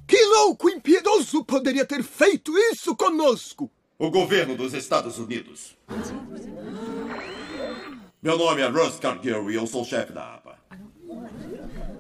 Que 0.08 0.24
louco 0.24 0.70
impiedoso 0.70 1.44
poderia 1.44 1.86
ter 1.86 2.02
feito 2.02 2.58
isso 2.58 2.96
conosco? 2.96 3.70
O 4.00 4.10
governo 4.10 4.56
dos 4.56 4.74
Estados 4.74 5.20
Unidos. 5.20 5.76
Meu 8.22 8.38
nome 8.38 8.62
é 8.62 8.68
Russ 8.68 9.00
Cargill 9.00 9.52
e 9.52 9.56
eu 9.56 9.68
sou 9.68 9.84
chefe 9.84 10.14
da 10.14 10.36
APA. 10.36 10.58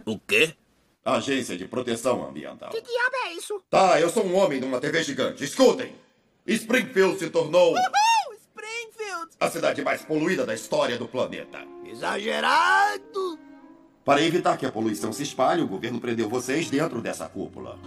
O 0.06 0.17
quê? 0.20 0.56
Agência 1.04 1.58
de 1.58 1.67
Proteção 1.67 2.28
Ambiental. 2.28 2.70
Que 2.70 2.82
diabo 2.82 3.15
é 3.26 3.34
isso? 3.34 3.62
Tá, 3.70 4.00
eu 4.00 4.10
sou 4.10 4.26
um 4.26 4.36
homem 4.36 4.60
numa 4.60 4.80
TV 4.80 5.04
gigante. 5.04 5.43
Escutem! 5.43 5.93
Springfield 6.46 7.20
se 7.20 7.30
tornou 7.30 7.74
Uhul! 7.74 8.36
Springfield! 8.36 9.32
a 9.39 9.50
cidade 9.50 9.82
mais 9.82 10.02
poluída 10.04 10.46
da 10.46 10.54
história 10.54 10.98
do 10.98 11.08
planeta. 11.08 11.60
Exagerado! 11.86 13.39
Para 14.08 14.22
evitar 14.22 14.56
que 14.56 14.65
a 14.65 14.72
poluição 14.72 15.12
se 15.12 15.22
espalhe, 15.22 15.62
o 15.62 15.67
governo 15.67 16.00
prendeu 16.00 16.30
vocês 16.30 16.70
dentro 16.70 17.02
dessa 17.02 17.28
cúpula. 17.28 17.78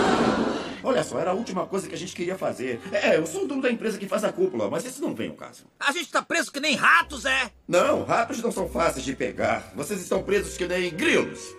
Olha 0.82 1.04
só, 1.04 1.18
era 1.18 1.32
a 1.32 1.34
última 1.34 1.66
coisa 1.66 1.86
que 1.86 1.94
a 1.94 1.98
gente 1.98 2.16
queria 2.16 2.38
fazer. 2.38 2.80
É, 2.90 3.18
eu 3.18 3.26
sou 3.26 3.44
o 3.44 3.46
dono 3.46 3.60
da 3.60 3.70
empresa 3.70 3.98
que 3.98 4.08
faz 4.08 4.24
a 4.24 4.32
cúpula, 4.32 4.70
mas 4.70 4.86
isso 4.86 5.02
não 5.02 5.14
vem 5.14 5.28
ao 5.28 5.36
caso. 5.36 5.66
A 5.78 5.92
gente 5.92 6.10
tá 6.10 6.22
preso 6.22 6.50
que 6.50 6.60
nem 6.60 6.76
ratos, 6.76 7.26
é? 7.26 7.50
Não, 7.68 8.04
ratos 8.04 8.40
não 8.40 8.50
são 8.50 8.70
fáceis 8.70 9.04
de 9.04 9.14
pegar. 9.14 9.70
Vocês 9.76 10.00
estão 10.00 10.22
presos 10.22 10.56
que 10.56 10.66
nem 10.66 10.88
grilos. 10.94 11.54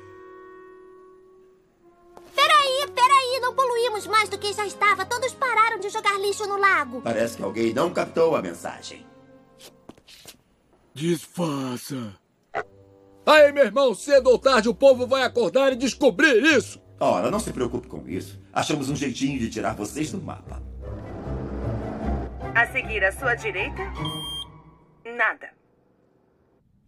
Peraí, 2.34 2.88
peraí, 2.96 3.40
não 3.40 3.54
poluímos 3.54 4.08
mais 4.08 4.30
do 4.30 4.40
que 4.40 4.52
já 4.52 4.66
estava. 4.66 5.06
Todos 5.06 5.32
pararam 5.36 5.80
de 5.80 5.90
jogar 5.90 6.20
lixo 6.20 6.48
no 6.48 6.58
lago. 6.58 7.04
Parece 7.04 7.38
que 7.38 7.44
alguém 7.44 7.72
não 7.72 7.94
captou 7.94 8.36
a 8.36 8.42
mensagem. 8.42 9.06
Disfarça. 10.92 12.20
Aí, 13.26 13.52
meu 13.52 13.66
irmão, 13.66 13.94
cedo 13.94 14.30
ou 14.30 14.40
tarde 14.40 14.68
o 14.68 14.74
povo 14.74 15.06
vai 15.06 15.24
acordar 15.24 15.74
e 15.74 15.76
descobrir 15.76 16.44
isso. 16.44 16.82
Ora, 17.00 17.32
não 17.32 17.40
se 17.40 17.52
preocupe 17.52 17.88
com 17.88 18.08
isso. 18.08 18.40
Achamos 18.52 18.90
um 18.90 18.96
jeitinho 18.96 19.40
de 19.40 19.50
tirar 19.50 19.76
vocês 19.76 20.12
do 20.12 20.22
mapa. 20.22 20.62
A 22.54 22.68
seguir 22.68 23.04
à 23.04 23.12
sua 23.12 23.36
direita, 23.36 23.82
nada. 25.18 25.50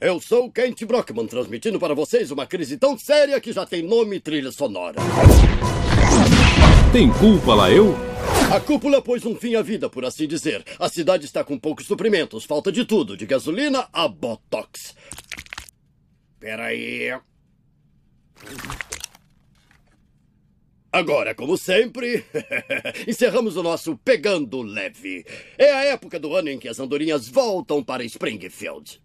Eu 0.01 0.19
sou 0.19 0.51
Kent 0.51 0.83
Brockman, 0.85 1.27
transmitindo 1.27 1.79
para 1.79 1.95
vocês 1.95 2.29
uma 2.29 2.45
crise 2.45 2.77
tão 2.77 2.97
séria 2.97 3.39
que 3.39 3.53
já 3.53 3.65
tem 3.65 3.81
nome 3.81 4.17
e 4.17 4.19
trilha 4.19 4.51
sonora. 4.51 4.97
Tem 6.91 7.09
culpa 7.13 7.55
lá 7.55 7.71
eu? 7.71 7.95
A 8.53 8.59
cúpula 8.59 9.01
pôs 9.01 9.25
um 9.25 9.35
fim 9.35 9.55
à 9.55 9.61
vida, 9.61 9.89
por 9.89 10.03
assim 10.03 10.27
dizer. 10.27 10.63
A 10.77 10.89
cidade 10.89 11.25
está 11.25 11.43
com 11.43 11.57
poucos 11.57 11.87
suprimentos, 11.87 12.43
falta 12.43 12.71
de 12.71 12.85
tudo, 12.85 13.15
de 13.15 13.25
gasolina 13.25 13.87
a 13.93 14.07
botox. 14.07 14.93
Espera 16.43 16.65
aí. 16.65 17.17
Agora, 20.91 21.33
como 21.33 21.57
sempre, 21.57 22.25
encerramos 23.07 23.55
o 23.55 23.63
nosso 23.63 23.97
Pegando 23.99 24.61
Leve. 24.61 25.25
É 25.57 25.71
a 25.71 25.85
época 25.85 26.19
do 26.19 26.35
ano 26.35 26.49
em 26.49 26.59
que 26.59 26.67
as 26.67 26.81
andorinhas 26.81 27.29
voltam 27.29 27.81
para 27.81 28.03
Springfield. 28.03 29.01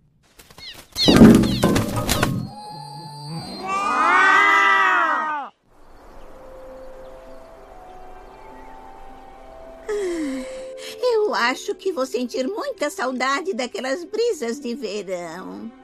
Eu 11.01 11.35
acho 11.35 11.73
que 11.77 11.93
vou 11.93 12.05
sentir 12.05 12.49
muita 12.49 12.91
saudade 12.91 13.55
daquelas 13.55 14.03
brisas 14.03 14.59
de 14.59 14.75
verão. 14.75 15.78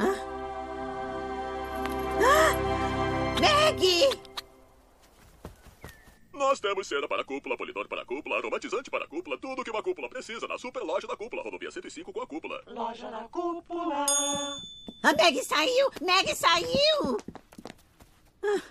Ah. 0.00 0.14
Ah! 2.22 3.40
Maggie! 3.40 4.08
Nós 6.32 6.58
temos 6.58 6.86
cera 6.86 7.06
para 7.06 7.22
a 7.22 7.24
cúpula, 7.24 7.56
polidor 7.56 7.86
para 7.86 8.02
a 8.02 8.04
cúpula, 8.04 8.36
aromatizante 8.36 8.90
para 8.90 9.04
a 9.04 9.08
cúpula, 9.08 9.38
tudo 9.38 9.62
que 9.62 9.70
uma 9.70 9.82
cúpula 9.82 10.08
precisa 10.08 10.48
na 10.48 10.58
super 10.58 10.82
loja 10.82 11.06
da 11.06 11.16
cúpula, 11.16 11.42
rodovia 11.42 11.70
105 11.70 12.12
com 12.12 12.22
a 12.22 12.26
cúpula. 12.26 12.62
Loja 12.66 13.10
da 13.10 13.28
cúpula. 13.28 14.06
A 15.02 15.12
Meg 15.12 15.42
saiu! 15.42 15.90
Meg 16.00 16.34
saiu! 16.34 17.18
Ah. 18.42 18.62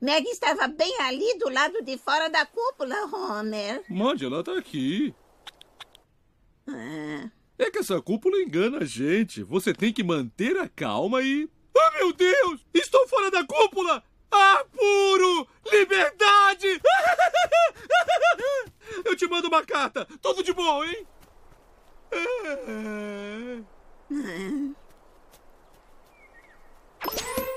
Meg 0.00 0.26
estava 0.26 0.66
bem 0.66 1.00
ali 1.02 1.38
do 1.38 1.48
lado 1.48 1.82
de 1.82 1.96
fora 1.96 2.28
da 2.28 2.44
cúpula, 2.44 2.96
Homer. 3.06 3.84
Mande, 3.88 4.24
ela 4.24 4.42
tá 4.42 4.58
aqui. 4.58 5.14
Ah. 6.68 7.30
É 7.62 7.70
que 7.70 7.78
essa 7.78 8.02
cúpula 8.02 8.38
engana 8.38 8.78
a 8.78 8.84
gente. 8.84 9.44
Você 9.44 9.72
tem 9.72 9.92
que 9.92 10.02
manter 10.02 10.58
a 10.58 10.68
calma 10.68 11.22
e. 11.22 11.48
Oh, 11.72 11.90
meu 11.92 12.12
Deus! 12.12 12.60
Estou 12.74 13.06
fora 13.06 13.30
da 13.30 13.46
cúpula! 13.46 14.02
Ar 14.32 14.64
puro! 14.64 15.46
Liberdade! 15.70 16.80
Eu 19.04 19.14
te 19.14 19.28
mando 19.28 19.46
uma 19.46 19.64
carta! 19.64 20.04
Tudo 20.20 20.42
de 20.42 20.52
bom, 20.52 20.82
hein? 20.82 21.06
É... 22.10 23.62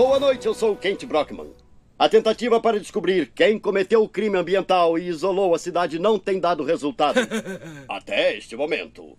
Boa 0.00 0.18
noite, 0.18 0.46
eu 0.46 0.54
sou 0.54 0.74
Kent 0.74 1.04
Brockman. 1.04 1.52
A 1.98 2.08
tentativa 2.08 2.58
para 2.58 2.80
descobrir 2.80 3.30
quem 3.34 3.58
cometeu 3.58 4.02
o 4.02 4.08
crime 4.08 4.38
ambiental 4.38 4.98
e 4.98 5.06
isolou 5.06 5.54
a 5.54 5.58
cidade 5.58 5.98
não 5.98 6.18
tem 6.18 6.40
dado 6.40 6.64
resultado. 6.64 7.20
Até 7.86 8.34
este 8.34 8.56
momento. 8.56 9.14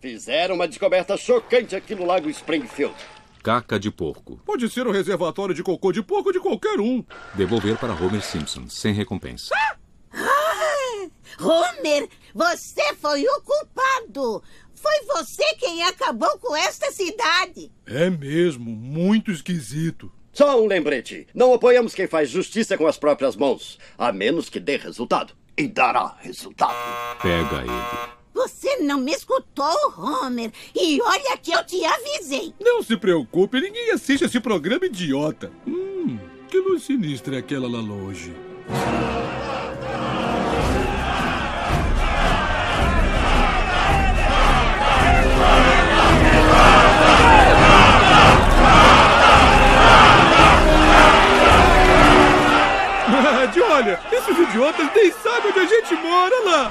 Fizeram 0.00 0.56
uma 0.56 0.66
descoberta 0.66 1.16
chocante 1.16 1.76
aqui 1.76 1.94
no 1.94 2.04
Lago 2.04 2.28
Springfield. 2.30 2.96
Caca 3.44 3.78
de 3.78 3.92
porco. 3.92 4.40
Pode 4.44 4.68
ser 4.68 4.88
um 4.88 4.90
reservatório 4.90 5.54
de 5.54 5.62
cocô 5.62 5.92
de 5.92 6.02
porco 6.02 6.32
de 6.32 6.40
qualquer 6.40 6.80
um. 6.80 7.04
Devolver 7.34 7.78
para 7.78 7.92
Homer 7.92 8.20
Simpson, 8.20 8.68
sem 8.68 8.92
recompensa. 8.92 9.54
Ah! 9.54 9.76
Homer, 11.40 12.08
você 12.34 12.92
foi 12.96 13.22
o 13.22 13.40
culpado! 13.42 14.42
Foi 14.80 15.04
você 15.06 15.44
quem 15.54 15.82
acabou 15.82 16.38
com 16.38 16.56
esta 16.56 16.90
cidade! 16.92 17.70
É 17.86 18.08
mesmo, 18.08 18.70
muito 18.70 19.30
esquisito. 19.30 20.10
Só 20.32 20.62
um 20.62 20.66
lembrete: 20.66 21.26
não 21.34 21.52
apoiamos 21.52 21.94
quem 21.94 22.06
faz 22.06 22.30
justiça 22.30 22.78
com 22.78 22.86
as 22.86 22.96
próprias 22.96 23.34
mãos, 23.34 23.78
a 23.96 24.12
menos 24.12 24.48
que 24.48 24.60
dê 24.60 24.76
resultado. 24.76 25.34
E 25.56 25.66
dará 25.66 26.16
resultado. 26.20 27.18
Pega 27.20 27.62
ele. 27.62 28.18
Você 28.32 28.76
não 28.76 29.00
me 29.00 29.10
escutou, 29.10 29.92
Homer. 29.96 30.52
E 30.72 31.02
olha 31.02 31.36
que 31.38 31.50
eu 31.50 31.64
te 31.64 31.84
avisei. 31.84 32.54
Não 32.60 32.80
se 32.84 32.96
preocupe, 32.96 33.60
ninguém 33.60 33.90
assiste 33.90 34.24
esse 34.24 34.38
programa 34.38 34.86
idiota. 34.86 35.50
Hum, 35.66 36.16
que 36.48 36.60
luz 36.60 36.84
sinistra 36.84 37.34
é 37.34 37.38
aquela 37.40 37.68
lá 37.68 37.80
longe? 37.80 38.32
Olha, 53.78 54.00
esses 54.10 54.38
idiotas 54.38 54.92
nem 54.94 55.12
sabem 55.12 55.50
onde 55.50 55.60
a 55.60 55.66
gente 55.66 55.94
mora 55.94 56.44
lá. 56.44 56.70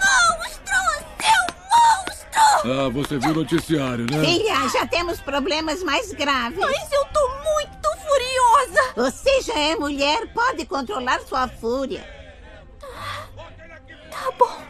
Monstro! 0.00 0.78
Seu 1.20 1.42
monstro! 1.70 2.86
Ah, 2.86 2.88
você 2.92 3.18
viu 3.18 3.30
o 3.30 3.34
noticiário, 3.34 4.06
né? 4.10 4.24
Filha, 4.24 4.68
já 4.70 4.86
temos 4.86 5.20
problemas 5.20 5.82
mais 5.84 6.12
graves. 6.12 6.58
Mas 6.58 6.92
eu 6.92 7.04
tô 7.06 7.28
muito 7.28 7.88
furiosa! 8.06 8.92
Você 8.96 9.42
já 9.42 9.58
é 9.58 9.76
mulher, 9.76 10.26
pode 10.34 10.66
controlar 10.66 11.20
sua 11.20 11.46
fúria. 11.46 12.04
Tá 14.10 14.32
bom. 14.36 14.67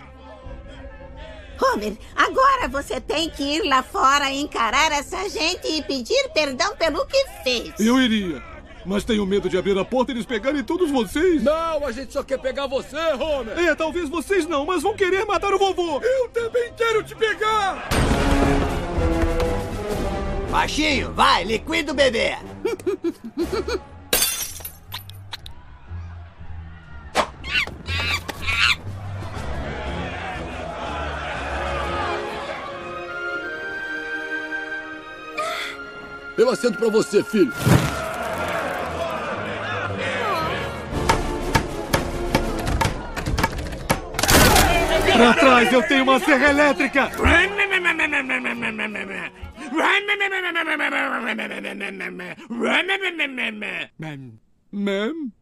Homer, 1.60 1.96
agora 2.14 2.68
você 2.68 3.00
tem 3.00 3.28
que 3.28 3.42
ir 3.42 3.62
lá 3.62 3.82
fora, 3.82 4.30
encarar 4.30 4.92
essa 4.92 5.28
gente 5.28 5.66
e 5.66 5.82
pedir 5.82 6.28
perdão 6.32 6.76
pelo 6.76 7.04
que 7.06 7.24
fez. 7.42 7.72
Eu 7.80 8.00
iria. 8.00 8.42
Mas 8.86 9.04
tenho 9.04 9.26
medo 9.26 9.48
de 9.50 9.58
abrir 9.58 9.76
a 9.76 9.84
porta 9.84 10.12
e 10.12 10.14
eles 10.14 10.24
pegarem 10.24 10.62
todos 10.62 10.90
vocês. 10.90 11.42
Não, 11.42 11.84
a 11.84 11.92
gente 11.92 12.12
só 12.12 12.22
quer 12.22 12.38
pegar 12.38 12.66
você, 12.66 12.96
Homer. 12.96 13.58
É, 13.58 13.74
talvez 13.74 14.08
vocês 14.08 14.46
não, 14.46 14.64
mas 14.64 14.82
vão 14.82 14.94
querer 14.94 15.26
matar 15.26 15.52
o 15.52 15.58
vovô. 15.58 16.00
Eu 16.00 16.28
também 16.28 16.72
quero 16.76 17.02
te 17.02 17.14
pegar. 17.14 17.88
Baixinho, 20.50 21.12
vai, 21.12 21.44
liquida 21.44 21.92
o 21.92 21.94
bebê. 21.94 22.38
Eu 36.38 36.48
assento 36.50 36.78
pra 36.78 36.88
você, 36.88 37.20
filho. 37.24 37.52
Pra 45.16 45.34
trás, 45.34 45.72
eu 45.72 45.82
tenho 45.88 46.04
uma 46.04 46.20
serra 46.20 46.50
elétrica! 46.50 47.10
Mem? 53.98 54.38
Mem? 54.70 55.32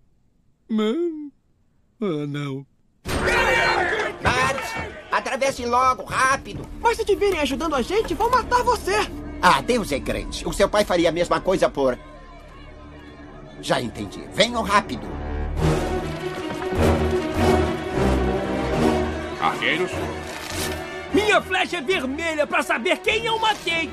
Mem? 0.71 1.33
Ah, 2.01 2.27
não. 2.27 2.67
Bart, 4.23 4.65
atravesse 5.13 5.67
logo, 5.67 6.05
rápido. 6.05 6.67
Mas 6.81 6.97
se 6.97 7.05
te 7.05 7.15
virem 7.15 7.41
ajudando 7.41 7.75
a 7.75 7.83
gente, 7.83 8.15
vão 8.15 8.31
matar 8.31 8.63
você. 8.63 9.26
Ah, 9.41 9.61
Deus 9.61 9.93
é 9.93 9.99
grande. 9.99 10.47
O 10.47 10.53
seu 10.53 10.69
pai 10.69 10.85
faria 10.85 11.09
a 11.09 11.13
mesma 11.13 11.41
coisa 11.41 11.69
por... 11.69 11.99
Já 13.61 13.81
entendi. 13.81 14.25
Venham 14.35 14.63
rápido. 14.63 15.07
Arqueiros? 19.41 19.91
Minha 21.13 21.41
flecha 21.41 21.79
é 21.79 21.81
vermelha 21.81 22.47
pra 22.47 22.63
saber 22.63 22.99
quem 22.99 23.25
eu 23.25 23.39
matei. 23.39 23.91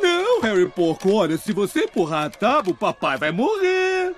Não, 0.00 0.40
Harry 0.40 0.68
Porco, 0.68 1.12
olha, 1.12 1.36
se 1.36 1.52
você 1.52 1.84
empurrar 1.84 2.26
a 2.26 2.30
tábua, 2.30 2.72
o 2.72 2.76
papai 2.76 3.16
vai 3.18 3.32
morrer. 3.32 4.14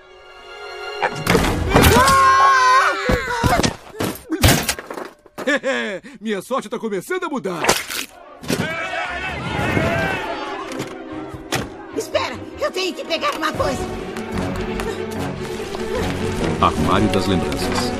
Minha 6.20 6.42
sorte 6.42 6.68
tá 6.68 6.78
começando 6.78 7.24
a 7.24 7.28
mudar. 7.28 7.62
Espera, 11.96 12.38
eu 12.60 12.70
tenho 12.70 12.94
que 12.94 13.04
pegar 13.04 13.34
uma 13.36 13.52
coisa. 13.52 13.82
Armário 16.60 17.08
das 17.08 17.26
lembranças. 17.26 17.92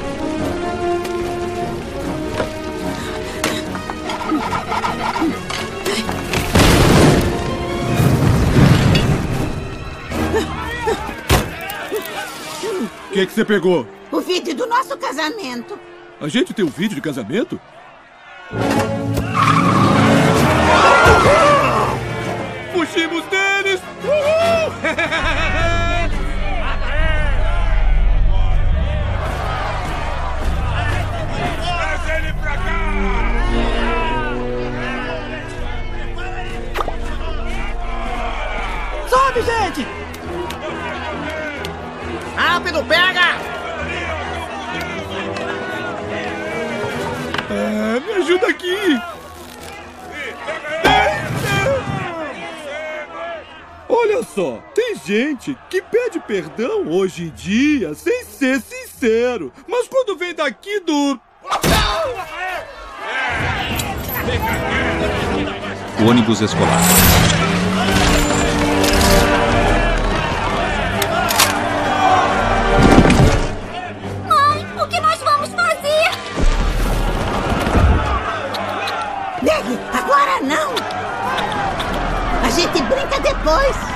O 13.10 13.14
que, 13.14 13.26
que 13.26 13.32
você 13.32 13.44
pegou? 13.44 13.86
O 14.10 14.20
vídeo 14.20 14.54
do 14.54 14.66
nosso 14.66 14.96
casamento. 14.96 15.78
A 16.22 16.28
gente 16.28 16.54
tem 16.54 16.64
um 16.64 16.68
vídeo 16.68 16.94
de 16.94 17.00
casamento? 17.00 17.60
Olha 54.12 54.22
só, 54.24 54.62
tem 54.74 54.94
gente 54.94 55.56
que 55.70 55.80
pede 55.80 56.20
perdão 56.20 56.86
hoje 56.86 57.24
em 57.24 57.30
dia 57.30 57.94
sem 57.94 58.22
ser 58.26 58.60
sincero, 58.60 59.50
mas 59.66 59.88
quando 59.88 60.18
vem 60.18 60.34
daqui 60.34 60.80
do. 60.80 61.18
Ônibus 66.06 66.42
escolar. 66.42 66.78
Mãe, 74.28 74.66
o 74.78 74.88
que 74.88 75.00
nós 75.00 75.18
vamos 75.20 75.48
fazer? 75.48 76.10
Meg, 79.40 79.78
agora 79.94 80.40
não! 80.42 80.74
A 82.44 82.50
gente 82.50 82.82
brinca 82.82 83.18
depois! 83.20 83.91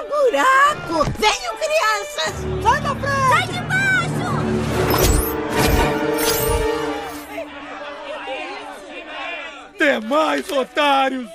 O 0.00 0.04
buraco! 0.08 1.04
Venham, 1.18 1.54
crianças! 1.58 2.34
Sai 2.62 2.80
da 2.80 2.94
frente! 2.94 3.28
Sai 3.28 3.46
de 3.48 3.60
baixo! 3.68 4.30
Até 9.74 10.00
mais, 10.00 10.50
otários! 10.50 11.28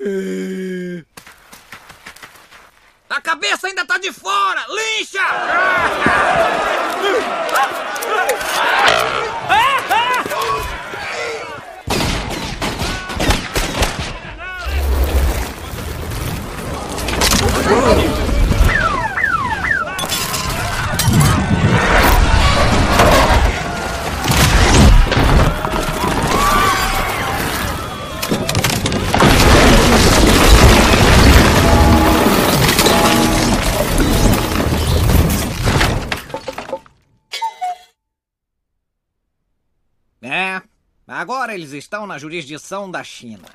É... 0.00 1.02
A 3.08 3.20
cabeça 3.22 3.68
ainda 3.68 3.86
tá 3.86 3.96
de 3.96 4.12
fora! 4.12 4.66
Lincha! 4.68 5.24
É, 40.22 40.60
agora 41.06 41.54
eles 41.54 41.72
estão 41.72 42.06
na 42.06 42.18
jurisdição 42.18 42.90
da 42.90 43.04
China. 43.04 43.48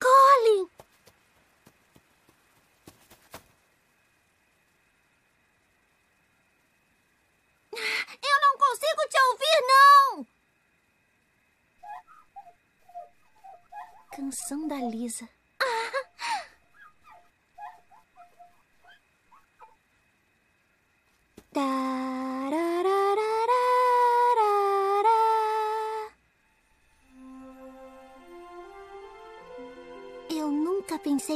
Colin! 0.00 0.68
Eu 8.22 8.40
não 8.40 8.58
consigo 8.58 9.08
te 9.08 9.18
ouvir, 9.30 9.60
não! 9.66 10.26
Canção 14.12 14.66
da 14.66 14.76
Lisa. 14.76 15.28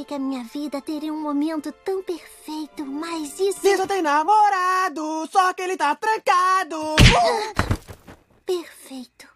Pensei 0.02 0.04
que 0.04 0.14
a 0.14 0.18
minha 0.18 0.44
vida 0.44 0.80
teria 0.80 1.12
um 1.12 1.20
momento 1.20 1.72
tão 1.84 2.02
perfeito, 2.02 2.84
mas 2.84 3.38
isso. 3.38 3.60
Lisa 3.62 3.86
tem 3.86 4.02
namorado, 4.02 5.28
só 5.30 5.52
que 5.52 5.62
ele 5.62 5.76
tá 5.76 5.94
trancado. 5.94 6.96
Perfeito. 8.44 9.32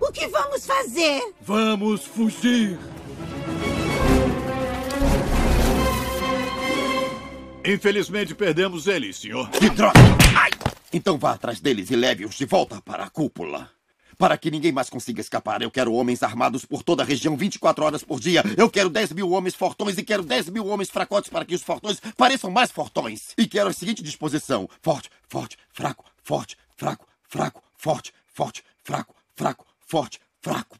O 0.00 0.12
que 0.12 0.26
vamos 0.28 0.66
fazer? 0.66 1.34
Vamos 1.40 2.04
fugir! 2.06 2.95
Infelizmente 7.66 8.34
perdemos 8.34 8.86
ele, 8.86 9.12
senhor. 9.12 9.50
Que 9.50 9.68
droga! 9.70 9.98
Ai! 10.36 10.50
Então 10.92 11.18
vá 11.18 11.32
atrás 11.32 11.60
deles 11.60 11.90
e 11.90 11.96
leve-os 11.96 12.36
de 12.36 12.44
volta 12.44 12.80
para 12.80 13.04
a 13.04 13.10
cúpula. 13.10 13.70
Para 14.16 14.38
que 14.38 14.50
ninguém 14.50 14.72
mais 14.72 14.88
consiga 14.88 15.20
escapar, 15.20 15.60
eu 15.60 15.70
quero 15.70 15.92
homens 15.92 16.22
armados 16.22 16.64
por 16.64 16.82
toda 16.82 17.02
a 17.02 17.06
região 17.06 17.36
24 17.36 17.84
horas 17.84 18.02
por 18.02 18.18
dia. 18.18 18.42
Eu 18.56 18.70
quero 18.70 18.88
10 18.88 19.12
mil 19.12 19.30
homens 19.30 19.54
fortões 19.54 19.98
e 19.98 20.02
quero 20.02 20.22
10 20.22 20.48
mil 20.48 20.66
homens 20.68 20.88
fracotes 20.88 21.28
para 21.28 21.44
que 21.44 21.54
os 21.54 21.62
fortões 21.62 22.00
pareçam 22.16 22.50
mais 22.50 22.70
fortões. 22.70 23.34
E 23.36 23.46
quero 23.46 23.68
a 23.68 23.72
seguinte 23.72 24.02
disposição: 24.02 24.68
forte, 24.80 25.10
forte, 25.28 25.58
fraco, 25.70 26.04
forte, 26.22 26.56
fraco, 26.76 27.06
fraco, 27.28 27.62
forte, 27.76 28.14
forte, 28.32 28.64
fraco, 28.82 29.14
fraco, 29.34 29.66
forte, 29.80 30.20
fraco. 30.40 30.78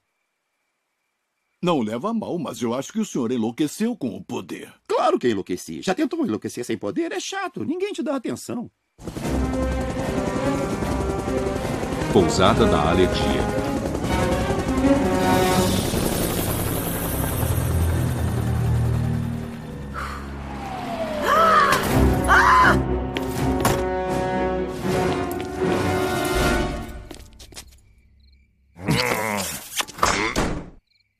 Não 1.67 1.81
leva 1.81 2.11
a 2.11 2.15
mal, 2.15 2.39
mas 2.39 2.63
eu 2.63 2.73
acho 2.73 2.93
que 2.93 3.01
o 3.01 3.05
senhor 3.05 3.33
enlouqueceu 3.33 3.97
com 3.97 4.17
o 4.17 4.23
poder. 4.23 4.73
Claro 4.87 5.19
que 5.19 5.29
enlouqueci. 5.29 5.83
Já 5.83 5.97
tentou 5.97 6.25
enlouquecer 6.25 6.65
sem 6.65 6.79
poder? 6.79 7.11
É 7.11 7.19
chato. 7.19 7.65
Ninguém 7.65 7.93
te 7.93 8.05
dá 8.05 8.15
atenção. 8.15 8.71
Pousada 12.13 12.67
da 12.67 12.91
alergia. 12.91 13.67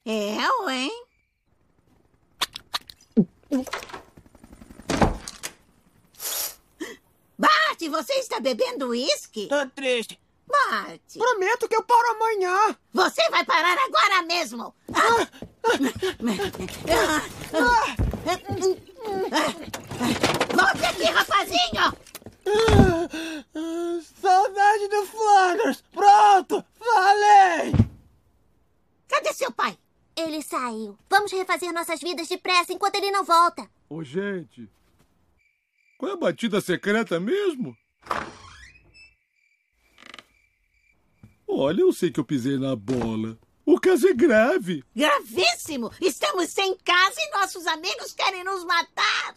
É, 0.07 0.37
ué. 0.65 0.89
Bart, 7.39 7.81
você 7.91 8.15
está 8.15 8.41
bebendo 8.41 8.89
uísque? 8.89 9.49
Tô 9.49 9.67
triste. 9.69 10.19
Bart, 10.47 11.01
Prometo 11.19 11.69
que 11.69 11.75
eu 11.75 11.83
paro 11.83 12.13
amanhã. 12.13 12.77
você 12.93 13.29
vai 13.31 13.45
parar 13.45 13.77
agora 13.85 14.23
mesmo. 14.23 14.75
Volte 20.55 20.85
aqui, 20.85 21.05
rapazinho. 21.05 21.97
Saudade 24.21 24.89
do 24.89 25.07
Flanders. 25.07 25.85
Pronto, 25.93 26.65
falei. 26.79 27.73
Cadê 29.09 29.33
seu 29.33 29.51
pai? 29.53 29.77
Ele 30.17 30.43
saiu. 30.43 30.99
Vamos 31.11 31.31
refazer 31.31 31.73
nossas 31.73 32.01
vidas 32.01 32.27
depressa 32.27 32.73
enquanto 32.73 32.97
ele 32.97 33.11
não 33.11 33.23
volta. 33.23 33.69
Ô, 33.89 34.03
gente. 34.03 34.69
Qual 35.99 36.11
é 36.11 36.15
a 36.15 36.19
batida 36.19 36.61
secreta 36.61 37.21
mesmo? 37.21 37.77
Olha, 41.47 41.81
eu 41.81 41.93
sei 41.93 42.11
que 42.11 42.19
eu 42.19 42.25
pisei 42.25 42.59
na 42.59 42.75
bola. 42.75 43.39
O 43.65 43.81
caso 43.81 44.09
é 44.09 44.15
grave. 44.15 44.85
Gravíssimo! 44.95 45.91
Estamos 46.01 46.51
sem 46.51 46.77
casa 46.79 47.17
e 47.19 47.39
nossos 47.39 47.67
amigos 47.67 48.13
querem 48.13 48.45
nos 48.45 48.65
matar. 48.65 49.37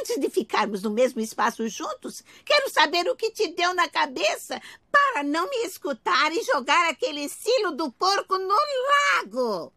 Antes 0.00 0.18
de 0.20 0.30
ficarmos 0.30 0.82
no 0.82 0.90
mesmo 0.90 1.20
espaço 1.20 1.68
juntos, 1.68 2.22
quero 2.44 2.70
saber 2.70 3.08
o 3.08 3.16
que 3.16 3.30
te 3.30 3.48
deu 3.48 3.74
na 3.74 3.88
cabeça 3.88 4.60
para 4.90 5.22
não 5.22 5.48
me 5.48 5.56
escutar 5.64 6.32
e 6.32 6.42
jogar 6.42 6.90
aquele 6.90 7.28
silo 7.28 7.72
do 7.72 7.90
porco 7.92 8.38
no 8.38 8.56
lago. 9.18 9.72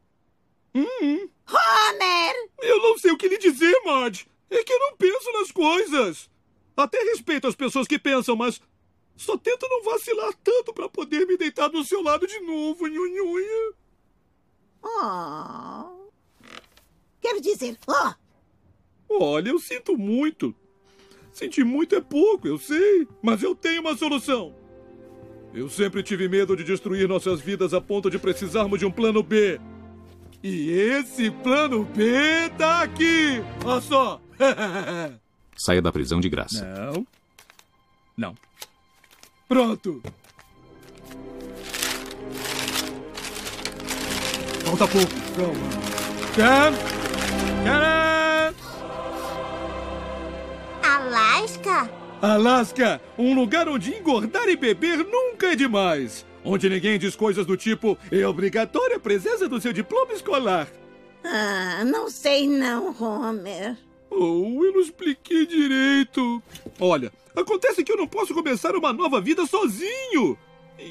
Hum, 0.78 1.30
Homer! 1.50 2.36
eu 2.62 2.82
não 2.82 2.98
sei 2.98 3.12
o 3.12 3.18
que 3.18 3.28
lhe 3.28 3.38
dizer, 3.38 3.76
Marge. 3.84 4.28
É 4.50 4.64
que 4.64 4.72
eu 4.72 4.80
não 4.80 4.96
penso 4.96 5.32
nas 5.34 5.52
coisas. 5.52 6.30
Até 6.76 7.00
respeito 7.04 7.48
as 7.48 7.56
pessoas 7.56 7.88
que 7.88 7.98
pensam, 7.98 8.36
mas 8.36 8.62
só 9.16 9.36
tento 9.38 9.68
não 9.68 9.84
vacilar 9.84 10.32
tanto 10.44 10.74
pra 10.74 10.88
poder 10.88 11.26
me 11.26 11.36
deitar 11.36 11.68
do 11.70 11.84
seu 11.84 12.04
lado 12.04 12.28
de 12.28 12.40
novo, 12.42 12.88
nhunhunha. 12.88 13.74
Oh. 14.84 16.10
Quero 17.20 17.42
dizer, 17.42 17.78
ó. 17.88 18.14
Olha, 19.10 19.50
eu 19.50 19.60
sinto 19.60 19.98
muito. 19.98 20.54
Sentir 21.34 21.64
muito 21.64 21.96
é 21.96 22.02
pouco, 22.02 22.48
eu 22.48 22.58
sei, 22.58 23.08
mas 23.22 23.42
eu 23.42 23.56
tenho 23.56 23.82
uma 23.82 23.98
solução. 23.98 24.56
Eu 25.54 25.70
sempre 25.70 26.04
tive 26.04 26.28
medo 26.28 26.56
de 26.56 26.64
destruir 26.64 27.08
nossas 27.08 27.42
vidas 27.42 27.74
a 27.74 27.82
ponto 27.82 28.10
de 28.10 28.20
precisarmos 28.20 28.80
de 28.80 28.86
um 28.86 28.92
plano 28.92 29.24
B. 29.24 29.60
E 30.44 30.70
esse 30.72 31.32
plano 31.32 31.84
B 31.84 32.50
tá 32.58 32.84
aqui! 32.84 33.44
Olha 33.66 33.82
só! 33.82 34.22
Saia 35.56 35.82
da 35.82 35.92
prisão 35.92 36.20
de 36.20 36.30
graça. 36.30 36.64
Não. 36.64 37.08
Não. 38.16 38.36
Pronto! 39.48 40.02
Falta 44.64 44.88
pouco, 44.88 45.14
calma. 45.36 45.88
Tcharam! 46.34 46.78
Tcharam! 47.64 48.56
Alasca? 50.84 51.90
Alasca, 52.22 53.02
um 53.18 53.34
lugar 53.34 53.68
onde 53.68 53.96
engordar 53.96 54.48
e 54.48 54.56
beber 54.56 54.98
nunca 54.98 55.54
é 55.54 55.56
demais. 55.56 56.26
Onde 56.50 56.70
ninguém 56.70 56.98
diz 56.98 57.14
coisas 57.14 57.46
do 57.46 57.58
tipo 57.58 57.98
é 58.10 58.26
obrigatória 58.26 58.96
a 58.96 59.00
presença 59.02 59.50
do 59.50 59.60
seu 59.60 59.74
diploma 59.74 60.14
escolar. 60.14 60.66
Ah, 61.22 61.84
não 61.84 62.10
sei 62.10 62.48
não, 62.48 62.96
Homer. 62.98 63.78
Oh, 64.10 64.64
eu 64.64 64.72
não 64.72 64.80
expliquei 64.80 65.46
direito. 65.46 66.42
Olha, 66.80 67.12
acontece 67.36 67.84
que 67.84 67.92
eu 67.92 67.98
não 67.98 68.08
posso 68.08 68.34
começar 68.34 68.74
uma 68.78 68.94
nova 68.94 69.20
vida 69.20 69.46
sozinho. 69.46 70.38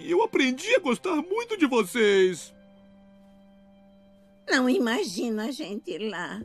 Eu 0.05 0.23
aprendi 0.23 0.75
a 0.75 0.79
gostar 0.79 1.17
muito 1.17 1.57
de 1.57 1.65
vocês. 1.65 2.53
Não 4.47 4.69
imagino 4.69 5.41
a 5.41 5.51
gente 5.51 5.97
lá. 5.97 6.43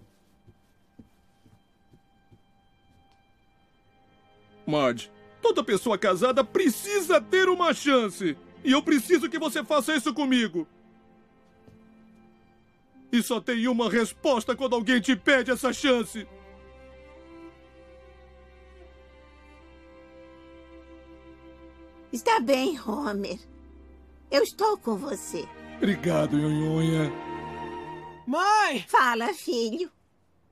Marge, 4.66 5.12
toda 5.41 5.62
pessoa 5.66 5.97
casada 5.97 6.45
precisa 6.45 7.20
ter 7.20 7.49
uma 7.49 7.74
chance. 7.74 8.38
E 8.64 8.72
eu 8.72 8.82
preciso 8.82 9.30
que 9.30 9.39
você 9.39 9.64
faça 9.64 9.95
isso 9.95 10.14
comigo. 10.14 10.68
E 13.12 13.22
só 13.22 13.41
tem 13.41 13.68
uma 13.68 13.89
resposta 13.89 14.55
quando 14.55 14.76
alguém 14.76 15.01
te 15.01 15.16
pede 15.16 15.51
essa 15.51 15.74
chance. 15.74 16.28
Está 22.12 22.39
bem, 22.39 22.80
Homer. 22.80 23.39
Eu 24.30 24.43
estou 24.43 24.78
com 24.78 24.95
você. 24.95 25.47
Obrigado, 25.78 26.38
Nhonhonha. 26.38 27.12
Mãe! 28.28 28.86
Fala, 28.88 29.34
filho. 29.34 29.91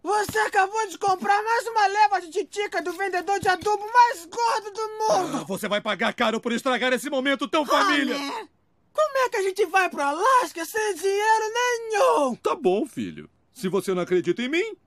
Você 0.02 0.40
acabou 0.40 0.88
de 0.88 0.98
comprar 0.98 1.44
mais 1.44 1.68
uma 1.68 1.88
leva 1.88 2.22
de 2.22 2.30
titica 2.30 2.82
do 2.82 2.94
vendedor 2.94 3.40
de 3.40 3.50
adubo 3.50 3.86
mais 3.94 4.26
gordo 4.26 4.72
do 4.72 4.82
mundo! 4.82 5.38
Ah, 5.42 5.44
você 5.44 5.68
vai 5.68 5.82
pagar 5.82 6.14
caro 6.14 6.40
por 6.40 6.54
estragar 6.54 6.94
esse 6.94 7.10
momento 7.10 7.48
tão 7.48 7.66
família! 7.66 8.16
Homer. 8.16 8.48
Como 8.94 9.18
é 9.18 9.30
que 9.30 9.38
a 9.38 9.42
gente 9.42 9.66
vai 9.66 9.90
pro 9.90 10.02
Alasca 10.02 10.66
sem 10.66 10.96
dinheiro 10.96 11.54
nenhum? 11.54 12.36
Tá 12.36 12.56
bom, 12.56 12.86
filho. 12.86 13.30
Se 13.52 13.68
você 13.68 13.94
não 13.94 14.02
acredita 14.02 14.42
em 14.42 14.50
mim, 14.50 14.78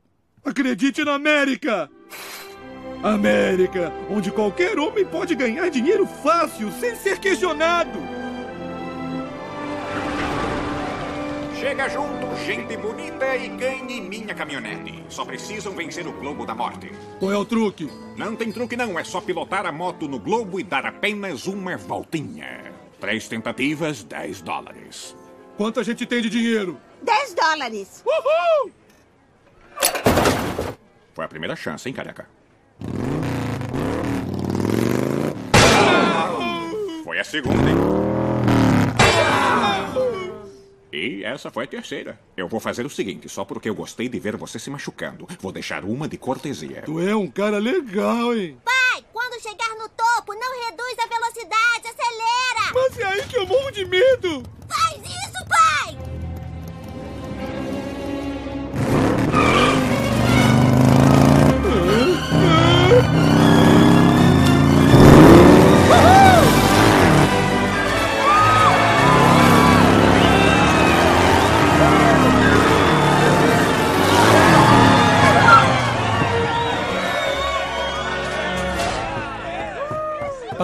acredite 0.44 1.04
na 1.04 1.14
América! 1.14 1.90
América, 3.02 3.92
onde 4.08 4.30
qualquer 4.30 4.78
homem 4.78 5.04
pode 5.04 5.34
ganhar 5.34 5.68
dinheiro 5.68 6.06
fácil, 6.06 6.72
sem 6.72 6.96
ser 6.96 7.18
questionado! 7.18 7.98
Chega 11.62 11.88
junto, 11.88 12.34
gente 12.44 12.76
bonita, 12.76 13.36
e 13.36 13.48
ganhe 13.50 14.00
minha 14.00 14.34
caminhonete. 14.34 15.04
Só 15.08 15.24
precisam 15.24 15.72
vencer 15.72 16.04
o 16.08 16.12
Globo 16.12 16.44
da 16.44 16.56
Morte. 16.56 16.90
Qual 17.20 17.30
é 17.30 17.36
o 17.36 17.44
truque? 17.44 17.88
Não 18.16 18.34
tem 18.34 18.50
truque 18.50 18.76
não, 18.76 18.98
é 18.98 19.04
só 19.04 19.20
pilotar 19.20 19.64
a 19.64 19.70
moto 19.70 20.08
no 20.08 20.18
globo 20.18 20.58
e 20.58 20.64
dar 20.64 20.84
apenas 20.84 21.46
uma 21.46 21.76
voltinha. 21.76 22.72
Três 22.98 23.28
tentativas, 23.28 24.02
10 24.02 24.42
dólares. 24.42 25.16
Quanto 25.56 25.78
a 25.78 25.84
gente 25.84 26.04
tem 26.04 26.20
de 26.20 26.30
dinheiro? 26.30 26.80
10 27.00 27.32
dólares. 27.34 28.04
Uhul! 28.04 28.72
Foi 31.14 31.24
a 31.24 31.28
primeira 31.28 31.54
chance, 31.54 31.88
hein, 31.88 31.94
careca? 31.94 32.28
Foi 37.04 37.20
a 37.20 37.24
segunda, 37.24 37.70
hein? 37.70 37.91
E 40.92 41.24
essa 41.24 41.50
foi 41.50 41.64
a 41.64 41.66
terceira. 41.66 42.20
Eu 42.36 42.46
vou 42.46 42.60
fazer 42.60 42.84
o 42.84 42.90
seguinte, 42.90 43.26
só 43.26 43.46
porque 43.46 43.66
eu 43.66 43.74
gostei 43.74 44.10
de 44.10 44.20
ver 44.20 44.36
você 44.36 44.58
se 44.58 44.68
machucando. 44.68 45.26
Vou 45.40 45.50
deixar 45.50 45.84
uma 45.84 46.06
de 46.06 46.18
cortesia. 46.18 46.82
Tu 46.82 47.00
é 47.00 47.16
um 47.16 47.30
cara 47.30 47.56
legal, 47.58 48.34
hein? 48.34 48.58
Pai, 48.62 49.02
quando 49.10 49.40
chegar 49.40 49.74
no 49.76 49.88
topo, 49.88 50.34
não 50.34 50.66
reduz 50.66 50.98
a 50.98 51.06
velocidade, 51.06 51.88
acelera! 51.88 52.72
Mas 52.74 52.98
é 52.98 53.04
aí 53.06 53.26
que 53.26 53.38
eu 53.38 53.46
morro 53.46 53.70
de 53.70 53.86
medo! 53.86 54.42
Faz 54.68 55.00
isso, 55.02 55.46
pai! 55.48 55.96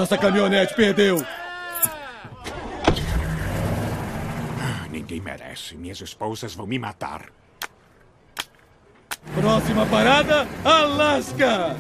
Essa 0.03 0.17
caminhonete 0.17 0.75
perdeu! 0.75 1.25
Ninguém 4.91 5.21
merece. 5.21 5.77
Minhas 5.77 6.01
esposas 6.01 6.55
vão 6.55 6.67
me 6.67 6.79
matar. 6.79 7.33
Próxima 9.35 9.85
parada, 9.87 10.47
Alasca! 10.65 11.77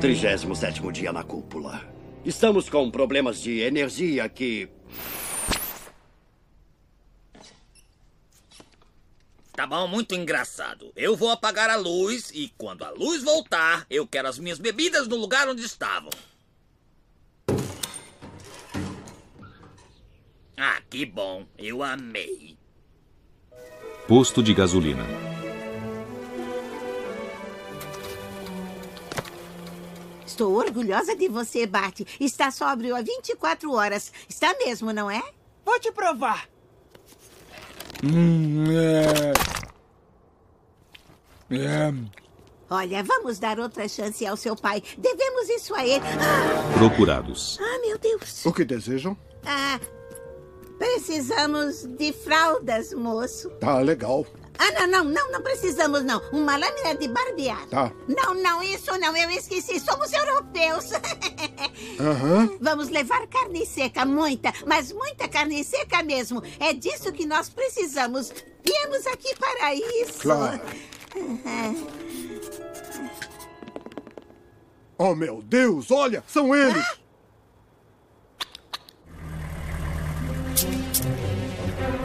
Trigésimo 0.00 0.54
sétimo 0.54 0.92
dia 0.92 1.12
na 1.12 1.22
cúpula. 1.22 1.80
Estamos 2.24 2.68
com 2.68 2.90
problemas 2.90 3.40
de 3.40 3.60
energia 3.60 4.28
que... 4.28 4.68
Tá 9.58 9.66
bom, 9.66 9.88
muito 9.88 10.14
engraçado. 10.14 10.92
Eu 10.94 11.16
vou 11.16 11.32
apagar 11.32 11.68
a 11.68 11.74
luz 11.74 12.30
e 12.32 12.54
quando 12.56 12.84
a 12.84 12.90
luz 12.90 13.24
voltar, 13.24 13.84
eu 13.90 14.06
quero 14.06 14.28
as 14.28 14.38
minhas 14.38 14.56
bebidas 14.56 15.08
no 15.08 15.16
lugar 15.16 15.48
onde 15.48 15.64
estavam. 15.64 16.10
Ah, 20.56 20.80
que 20.88 21.04
bom. 21.04 21.44
Eu 21.58 21.82
amei. 21.82 22.56
Posto 24.06 24.44
de 24.44 24.54
gasolina. 24.54 25.02
Estou 30.24 30.54
orgulhosa 30.54 31.16
de 31.16 31.26
você, 31.26 31.66
Bart. 31.66 32.02
Está 32.20 32.52
sóbrio 32.52 32.94
há 32.94 33.02
24 33.02 33.72
horas. 33.72 34.12
Está 34.28 34.54
mesmo, 34.56 34.92
não 34.92 35.10
é? 35.10 35.20
Vou 35.64 35.80
te 35.80 35.90
provar. 35.90 36.48
Hum, 38.04 38.66
é... 38.70 39.32
É... 41.50 41.92
Olha, 42.70 43.02
vamos 43.02 43.38
dar 43.38 43.58
outra 43.58 43.88
chance 43.88 44.26
ao 44.26 44.36
seu 44.36 44.54
pai. 44.54 44.82
Devemos 44.98 45.48
isso 45.48 45.74
a 45.74 45.86
ele. 45.86 46.04
Ah, 46.04 46.78
Procurados. 46.78 47.58
ah, 47.60 47.78
meu 47.80 47.98
Deus. 47.98 48.44
O 48.44 48.52
que 48.52 48.64
desejam? 48.64 49.16
Ah, 49.44 49.80
precisamos 50.78 51.84
de 51.84 52.12
fraldas, 52.12 52.92
moço. 52.92 53.48
Tá 53.58 53.78
legal. 53.80 54.26
Ah, 54.58 54.72
não, 54.72 54.86
não, 54.88 55.04
não, 55.04 55.32
não 55.32 55.40
precisamos, 55.40 56.02
não. 56.02 56.20
Uma 56.32 56.56
lâmina 56.56 56.96
de 56.96 57.06
barbear. 57.06 57.64
Tá. 57.68 57.92
Não, 58.08 58.34
não, 58.34 58.60
isso 58.62 58.90
não, 58.98 59.16
eu 59.16 59.30
esqueci. 59.30 59.78
Somos 59.78 60.12
europeus. 60.12 60.90
Aham. 62.00 62.58
Vamos 62.60 62.88
levar 62.88 63.26
carne 63.28 63.64
seca, 63.64 64.04
muita, 64.04 64.52
mas 64.66 64.90
muita 64.92 65.28
carne 65.28 65.62
seca 65.62 66.02
mesmo. 66.02 66.42
É 66.58 66.72
disso 66.72 67.12
que 67.12 67.24
nós 67.24 67.48
precisamos. 67.48 68.32
Viemos 68.64 69.06
aqui 69.06 69.32
para 69.36 69.74
isso. 69.74 70.18
Claro. 70.20 70.60
Oh, 74.98 75.14
meu 75.14 75.40
Deus, 75.40 75.92
olha, 75.92 76.24
são 76.26 76.54
eles. 76.54 76.84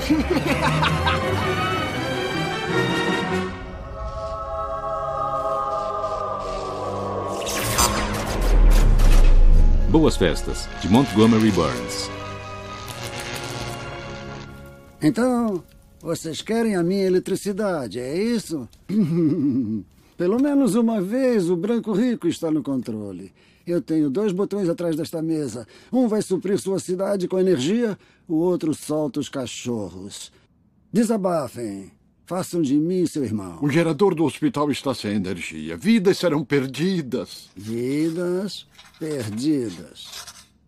Boas 9.93 10.17
Festas, 10.17 10.67
de 10.81 10.89
Montgomery 10.89 11.51
Burns. 11.51 12.09
Então, 14.99 15.63
vocês 16.01 16.41
querem 16.41 16.75
a 16.75 16.81
minha 16.81 17.03
eletricidade, 17.03 17.99
é 17.99 18.17
isso? 18.19 18.67
Pelo 20.17 20.41
menos 20.41 20.73
uma 20.73 20.99
vez 20.99 21.47
o 21.47 21.55
branco 21.55 21.91
rico 21.91 22.27
está 22.27 22.49
no 22.49 22.63
controle. 22.63 23.31
Eu 23.67 23.83
tenho 23.83 24.09
dois 24.09 24.31
botões 24.31 24.67
atrás 24.67 24.95
desta 24.95 25.21
mesa. 25.21 25.67
Um 25.91 26.07
vai 26.07 26.23
suprir 26.23 26.57
sua 26.57 26.79
cidade 26.79 27.27
com 27.27 27.37
energia, 27.37 27.95
o 28.27 28.33
outro 28.33 28.73
solta 28.73 29.19
os 29.19 29.29
cachorros. 29.29 30.31
Desabafem. 30.91 31.91
Façam 32.25 32.61
de 32.61 32.75
mim 32.75 33.05
seu 33.05 33.23
irmão. 33.23 33.59
O 33.61 33.69
gerador 33.69 34.15
do 34.15 34.23
hospital 34.23 34.71
está 34.71 34.93
sem 34.93 35.15
energia. 35.15 35.75
Vidas 35.75 36.17
serão 36.17 36.43
perdidas. 36.43 37.49
Vidas 37.55 38.65
perdidas. 38.97 40.25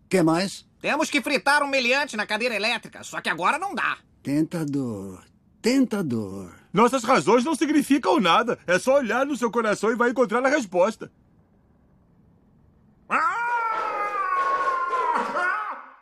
Que 0.08 0.22
mais? 0.22 0.66
Temos 0.80 1.08
que 1.08 1.22
fritar 1.22 1.62
um 1.62 1.68
meliante 1.68 2.16
na 2.16 2.26
cadeira 2.26 2.54
elétrica, 2.54 3.02
só 3.02 3.20
que 3.20 3.30
agora 3.30 3.58
não 3.58 3.74
dá. 3.74 3.96
Tentador. 4.22 5.22
Tentador. 5.62 6.52
Nossas 6.72 7.02
razões 7.02 7.42
não 7.42 7.54
significam 7.54 8.20
nada. 8.20 8.58
É 8.66 8.78
só 8.78 8.96
olhar 8.98 9.24
no 9.24 9.36
seu 9.36 9.50
coração 9.50 9.90
e 9.90 9.96
vai 9.96 10.10
encontrar 10.10 10.44
a 10.44 10.48
resposta. 10.48 11.10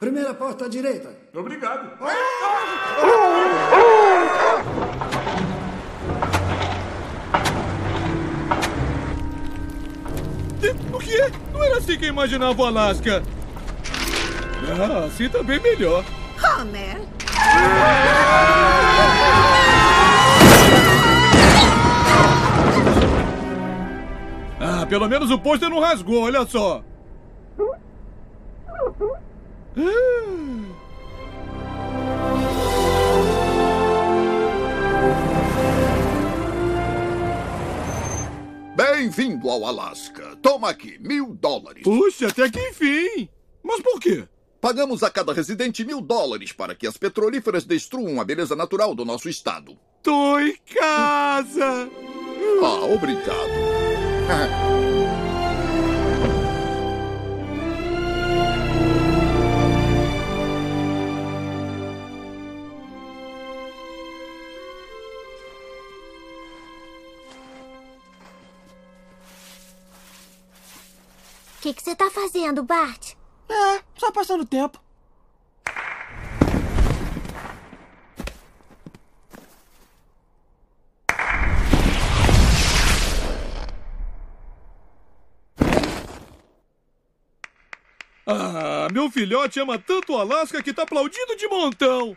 Primeira 0.01 0.35
porta 0.35 0.67
à 0.67 0.69
direita. 0.69 1.17
Obrigado. 1.33 1.97
O 10.93 10.99
quê? 10.99 11.31
Não 11.53 11.63
era 11.63 11.79
assim 11.79 11.99
que 11.99 12.05
eu 12.05 12.11
imaginava 12.11 12.61
o 12.61 12.65
Alasca. 12.65 13.23
Ah, 14.69 15.05
assim 15.07 15.29
tá 15.29 15.43
bem 15.43 15.61
melhor. 15.61 16.05
Homer. 16.43 17.01
Ah, 24.61 24.87
pelo 24.87 25.09
menos 25.09 25.31
o 25.31 25.39
pôster 25.39 25.69
não 25.69 25.81
rasgou, 25.81 26.23
olha 26.23 26.47
só. 26.47 26.83
Bem-vindo 38.75 39.49
ao 39.49 39.65
Alasca. 39.65 40.37
Toma 40.43 40.69
aqui, 40.69 40.99
mil 40.99 41.33
dólares. 41.35 41.85
Puxa, 41.85 42.27
até 42.27 42.51
que 42.51 42.59
enfim. 42.71 43.29
Mas 43.63 43.81
por 43.81 44.01
quê? 44.01 44.27
Pagamos 44.61 45.05
a 45.05 45.11
cada 45.11 45.33
residente 45.33 45.85
mil 45.85 46.01
dólares 46.01 46.51
para 46.53 46.75
que 46.75 46.85
as 46.85 46.97
petrolíferas 46.97 47.65
destruam 47.65 48.21
a 48.21 48.25
beleza 48.25 48.57
natural 48.57 48.93
do 48.93 49.05
nosso 49.05 49.29
estado. 49.29 49.79
Tô 50.03 50.41
em 50.41 50.57
casa. 50.75 51.89
Ah, 52.63 52.85
obrigado. 52.93 53.51
O 71.65 71.73
que 71.73 71.83
você 71.83 71.97
tá 71.97 72.11
fazendo, 72.11 72.63
Bart? 72.63 73.15
É, 73.49 73.83
só 73.97 74.13
passando 74.13 74.45
tempo. 74.45 74.79
Ah, 88.27 88.89
meu 88.93 89.11
filhote 89.11 89.59
ama 89.59 89.79
tanto 89.79 90.13
o 90.13 90.19
Alasca 90.19 90.63
que 90.63 90.75
tá 90.75 90.83
aplaudindo 90.83 91.35
de 91.35 91.49
montão. 91.49 92.15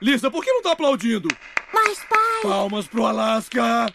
Lisa, 0.00 0.30
por 0.30 0.44
que 0.44 0.52
não 0.52 0.62
tá 0.62 0.70
aplaudindo? 0.70 1.26
Mas, 1.72 1.98
pai... 2.04 2.42
Palmas 2.44 2.86
pro 2.86 3.06
Alasca. 3.06 3.92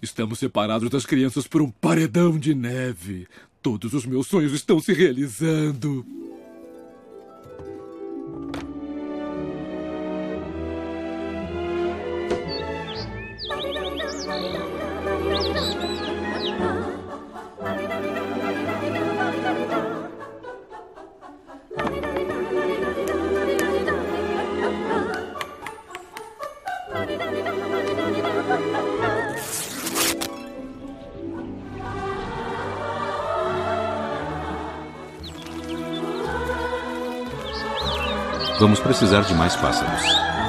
Estamos 0.00 0.38
separados 0.38 0.90
das 0.90 1.06
crianças 1.06 1.46
por 1.46 1.62
um 1.62 1.70
paredão 1.70 2.38
de 2.38 2.54
neve. 2.54 3.26
Todos 3.62 3.92
os 3.92 4.04
meus 4.04 4.26
sonhos 4.26 4.52
estão 4.52 4.80
se 4.80 4.92
realizando. 4.92 6.04
Vamos 38.62 38.78
precisar 38.78 39.22
de 39.22 39.34
mais 39.34 39.56
pássaros. 39.56 40.41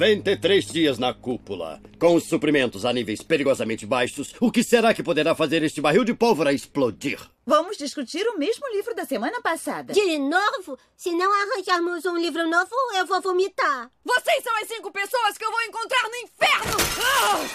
Noventa 0.00 0.30
e 0.30 0.36
três 0.38 0.64
dias 0.64 0.98
na 0.98 1.12
cúpula. 1.12 1.78
Com 1.98 2.14
os 2.14 2.24
suprimentos 2.24 2.86
a 2.86 2.92
níveis 2.92 3.20
perigosamente 3.20 3.84
baixos, 3.84 4.34
o 4.40 4.50
que 4.50 4.64
será 4.64 4.94
que 4.94 5.02
poderá 5.02 5.34
fazer 5.34 5.62
este 5.62 5.78
barril 5.78 6.04
de 6.04 6.14
pólvora 6.14 6.54
explodir? 6.54 7.20
Vamos 7.44 7.76
discutir 7.76 8.26
o 8.26 8.38
mesmo 8.38 8.66
livro 8.72 8.94
da 8.94 9.04
semana 9.04 9.42
passada. 9.42 9.92
De 9.92 10.18
novo? 10.18 10.78
Se 10.96 11.12
não 11.12 11.30
arranjarmos 11.30 12.06
um 12.06 12.16
livro 12.16 12.48
novo, 12.48 12.70
eu 12.96 13.04
vou 13.04 13.20
vomitar. 13.20 13.90
Vocês 14.02 14.42
são 14.42 14.56
as 14.62 14.68
cinco 14.68 14.90
pessoas 14.90 15.36
que 15.36 15.44
eu 15.44 15.50
vou 15.50 15.62
encontrar 15.64 16.08
no 16.08 16.16
inferno! 16.16 16.76
Ah! 17.04 17.46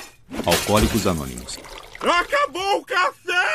Alcoólicos 0.46 1.08
Anônimos. 1.08 1.58
Acabou 2.00 2.78
o 2.78 2.86
café! 2.86 3.48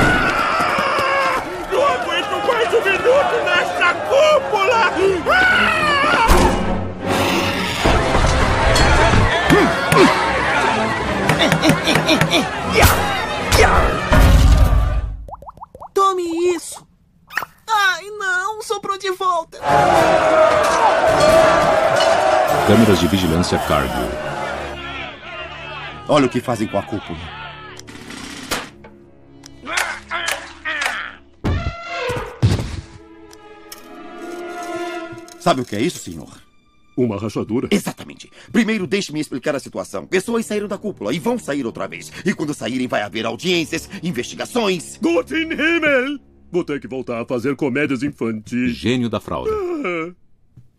Ah! 0.00 1.44
Não 1.70 1.86
aguento 1.86 2.46
mais 2.46 2.68
um 2.72 2.82
minuto 2.82 3.44
nesta 3.44 3.92
cúpula! 4.08 4.90
Ah! 5.30 5.79
Tome 15.94 16.22
isso! 16.54 16.86
Ai, 17.68 18.04
não! 18.18 18.62
Soprou 18.62 18.98
de 18.98 19.10
volta! 19.10 19.58
Câmeras 22.66 23.00
de 23.00 23.08
vigilância 23.08 23.58
Cargill. 23.60 24.10
Olha 26.08 26.26
o 26.26 26.28
que 26.28 26.40
fazem 26.40 26.66
com 26.66 26.78
a 26.78 26.82
cúpula. 26.82 27.18
Sabe 35.40 35.62
o 35.62 35.64
que 35.64 35.74
é 35.74 35.80
isso, 35.80 35.98
senhor? 35.98 36.49
Uma 36.96 37.18
rachadura? 37.18 37.68
Exatamente. 37.70 38.30
Primeiro, 38.52 38.86
deixe-me 38.86 39.20
explicar 39.20 39.54
a 39.54 39.60
situação. 39.60 40.06
Pessoas 40.06 40.44
saíram 40.46 40.68
da 40.68 40.76
cúpula 40.78 41.14
e 41.14 41.18
vão 41.18 41.38
sair 41.38 41.64
outra 41.64 41.86
vez. 41.88 42.12
E 42.24 42.34
quando 42.34 42.52
saírem, 42.54 42.86
vai 42.88 43.02
haver 43.02 43.24
audiências, 43.26 43.88
investigações. 44.02 44.98
Guten 45.02 45.52
Himmel! 45.52 46.18
Vou 46.52 46.64
ter 46.64 46.80
que 46.80 46.88
voltar 46.88 47.20
a 47.22 47.26
fazer 47.26 47.54
comédias 47.56 48.02
infantis. 48.02 48.72
Gênio 48.74 49.08
da 49.08 49.20
fraude. 49.20 49.50
Ah, 49.50 50.12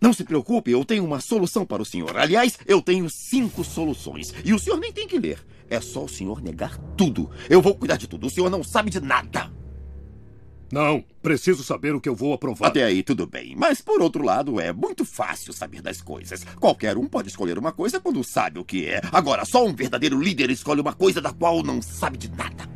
Não 0.02 0.12
se 0.14 0.24
preocupe, 0.24 0.70
eu 0.72 0.84
tenho 0.84 1.06
uma 1.06 1.22
solução 1.22 1.66
para 1.66 1.82
o 1.82 1.86
senhor. 1.86 2.18
Aliás, 2.18 2.58
eu 2.66 2.82
tenho 2.82 3.10
cinco 3.10 3.64
soluções. 3.64 4.34
E 4.44 4.54
o 4.54 4.60
senhor 4.60 4.78
nem 4.80 4.92
tem 4.92 5.08
que 5.08 5.18
ler. 5.18 5.40
É 5.70 5.80
só 5.80 6.04
o 6.04 6.10
senhor 6.10 6.42
negar 6.42 6.78
tudo. 6.98 7.30
Eu 7.50 7.62
vou 7.62 7.74
cuidar 7.74 7.96
de 7.96 8.08
tudo. 8.08 8.28
O 8.28 8.30
senhor 8.30 8.50
não 8.50 8.62
sabe 8.64 8.90
de 8.90 9.00
nada. 9.00 9.50
Não, 10.72 11.04
preciso 11.22 11.64
saber 11.64 11.94
o 11.94 12.00
que 12.00 12.08
eu 12.08 12.16
vou 12.16 12.34
aprovar. 12.34 12.68
Até 12.68 12.84
aí, 12.84 13.04
tudo 13.04 13.28
bem. 13.28 13.56
Mas, 13.58 13.82
por 13.82 14.02
outro 14.02 14.24
lado, 14.24 14.60
é 14.60 14.72
muito 14.72 15.04
fácil 15.04 15.52
saber 15.52 15.82
das 15.82 16.02
coisas. 16.02 16.44
Qualquer 16.60 16.98
um 16.98 17.08
pode 17.08 17.28
escolher 17.28 17.58
uma 17.58 17.72
coisa 17.72 18.00
quando 18.00 18.24
sabe 18.24 18.60
o 18.60 18.66
que 18.66 18.86
é. 18.86 19.02
Agora, 19.12 19.44
só 19.44 19.66
um 19.66 19.74
verdadeiro 19.74 20.20
líder 20.22 20.50
escolhe 20.50 20.80
uma 20.80 20.94
coisa 20.94 21.20
da 21.20 21.34
qual 21.34 21.62
não 21.62 21.82
sabe 21.82 22.18
de 22.18 22.32
nada. 22.32 22.70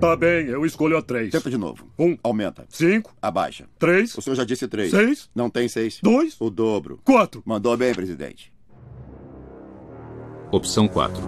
Tá 0.00 0.14
bem, 0.14 0.46
eu 0.46 0.64
escolho 0.64 0.96
a 0.96 1.02
três. 1.02 1.32
Tenta 1.32 1.50
de 1.50 1.58
novo. 1.58 1.84
Um. 1.98 2.16
Aumenta. 2.22 2.64
Cinco. 2.68 3.12
Abaixa. 3.20 3.66
Três. 3.78 4.16
O 4.16 4.22
senhor 4.22 4.36
já 4.36 4.44
disse 4.44 4.68
três. 4.68 4.90
Seis. 4.90 5.28
Não 5.34 5.50
tem 5.50 5.66
seis. 5.68 5.98
Dois. 6.00 6.36
O 6.38 6.50
dobro. 6.50 7.00
Quatro. 7.04 7.42
Mandou 7.44 7.76
bem, 7.76 7.92
presidente. 7.92 8.52
Opção 10.52 10.86
4. 10.86 11.20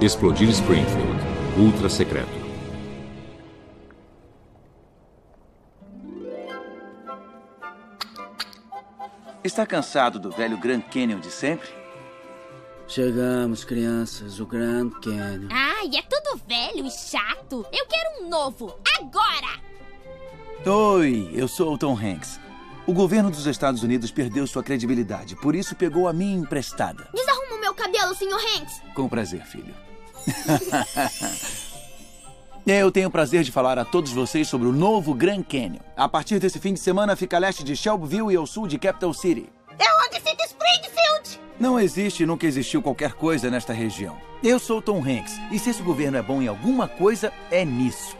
Explodir 0.00 0.48
Springfield. 0.48 1.20
Ultra 1.58 1.90
secreto. 1.90 2.39
Está 9.42 9.64
cansado 9.64 10.18
do 10.18 10.30
velho 10.30 10.58
Grand 10.58 10.82
Canyon 10.82 11.18
de 11.18 11.30
sempre? 11.30 11.68
Chegamos, 12.86 13.64
crianças, 13.64 14.38
o 14.38 14.44
Grand 14.44 14.90
Canyon. 14.90 15.48
Ai, 15.50 15.88
é 15.96 16.02
tudo 16.02 16.38
velho 16.46 16.86
e 16.86 16.90
chato. 16.90 17.64
Eu 17.72 17.86
quero 17.86 18.22
um 18.22 18.28
novo, 18.28 18.78
agora! 18.98 19.60
Oi, 20.66 21.30
eu 21.32 21.48
sou 21.48 21.72
o 21.72 21.78
Tom 21.78 21.96
Hanks. 21.96 22.38
O 22.86 22.92
governo 22.92 23.30
dos 23.30 23.46
Estados 23.46 23.82
Unidos 23.82 24.10
perdeu 24.10 24.46
sua 24.46 24.62
credibilidade, 24.62 25.36
por 25.36 25.54
isso 25.54 25.74
pegou 25.74 26.06
a 26.06 26.12
minha 26.12 26.36
emprestada. 26.36 27.08
Desarruma 27.14 27.56
o 27.56 27.60
meu 27.60 27.72
cabelo, 27.72 28.14
Sr. 28.14 28.34
Hanks. 28.34 28.82
Com 28.94 29.08
prazer, 29.08 29.42
filho. 29.46 29.74
Eu 32.66 32.92
tenho 32.92 33.08
o 33.08 33.10
prazer 33.10 33.42
de 33.42 33.50
falar 33.50 33.78
a 33.78 33.84
todos 33.84 34.12
vocês 34.12 34.46
sobre 34.46 34.68
o 34.68 34.72
novo 34.72 35.14
Grand 35.14 35.42
Canyon. 35.42 35.80
A 35.96 36.08
partir 36.08 36.38
desse 36.38 36.58
fim 36.58 36.74
de 36.74 36.80
semana 36.80 37.16
fica 37.16 37.36
a 37.36 37.40
leste 37.40 37.64
de 37.64 37.74
Shelbyville 37.74 38.32
e 38.32 38.36
ao 38.36 38.46
sul 38.46 38.66
de 38.66 38.78
Capital 38.78 39.14
City. 39.14 39.48
É 39.78 40.06
onde 40.06 40.20
fica 40.20 40.44
Springfield! 40.44 41.40
Não 41.58 41.80
existe 41.80 42.22
e 42.22 42.26
nunca 42.26 42.46
existiu 42.46 42.82
qualquer 42.82 43.14
coisa 43.14 43.50
nesta 43.50 43.72
região. 43.72 44.20
Eu 44.42 44.58
sou 44.58 44.80
Tom 44.80 44.98
Hanks, 44.98 45.34
e 45.50 45.58
se 45.58 45.70
esse 45.70 45.82
governo 45.82 46.18
é 46.18 46.22
bom 46.22 46.40
em 46.40 46.48
alguma 46.48 46.86
coisa, 46.86 47.32
é 47.50 47.64
nisso. 47.64 48.16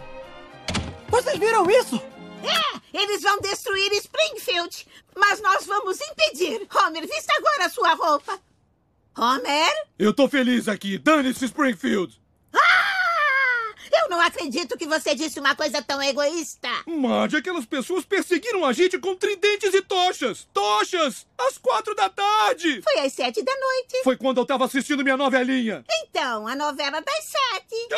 Vocês 1.08 1.38
viram 1.38 1.70
isso? 1.70 2.02
É, 2.42 2.98
eles 2.98 3.22
vão 3.22 3.38
destruir 3.40 3.92
Springfield, 3.92 4.86
mas 5.16 5.40
nós 5.40 5.66
vamos 5.66 5.98
impedir. 6.00 6.66
Homer, 6.74 7.02
vista 7.02 7.32
agora 7.36 7.66
a 7.66 7.70
sua 7.70 7.94
roupa. 7.94 8.38
Homer? 9.16 9.86
Eu 9.98 10.12
tô 10.14 10.28
feliz 10.28 10.66
aqui. 10.66 10.98
Dane-se, 10.98 11.44
Springfield. 11.44 12.19
Eu 13.92 14.08
não 14.08 14.20
acredito 14.20 14.76
que 14.76 14.86
você 14.86 15.14
disse 15.14 15.40
uma 15.40 15.54
coisa 15.54 15.82
tão 15.82 16.00
egoísta. 16.02 16.68
Marge, 16.86 17.36
aquelas 17.36 17.64
pessoas 17.66 18.04
perseguiram 18.04 18.64
a 18.64 18.72
gente 18.72 18.98
com 18.98 19.16
tridentes 19.16 19.74
e 19.74 19.82
tochas. 19.82 20.46
Tochas! 20.52 21.26
Às 21.38 21.58
quatro 21.58 21.94
da 21.94 22.08
tarde! 22.08 22.80
Foi 22.82 23.00
às 23.00 23.12
sete 23.12 23.42
da 23.42 23.52
noite. 23.52 24.02
Foi 24.04 24.16
quando 24.16 24.38
eu 24.38 24.46
tava 24.46 24.64
assistindo 24.64 25.02
minha 25.02 25.16
novelinha. 25.16 25.84
Então, 26.02 26.46
a 26.46 26.54
novela 26.54 27.00
das 27.00 27.24
sete. 27.24 27.88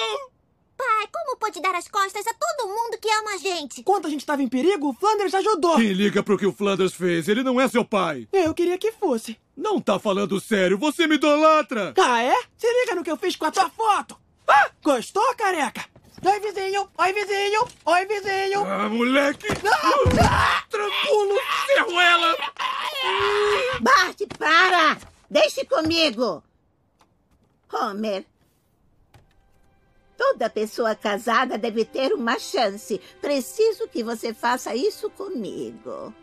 Pai, 0.76 1.06
como 1.12 1.36
pode 1.36 1.60
dar 1.60 1.74
as 1.74 1.86
costas 1.86 2.26
a 2.26 2.34
todo 2.34 2.68
mundo 2.68 2.98
que 2.98 3.08
ama 3.08 3.34
a 3.34 3.36
gente? 3.36 3.82
Quando 3.82 4.06
a 4.06 4.10
gente 4.10 4.20
estava 4.20 4.42
em 4.42 4.48
perigo, 4.48 4.88
o 4.88 4.94
Flanders 4.94 5.34
ajudou. 5.34 5.76
Quem 5.76 5.92
liga 5.92 6.22
pro 6.22 6.38
que 6.38 6.46
o 6.46 6.52
Flanders 6.52 6.94
fez? 6.94 7.28
Ele 7.28 7.42
não 7.42 7.60
é 7.60 7.68
seu 7.68 7.84
pai. 7.84 8.26
Eu 8.32 8.54
queria 8.54 8.78
que 8.78 8.90
fosse. 8.90 9.38
Não 9.56 9.80
tá 9.80 9.98
falando 9.98 10.40
sério, 10.40 10.78
você 10.78 11.06
me 11.06 11.16
idolatra. 11.16 11.94
Ah, 11.98 12.22
é? 12.22 12.34
Se 12.56 12.66
liga 12.80 12.94
no 12.94 13.04
que 13.04 13.10
eu 13.10 13.16
fiz 13.16 13.36
com 13.36 13.44
a 13.44 13.50
tua 13.52 13.68
foto. 13.68 14.16
Ah, 14.54 14.70
gostou, 14.82 15.34
careca? 15.36 15.82
Oi, 16.24 16.40
vizinho! 16.40 16.88
Oi, 16.98 17.12
vizinho! 17.14 17.66
Oi, 17.86 18.06
vizinho! 18.06 18.64
Ah, 18.66 18.88
moleque! 18.88 19.46
Ah, 20.22 20.62
Tranquilo, 20.68 21.40
ferruela! 21.66 22.36
Bart, 23.80 24.20
para! 24.38 24.98
Deixe 25.30 25.64
comigo! 25.64 26.42
Homer, 27.72 28.26
toda 30.18 30.50
pessoa 30.50 30.94
casada 30.94 31.56
deve 31.56 31.86
ter 31.86 32.12
uma 32.12 32.38
chance. 32.38 33.00
Preciso 33.20 33.88
que 33.88 34.04
você 34.04 34.34
faça 34.34 34.74
isso 34.74 35.08
comigo. 35.08 36.14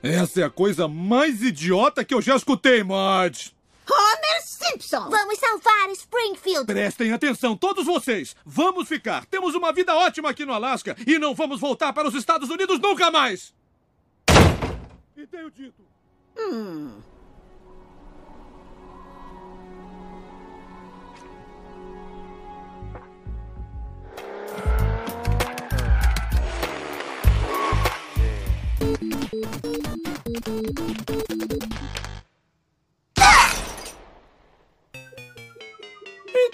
Essa 0.00 0.42
é 0.42 0.44
a 0.44 0.50
coisa 0.50 0.86
mais 0.86 1.42
idiota 1.42 2.04
que 2.04 2.14
eu 2.14 2.22
já 2.22 2.36
escutei, 2.36 2.84
Marge! 2.84 3.52
Homer 3.90 4.42
Simpson! 4.42 5.08
Vamos 5.10 5.38
salvar 5.38 5.90
Springfield! 5.90 6.66
Prestem 6.66 7.12
atenção, 7.12 7.56
todos 7.56 7.84
vocês! 7.84 8.36
Vamos 8.44 8.88
ficar! 8.88 9.26
Temos 9.26 9.54
uma 9.54 9.72
vida 9.72 9.94
ótima 9.94 10.30
aqui 10.30 10.44
no 10.44 10.52
Alasca 10.52 10.96
e 11.06 11.18
não 11.18 11.34
vamos 11.34 11.60
voltar 11.60 11.92
para 11.92 12.08
os 12.08 12.14
Estados 12.14 12.48
Unidos 12.50 12.78
nunca 12.78 13.10
mais! 13.10 13.54
E 15.16 15.26
tenho 15.26 15.50
dito. 15.50 15.82
Hum. 16.38 17.00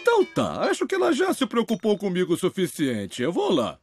Então 0.00 0.24
tá, 0.24 0.62
acho 0.70 0.86
que 0.86 0.94
ela 0.94 1.12
já 1.12 1.32
se 1.34 1.46
preocupou 1.46 1.98
comigo 1.98 2.34
o 2.34 2.36
suficiente. 2.36 3.22
Eu 3.22 3.32
vou 3.32 3.52
lá. 3.52 3.78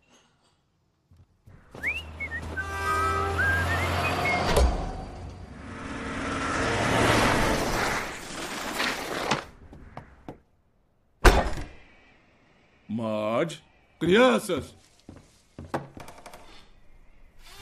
Marge? 12.88 13.62
Crianças! 14.00 14.74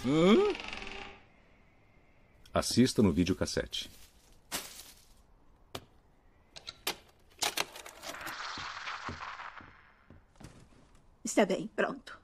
Hã? 0.06 0.54
Assista 2.54 3.02
no 3.02 3.12
videocassete. 3.12 3.90
Está 11.34 11.48
bem, 11.48 11.68
pronto. 11.76 12.16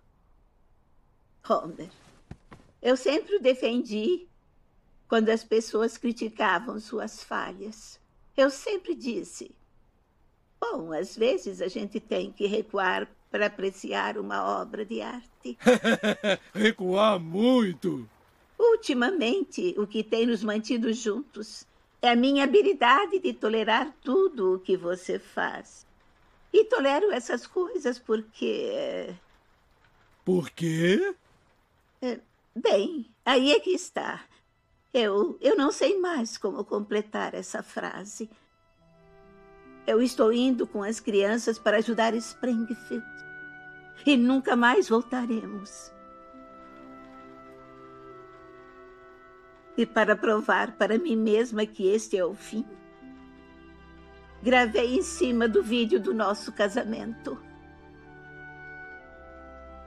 Homer, 1.49 1.89
eu 2.79 2.95
sempre 2.95 3.37
o 3.37 3.41
defendi 3.41 4.27
quando 5.07 5.29
as 5.29 5.43
pessoas 5.43 5.97
criticavam 5.97 6.79
suas 6.79 7.23
falhas. 7.23 7.99
Eu 8.37 8.51
sempre 8.51 8.93
disse: 8.93 9.49
bom, 10.61 10.93
às 10.93 11.17
vezes 11.17 11.59
a 11.59 11.67
gente 11.67 11.99
tem 11.99 12.31
que 12.31 12.45
recuar 12.45 13.09
para 13.31 13.47
apreciar 13.47 14.15
uma 14.15 14.61
obra 14.61 14.85
de 14.85 15.01
arte. 15.01 15.57
Recuar 16.53 17.19
muito! 17.19 18.07
Ultimamente, 18.59 19.73
o 19.79 19.87
que 19.87 20.03
tem 20.03 20.27
nos 20.27 20.43
mantido 20.43 20.93
juntos 20.93 21.65
é 21.99 22.11
a 22.11 22.15
minha 22.15 22.43
habilidade 22.43 23.17
de 23.17 23.33
tolerar 23.33 23.91
tudo 24.03 24.53
o 24.53 24.59
que 24.59 24.77
você 24.77 25.17
faz. 25.17 25.88
E 26.51 26.65
tolero 26.65 27.11
essas 27.11 27.45
coisas 27.45 27.99
porque. 27.99 29.13
Por 30.25 30.49
quê? 30.49 31.15
É, 32.01 32.19
bem, 32.55 33.05
aí 33.25 33.51
é 33.51 33.59
que 33.59 33.71
está. 33.71 34.23
Eu, 34.93 35.37
eu 35.39 35.55
não 35.55 35.71
sei 35.71 35.99
mais 35.99 36.37
como 36.37 36.65
completar 36.65 37.35
essa 37.35 37.61
frase. 37.61 38.29
Eu 39.85 40.01
estou 40.01 40.33
indo 40.33 40.65
com 40.65 40.83
as 40.83 40.99
crianças 40.99 41.59
para 41.59 41.77
ajudar 41.77 42.13
Springfield. 42.15 43.05
E 44.05 44.17
nunca 44.17 44.55
mais 44.55 44.89
voltaremos. 44.89 45.91
E 49.77 49.85
para 49.85 50.15
provar 50.15 50.75
para 50.77 50.97
mim 50.97 51.15
mesma 51.15 51.65
que 51.65 51.87
este 51.87 52.17
é 52.17 52.25
o 52.25 52.33
fim, 52.33 52.65
gravei 54.41 54.97
em 54.97 55.01
cima 55.01 55.47
do 55.47 55.63
vídeo 55.63 55.99
do 55.99 56.13
nosso 56.13 56.51
casamento. 56.51 57.37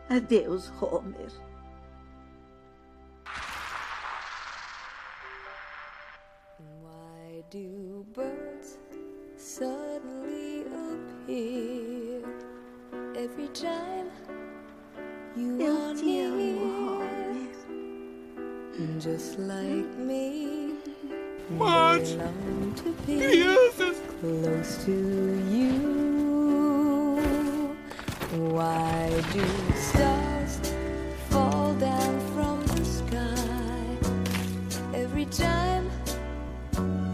Adeus, 0.09 0.71
Homer. 0.81 1.31
Why 6.83 7.43
do 7.51 8.07
birds 8.15 8.79
suddenly 9.37 10.67
appear 10.67 12.23
every 13.17 13.49
time 13.49 14.11
you 15.35 15.59
Eu 15.61 15.77
are 15.77 15.95
te 15.95 16.21
amo, 16.21 16.37
near? 16.37 16.59
Homer. 16.59 17.53
Just 19.01 19.39
like 19.39 19.97
me. 19.97 20.77
Be 23.07 23.17
Crianças! 23.17 24.02
Close 24.23 24.85
to 24.85 24.93
you. 25.51 25.73
Why 28.55 29.11
do 29.33 29.45
stars 29.75 30.61
fall 31.29 31.75
down 31.75 32.21
from 32.33 32.65
the 32.67 32.85
sky 32.85 33.99
every 34.95 35.25
time 35.27 35.91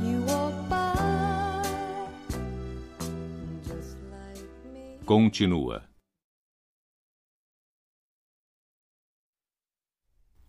you 0.05 0.21
walk 0.29 0.69
by? 0.69 1.65
Just 3.67 3.97
like 4.13 4.45
me. 4.71 4.99
Continua. 5.07 5.85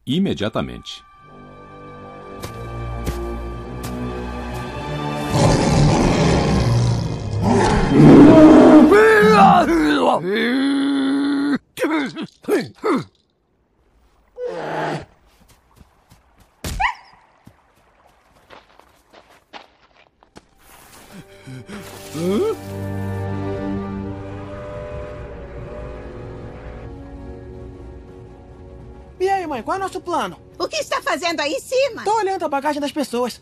Imediatamente. 0.05 1.08
E 29.21 29.29
aí, 29.29 29.47
mãe, 29.47 29.63
qual 29.63 29.75
é 29.75 29.79
o 29.79 29.83
nosso 29.83 30.01
plano? 30.01 30.37
O 30.57 30.67
que 30.67 30.75
está 30.75 31.01
fazendo 31.01 31.39
aí 31.39 31.53
em 31.53 31.61
cima? 31.61 32.03
Tô 32.03 32.13
olhando 32.17 32.43
a 32.43 32.49
bagagem 32.49 32.81
das 32.81 32.91
pessoas. 32.91 33.41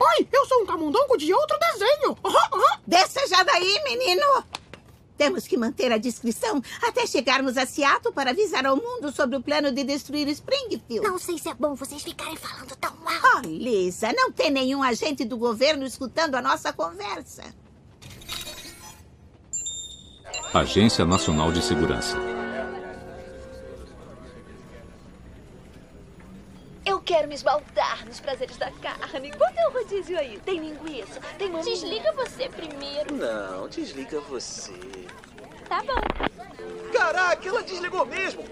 Oi, 0.00 0.28
eu 0.32 0.46
sou 0.46 0.62
um 0.62 0.66
camundongo 0.66 1.18
de 1.18 1.34
outro 1.34 1.58
desenho. 1.58 2.16
Desça 2.86 3.26
já 3.28 3.42
daí, 3.42 3.78
menino! 3.84 4.61
Temos 5.22 5.46
que 5.46 5.56
manter 5.56 5.92
a 5.92 5.98
discrição 5.98 6.60
até 6.82 7.06
chegarmos 7.06 7.56
a 7.56 7.64
Seattle 7.64 8.12
para 8.12 8.30
avisar 8.30 8.66
ao 8.66 8.76
mundo 8.76 9.12
sobre 9.12 9.36
o 9.36 9.40
plano 9.40 9.70
de 9.70 9.84
destruir 9.84 10.26
Springfield. 10.26 11.06
Não 11.06 11.16
sei 11.16 11.38
se 11.38 11.48
é 11.48 11.54
bom 11.54 11.76
vocês 11.76 12.02
ficarem 12.02 12.36
falando 12.36 12.74
tão 12.74 12.92
mal. 12.96 13.36
Oh, 13.36 13.46
Lisa, 13.46 14.12
não 14.12 14.32
tem 14.32 14.50
nenhum 14.50 14.82
agente 14.82 15.24
do 15.24 15.36
governo 15.36 15.86
escutando 15.86 16.34
a 16.34 16.42
nossa 16.42 16.72
conversa. 16.72 17.44
Agência 20.52 21.04
Nacional 21.04 21.52
de 21.52 21.62
Segurança. 21.62 22.41
Quero 27.04 27.28
me 27.28 27.34
esbaldar 27.34 28.06
nos 28.06 28.20
prazeres 28.20 28.56
da 28.56 28.70
carne. 28.70 29.32
Quanto 29.32 29.58
é 29.58 29.68
o 29.68 29.72
rodízio 29.72 30.18
aí? 30.18 30.38
Tem 30.40 30.58
linguiça? 30.58 31.20
Tem 31.38 31.48
mamãe? 31.48 31.64
Desliga 31.64 32.12
você 32.12 32.48
primeiro. 32.48 33.14
Não, 33.14 33.68
desliga 33.68 34.20
você. 34.20 34.72
Tá 35.68 35.82
bom. 35.82 36.92
Caraca, 36.92 37.48
ela 37.48 37.62
desligou 37.62 38.06
mesmo. 38.06 38.44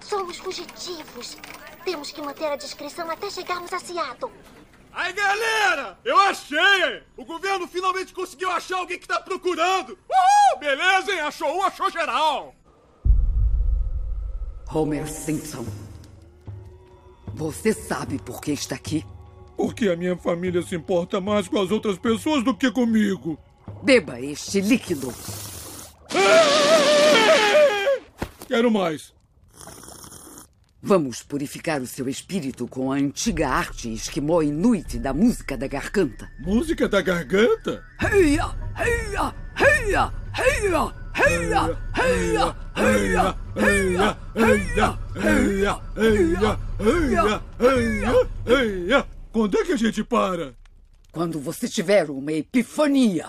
Somos 0.00 0.38
fugitivos. 0.38 1.36
Temos 1.84 2.10
que 2.10 2.22
manter 2.22 2.46
a 2.46 2.56
discrição 2.56 3.10
até 3.10 3.30
chegarmos 3.30 3.72
a 3.72 3.78
Seattle. 3.78 4.32
Aí, 4.92 5.12
galera! 5.12 5.98
Eu 6.04 6.16
achei! 6.18 7.02
O 7.16 7.24
governo 7.24 7.66
finalmente 7.66 8.14
conseguiu 8.14 8.50
achar 8.50 8.78
alguém 8.78 8.98
que 8.98 9.08
tá 9.08 9.20
procurando! 9.20 9.98
Uhul! 10.08 10.60
Beleza, 10.60 11.12
hein? 11.12 11.20
Achou 11.20 11.52
um, 11.56 11.62
achou 11.62 11.90
geral! 11.90 12.54
Homer 14.72 15.08
Simpson. 15.08 15.66
Você 17.34 17.72
sabe 17.72 18.18
por 18.18 18.40
que 18.40 18.52
está 18.52 18.76
aqui? 18.76 19.04
Porque 19.56 19.88
a 19.88 19.96
minha 19.96 20.16
família 20.16 20.62
se 20.62 20.76
importa 20.76 21.20
mais 21.20 21.48
com 21.48 21.60
as 21.60 21.72
outras 21.72 21.98
pessoas 21.98 22.44
do 22.44 22.54
que 22.54 22.70
comigo. 22.70 23.36
Beba 23.82 24.20
este 24.20 24.60
líquido. 24.60 25.12
Quero 28.46 28.70
mais. 28.70 29.12
Vamos 30.80 31.24
purificar 31.24 31.80
o 31.80 31.86
seu 31.88 32.08
espírito 32.08 32.68
com 32.68 32.92
a 32.92 32.96
antiga 32.96 33.48
arte 33.48 33.92
esquimó 33.92 34.40
inuit 34.40 35.00
da 35.00 35.12
música 35.12 35.56
da 35.56 35.66
garganta. 35.66 36.30
Música 36.38 36.88
da 36.88 37.00
garganta? 37.00 37.82
Heia, 38.00 38.54
heia, 38.78 39.34
heia, 39.56 40.12
heia, 40.38 40.94
heia, 41.14 41.78
heia, 41.96 42.56
heia, 42.76 43.36
heia, 43.56 44.18
heia. 48.46 49.06
Quando 49.32 49.58
é 49.58 49.64
que 49.64 49.72
a 49.72 49.76
gente 49.76 50.04
para? 50.04 50.54
Quando 51.12 51.40
você 51.40 51.68
tiver 51.68 52.10
uma 52.10 52.32
epifania. 52.32 53.26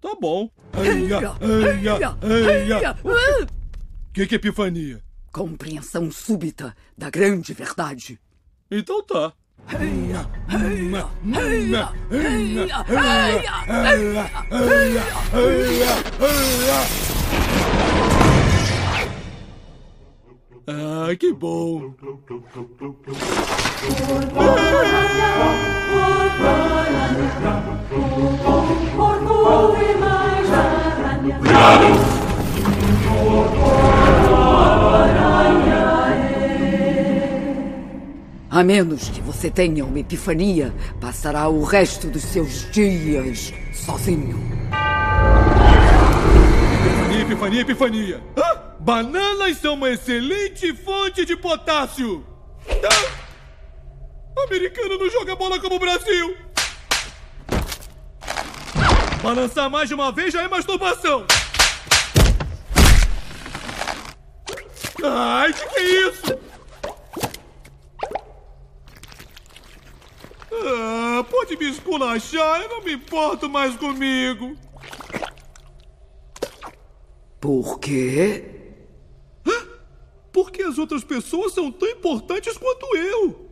Tá 0.00 0.14
bom. 0.20 0.50
Eia, 0.74 1.18
eia, 1.40 2.16
eia. 2.22 2.96
O 3.04 4.12
que, 4.12 4.26
que 4.26 4.34
é 4.34 4.36
epifania? 4.36 5.02
Compreensão 5.32 6.10
súbita 6.10 6.74
da 6.96 7.10
grande 7.10 7.52
verdade. 7.52 8.18
Então 8.70 9.02
tá. 9.02 9.32
Ah, 20.68 21.08
que 21.18 21.32
bom! 21.32 21.94
Obrigado! 31.38 32.16
A 38.56 38.64
menos 38.64 39.10
que 39.10 39.20
você 39.20 39.50
tenha 39.50 39.84
uma 39.84 39.98
epifania, 39.98 40.74
passará 40.98 41.46
o 41.46 41.62
resto 41.62 42.06
dos 42.06 42.22
seus 42.22 42.66
dias 42.72 43.52
sozinho. 43.70 44.40
Epifania, 47.20 47.20
epifania, 47.20 47.60
epifania. 47.60 48.22
Ah, 48.34 48.74
bananas 48.80 49.58
são 49.58 49.74
uma 49.74 49.90
excelente 49.90 50.72
fonte 50.72 51.26
de 51.26 51.36
potássio. 51.36 52.24
Ah, 52.66 54.42
americano 54.44 55.00
não 55.00 55.10
joga 55.10 55.36
bola 55.36 55.60
como 55.60 55.74
o 55.74 55.78
Brasil. 55.78 56.34
Balançar 59.22 59.68
mais 59.68 59.86
de 59.86 59.94
uma 59.94 60.10
vez 60.10 60.32
já 60.32 60.40
é 60.40 60.48
masturbação. 60.48 61.26
Ai, 65.04 65.52
que 65.52 65.68
que 65.68 65.78
é 65.78 66.08
isso? 66.08 66.46
Ah, 70.68 71.24
pode 71.46 71.56
me 71.56 71.70
esculachar, 71.70 72.62
eu 72.62 72.68
não 72.68 72.82
me 72.82 72.94
importo 72.94 73.48
mais 73.48 73.76
comigo. 73.76 74.56
Por 77.40 77.78
quê? 77.78 78.44
Porque 80.32 80.62
as 80.62 80.76
outras 80.76 81.04
pessoas 81.04 81.54
são 81.54 81.70
tão 81.70 81.88
importantes 81.88 82.58
quanto 82.58 82.96
eu. 82.96 83.48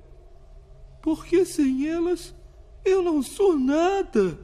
Porque 1.00 1.44
sem 1.44 1.88
elas, 1.88 2.34
eu 2.84 3.00
não 3.00 3.22
sou 3.22 3.56
nada. 3.56 4.38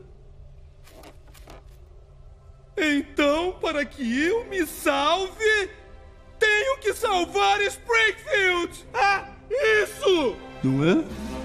Então, 2.76 3.52
para 3.60 3.84
que 3.84 4.22
eu 4.22 4.46
me 4.46 4.64
salve, 4.64 5.70
tenho 6.38 6.78
que 6.78 6.94
salvar 6.94 7.60
Springfield! 7.62 8.86
Ah, 8.94 9.28
isso! 9.50 10.36
Não 10.62 10.84
é? 10.84 11.39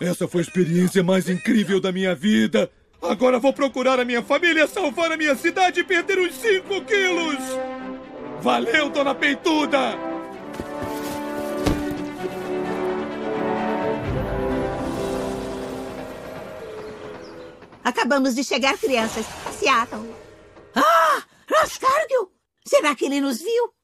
Essa 0.00 0.28
foi 0.28 0.40
a 0.40 0.44
experiência 0.44 1.02
mais 1.02 1.28
incrível 1.28 1.80
da 1.80 1.90
minha 1.90 2.14
vida. 2.14 2.70
Agora 3.02 3.38
vou 3.38 3.52
procurar 3.52 4.00
a 4.00 4.04
minha 4.04 4.22
família, 4.22 4.66
salvar 4.66 5.12
a 5.12 5.16
minha 5.16 5.34
cidade 5.34 5.80
e 5.80 5.84
perder 5.84 6.18
uns 6.18 6.34
5 6.34 6.80
quilos. 6.82 7.38
Valeu, 8.40 8.90
dona 8.90 9.14
Peituda! 9.14 9.98
Acabamos 17.82 18.34
de 18.34 18.42
chegar, 18.42 18.76
crianças. 18.76 19.24
Seattle. 19.58 20.12
Ah! 20.74 21.22
Ross 21.48 21.78
Cargill! 21.78 22.30
Será 22.64 22.94
que 22.96 23.06
ele 23.06 23.20
nos 23.20 23.40
viu? 23.40 23.75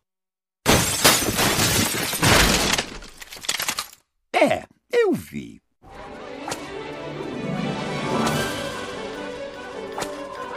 É, 4.43 4.65
eu 4.91 5.13
vi. 5.13 5.63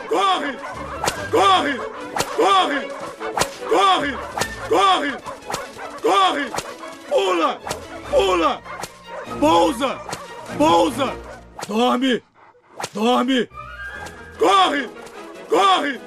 Corre! 0.09 0.57
Corre! 1.29 1.77
Corre! 2.35 2.87
Corre! 3.69 4.11
Corre! 4.69 5.11
Corre! 6.01 6.51
Pula! 7.07 7.59
Pula! 8.09 8.61
Pousa! 9.39 10.01
Pousa! 10.57 11.15
Dorme! 11.67 12.23
Dorme! 12.91 13.47
Corre! 14.39 14.89
Corre! 15.47 16.04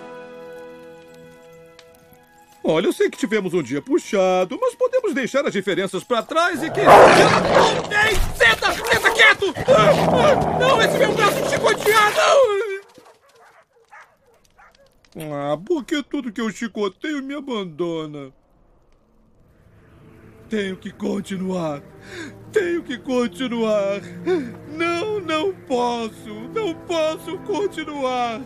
Olha, 2.71 2.85
eu 2.85 2.93
sei 2.93 3.09
que 3.09 3.17
tivemos 3.17 3.55
um 3.55 3.63
dia 3.63 3.81
puxado, 3.81 4.59
mas 4.61 4.75
podemos 4.75 5.15
deixar 5.15 5.43
as 5.47 5.55
diferenças 5.55 6.05
pra 6.05 6.23
trás 6.23 6.63
e 6.63 6.71
que. 6.71 6.81
Ei, 6.81 8.15
senta! 8.37 8.75
Senta 8.75 9.11
quieto! 9.11 9.55
Não, 10.61 10.83
esse 10.83 10.99
meu 10.99 11.15
braço 11.15 11.49
chicoteado! 11.49 12.21
Ah, 15.33 15.57
por 15.57 15.83
que 15.83 16.03
tudo 16.03 16.31
que 16.31 16.43
eu 16.43 16.51
chicoteio 16.51 17.23
me 17.23 17.35
abandona? 17.35 18.35
Tenho 20.51 20.77
que 20.77 20.91
continuar. 20.91 21.81
Tenho 22.53 22.83
que 22.83 22.99
continuar. 22.99 24.03
Não, 24.77 25.21
não 25.21 25.55
posso. 25.67 26.35
Não 26.55 26.75
posso 26.75 27.39
continuar. 27.39 28.43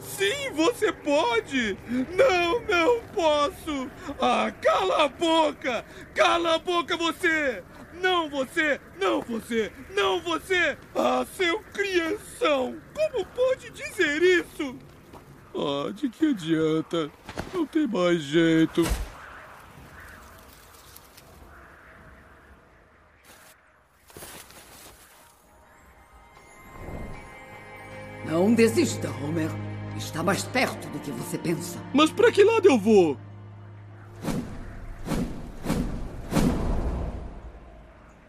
Sim, 0.00 0.50
você 0.54 0.92
pode! 0.92 1.76
Não, 1.88 2.60
não 2.60 3.00
posso! 3.14 3.90
Ah, 4.20 4.52
cala 4.60 5.04
a 5.04 5.08
boca! 5.08 5.84
Cala 6.14 6.54
a 6.56 6.58
boca 6.58 6.96
você! 6.96 7.62
Não 7.94 8.28
você! 8.28 8.80
Não 8.98 9.20
você! 9.22 9.72
Não 9.94 10.20
você! 10.20 10.76
Ah, 10.94 11.26
seu 11.36 11.60
crianção! 11.72 12.76
Como 12.94 13.26
pode 13.26 13.70
dizer 13.70 14.22
isso? 14.22 14.76
Ah, 15.54 15.90
de 15.92 16.08
que 16.08 16.26
adianta? 16.26 17.10
Não 17.52 17.66
tem 17.66 17.86
mais 17.86 18.20
jeito. 18.20 18.82
Não 28.24 28.54
desista, 28.54 29.10
Homer. 29.10 29.69
Está 30.00 30.22
mais 30.22 30.42
perto 30.42 30.88
do 30.88 30.98
que 30.98 31.10
você 31.10 31.36
pensa. 31.36 31.78
Mas 31.92 32.10
pra 32.10 32.32
que 32.32 32.42
lado 32.42 32.66
eu 32.66 32.78
vou? 32.78 33.18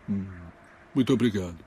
Hum, 0.09 0.25
Muito 0.93 1.13
obrigado. 1.13 1.57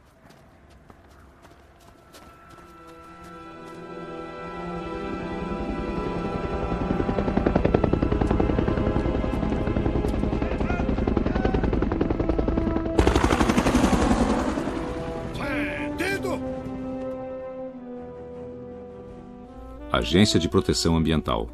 Agência 20.04 20.38
de 20.38 20.50
Proteção 20.50 20.94
Ambiental. 20.98 21.48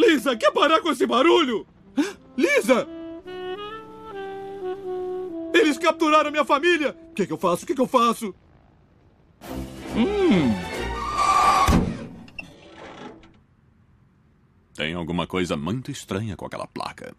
Lisa, 0.00 0.34
quer 0.34 0.50
parar 0.52 0.80
com 0.80 0.90
esse 0.90 1.06
barulho? 1.06 1.66
Lisa! 2.34 2.88
Eles 5.52 5.76
capturaram 5.76 6.30
minha 6.30 6.46
família! 6.46 6.96
O 7.10 7.12
que, 7.12 7.26
que 7.26 7.32
eu 7.34 7.36
faço? 7.36 7.64
O 7.64 7.66
que, 7.66 7.74
que 7.74 7.80
eu 7.82 7.86
faço? 7.86 8.34
Hum. 9.94 10.50
Tem 14.74 14.94
alguma 14.94 15.26
coisa 15.26 15.58
muito 15.58 15.90
estranha 15.90 16.36
com 16.36 16.46
aquela 16.46 16.66
placa. 16.66 17.14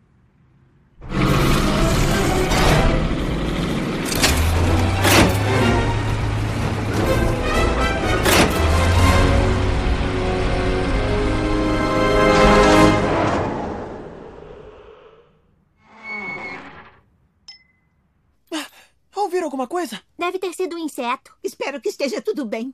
Alguma 19.57 19.67
coisa? 19.67 19.99
Deve 20.17 20.37
ter 20.37 20.53
sido 20.53 20.75
um 20.75 20.79
inseto. 20.79 21.33
Espero 21.43 21.81
que 21.81 21.89
esteja 21.89 22.21
tudo 22.21 22.45
bem. 22.45 22.73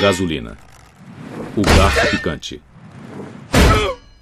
Gasolina. 0.00 0.56
O 1.56 1.62
garfo 1.62 2.10
picante. 2.10 2.62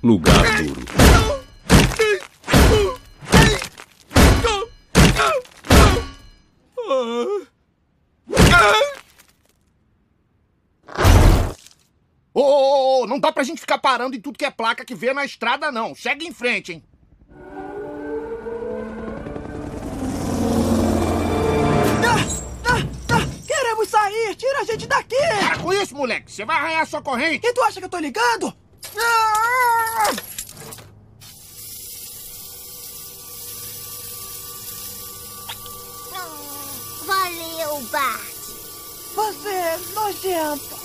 Lugar 0.03 0.45
duro. 0.57 1.24
Não 13.15 13.21
dá 13.21 13.31
pra 13.31 13.45
gente 13.45 13.61
ficar 13.61 13.79
parando 13.79 14.17
em 14.17 14.21
tudo 14.21 14.37
que 14.37 14.45
é 14.45 14.51
placa 14.51 14.85
que 14.85 14.95
vê 14.95 15.13
na 15.13 15.25
estrada, 15.25 15.71
não. 15.71 15.95
Segue 15.95 16.27
em 16.27 16.33
frente, 16.33 16.73
hein? 16.73 16.85
Queremos 23.47 23.89
sair! 23.89 24.35
Tira 24.35 24.61
a 24.61 24.65
gente 24.65 24.87
daqui! 24.87 25.17
Para 25.17 25.59
com 25.59 25.73
isso, 25.73 25.95
moleque! 25.95 26.33
Você 26.33 26.45
vai 26.45 26.57
arranhar 26.57 26.87
sua 26.87 27.01
corrente! 27.01 27.47
E 27.47 27.53
tu 27.53 27.63
acha 27.63 27.79
que 27.79 27.87
eu 27.87 27.89
tô 27.89 27.99
ligando? 27.99 28.53
Ah! 28.99 30.11
Valeu, 37.07 37.81
Bart. 37.93 38.35
Você 39.15 39.49
é 39.49 39.79
nojento. 39.95 40.84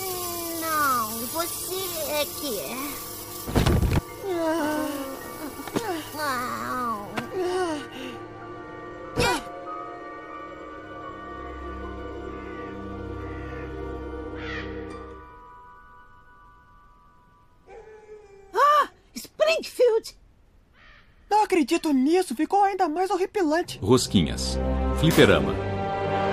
Você 1.32 1.74
é 2.10 2.24
que 2.24 2.58
é. 2.58 4.20
Ah, 18.54 18.88
Springfield! 19.14 20.16
Não 21.30 21.42
acredito 21.44 21.92
nisso, 21.92 22.34
ficou 22.34 22.64
ainda 22.64 22.88
mais 22.88 23.10
horripilante. 23.10 23.78
Rosquinhas. 23.82 24.58
Fliperama. 24.98 25.54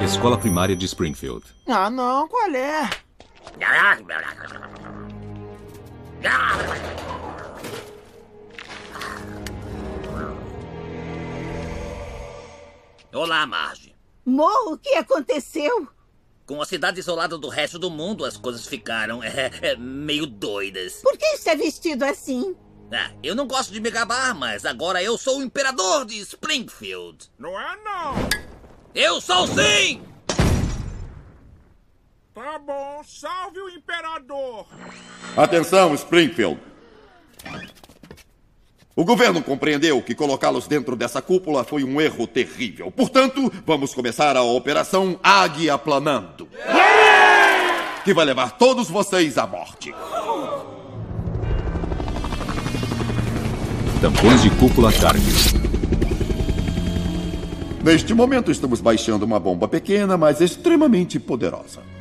Escola 0.04 0.38
Primária 0.38 0.76
de 0.76 0.86
Springfield. 0.86 1.44
Ah, 1.68 1.90
não, 1.90 2.28
qual 2.28 2.50
é? 2.52 2.90
Olá, 13.14 13.46
Marge. 13.46 13.96
Mo, 14.26 14.74
o 14.74 14.78
que 14.78 14.96
aconteceu? 14.96 15.88
Com 16.46 16.62
a 16.62 16.66
cidade 16.66 17.00
isolada 17.00 17.38
do 17.38 17.50
resto 17.50 17.80
do 17.80 17.90
mundo, 17.90 18.24
as 18.24 18.38
coisas 18.38 18.66
ficaram 18.68 19.24
é, 19.24 19.52
é, 19.62 19.76
meio 19.76 20.26
doidas. 20.26 21.02
Por 21.02 21.18
que 21.18 21.26
está 21.28 21.56
vestido 21.56 22.04
assim? 22.04 22.56
Ah, 22.92 23.12
eu 23.22 23.36
não 23.36 23.48
gosto 23.48 23.74
de 23.74 23.82
me 23.82 23.92
gabar, 23.92 24.34
mas 24.34 24.66
agora 24.66 25.04
eu 25.04 25.18
sou 25.18 25.40
o 25.40 25.44
imperador 25.44 26.06
de 26.06 26.20
Springfield. 26.20 27.30
Não 27.38 27.60
é 27.60 27.76
não! 27.84 28.16
Eu 28.96 29.20
sou 29.20 29.46
sim! 29.48 30.02
Tá 32.38 32.60
bom, 32.60 33.02
salve 33.04 33.60
o 33.60 33.68
imperador! 33.68 34.68
Atenção, 35.36 35.96
Springfield. 35.96 36.62
O 38.96 39.04
governo 39.04 39.42
compreendeu 39.42 40.00
que 40.04 40.14
colocá-los 40.14 40.68
dentro 40.68 40.96
dessa 40.96 41.20
cúpula 41.20 41.64
foi 41.64 41.84
um 41.84 42.00
erro 42.00 42.28
terrível. 42.28 42.92
Portanto, 42.92 43.52
vamos 43.66 43.92
começar 43.96 44.38
a 44.38 44.44
Operação 44.44 45.20
Águia 45.24 45.80
Planando. 45.80 46.48
Que 48.06 48.14
vai 48.14 48.24
levar 48.24 48.52
todos 48.52 48.88
vocês 48.88 49.40
à 49.40 49.48
morte. 49.48 49.92
Tampões 54.00 54.44
de 54.44 54.52
cúpula 54.52 54.94
cargue. 54.94 55.24
Neste 57.84 58.14
momento, 58.14 58.52
estamos 58.52 58.80
baixando 58.80 59.26
uma 59.26 59.40
bomba 59.40 59.68
pequena, 59.68 60.16
mas 60.16 60.40
extremamente 60.40 61.20
poderosa. 61.20 61.97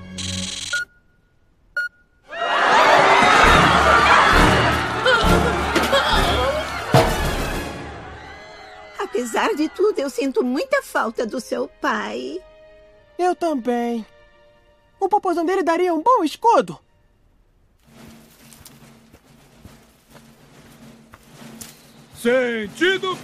Apesar 9.26 9.56
de 9.56 9.68
tudo, 9.68 9.98
eu 9.98 10.08
sinto 10.08 10.44
muita 10.44 10.80
falta 10.84 11.26
do 11.26 11.40
seu 11.40 11.66
pai. 11.66 12.40
Eu 13.18 13.34
também. 13.34 14.06
O 15.00 15.08
popozão 15.08 15.44
dele 15.44 15.64
daria 15.64 15.92
um 15.92 16.00
bom 16.00 16.22
escudo. 16.22 16.78
Sentido! 22.14 23.18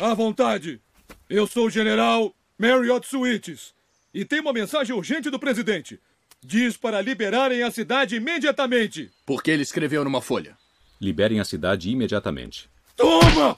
À 0.00 0.14
vontade! 0.14 0.80
Eu 1.28 1.46
sou 1.46 1.66
o 1.66 1.70
general 1.70 2.34
Marriott 2.58 3.06
Sweets 3.06 3.74
e 4.14 4.24
tenho 4.24 4.40
uma 4.40 4.52
mensagem 4.54 4.96
urgente 4.96 5.28
do 5.28 5.38
presidente. 5.38 6.00
Diz 6.42 6.74
para 6.74 7.02
liberarem 7.02 7.62
a 7.62 7.70
cidade 7.70 8.16
imediatamente. 8.16 9.12
Porque 9.26 9.50
ele 9.50 9.62
escreveu 9.62 10.02
numa 10.04 10.22
folha. 10.22 10.56
Liberem 10.98 11.38
a 11.38 11.44
cidade 11.44 11.90
imediatamente. 11.90 12.70
Toma! 12.96 13.54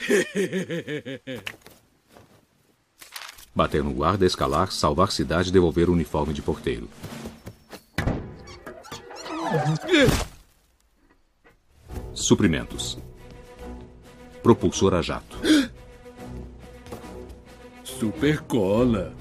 Bater 3.54 3.82
no 3.82 3.92
guarda, 3.92 4.24
escalar, 4.24 4.70
salvar 4.72 5.10
cidade 5.10 5.50
e 5.50 5.52
devolver 5.52 5.90
o 5.90 5.92
uniforme 5.92 6.32
de 6.32 6.40
porteiro. 6.42 6.88
Suprimentos. 12.14 12.96
Propulsor 14.42 14.94
a 14.94 15.02
jato. 15.02 15.36
Super 17.84 18.40
cola. 18.42 19.12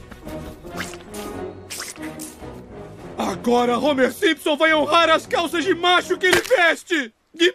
Agora 3.18 3.78
Homer 3.78 4.14
Simpson 4.14 4.56
vai 4.56 4.74
honrar 4.74 5.10
as 5.10 5.28
calças 5.28 5.66
de 5.66 5.76
macho 5.76 6.18
que 6.18 6.28
ele 6.28 6.42
veste! 6.42 7.14
Gui- 7.36 7.54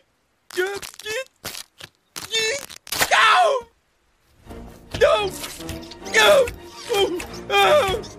gui- 0.54 0.80
Não! 3.34 3.66
Não! 5.00 5.26
Não! 6.14 6.46
Não! 6.94 7.18
Ah! 7.50 8.14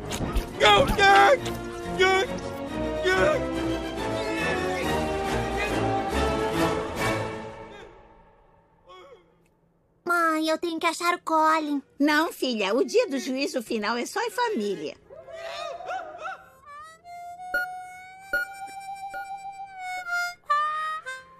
Mãe, 10.05 10.49
eu 10.49 10.57
tenho 10.57 10.79
que 10.79 10.85
achar 10.85 11.15
o 11.15 11.21
Colin. 11.21 11.81
Não, 11.97 12.31
filha, 12.31 12.75
o 12.75 12.83
dia 12.83 13.07
do 13.07 13.17
juízo 13.17 13.63
final 13.63 13.95
é 13.95 14.05
só 14.05 14.21
em 14.21 14.31
família. 14.31 14.97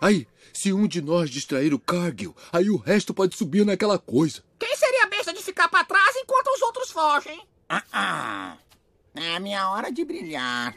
Aí, 0.02 0.28
se 0.56 0.72
um 0.72 0.88
de 0.88 1.02
nós 1.02 1.30
distrair 1.30 1.74
o 1.74 1.80
Cargill, 1.80 2.36
aí 2.52 2.70
o 2.70 2.78
resto 2.78 3.14
pode 3.14 3.36
subir 3.36 3.66
naquela 3.66 4.00
coisa. 4.00 4.42
Quem 4.58 4.76
seria 4.78 5.04
a 5.04 5.08
besta 5.08 5.34
de 5.34 5.44
ficar 5.44 5.68
pra 5.68 5.84
trás 5.84 6.16
enquanto 6.16 6.48
os 6.48 6.62
outros 6.62 6.92
fogem? 6.92 7.42
Ah, 7.68 7.84
ah. 7.92 8.58
É 9.14 9.36
a 9.36 9.40
minha 9.40 9.70
hora 9.70 9.92
de 9.92 10.04
brilhar. 10.06 10.74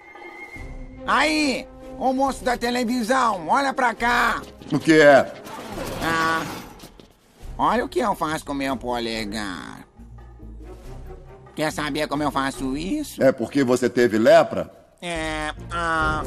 Aí, 1.06 1.66
o 1.98 2.12
moço 2.12 2.42
da 2.44 2.56
televisão, 2.56 3.48
olha 3.48 3.72
pra 3.72 3.94
cá. 3.94 4.42
O 4.72 4.78
que 4.78 5.00
é? 5.00 5.32
Ah, 6.02 6.44
olha 7.56 7.84
o 7.84 7.88
que 7.88 8.00
eu 8.00 8.14
faço 8.14 8.44
com 8.44 8.54
meu 8.54 8.76
polegar. 8.76 9.86
Quer 11.54 11.72
saber 11.72 12.06
como 12.08 12.22
eu 12.22 12.30
faço 12.30 12.76
isso? 12.76 13.22
É 13.22 13.32
porque 13.32 13.64
você 13.64 13.88
teve 13.88 14.18
lepra? 14.18 14.72
É. 15.00 15.52
Ah. 15.70 16.22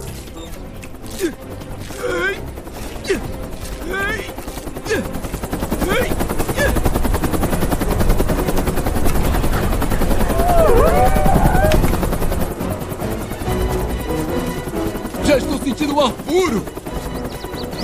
Já 15.25 15.37
estou 15.37 15.57
sentindo 15.59 15.95
um 15.95 16.01
ar 16.01 16.11
puro! 16.11 16.65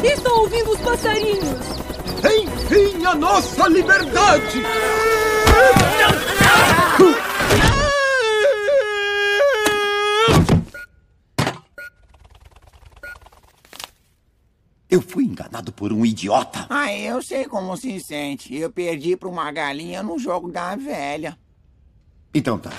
Estou 0.04 0.40
ouvindo 0.40 0.72
os 0.72 0.80
passarinhos. 0.82 1.60
Enfim, 2.24 3.06
a 3.06 3.16
nossa 3.16 3.68
liberdade! 3.70 4.64
Eu 14.90 15.02
fui 15.02 15.26
enganado 15.26 15.72
por 15.74 15.92
um 15.92 16.06
idiota. 16.06 16.66
Ah, 16.70 16.94
eu 16.94 17.22
sei 17.22 17.46
como 17.46 17.76
se 17.76 18.00
sente. 18.00 18.56
Eu 18.56 18.72
perdi 18.72 19.18
pra 19.18 19.28
uma 19.28 19.52
galinha 19.52 20.02
no 20.02 20.18
jogo 20.18 20.50
da 20.50 20.76
velha. 20.76 21.38
Então 22.34 22.58
tá. 22.58 22.70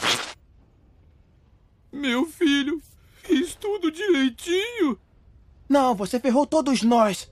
Meu 1.92 2.24
filho, 2.24 2.80
fiz 3.22 3.54
tudo 3.54 3.90
direitinho. 3.90 4.98
Não, 5.68 5.94
você 5.94 6.18
ferrou 6.18 6.46
todos 6.46 6.82
nós. 6.82 7.30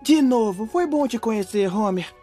De 0.00 0.22
novo, 0.22 0.66
foi 0.66 0.86
bom 0.86 1.06
te 1.06 1.18
conhecer, 1.18 1.74
Homer. 1.74 2.14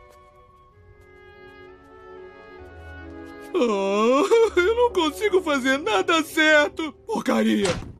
Ah, 3.55 4.23
eu 4.57 4.75
não 4.75 4.91
consigo 4.91 5.41
fazer 5.43 5.77
nada 5.77 6.23
certo. 6.23 6.91
Porcaria. 7.05 7.92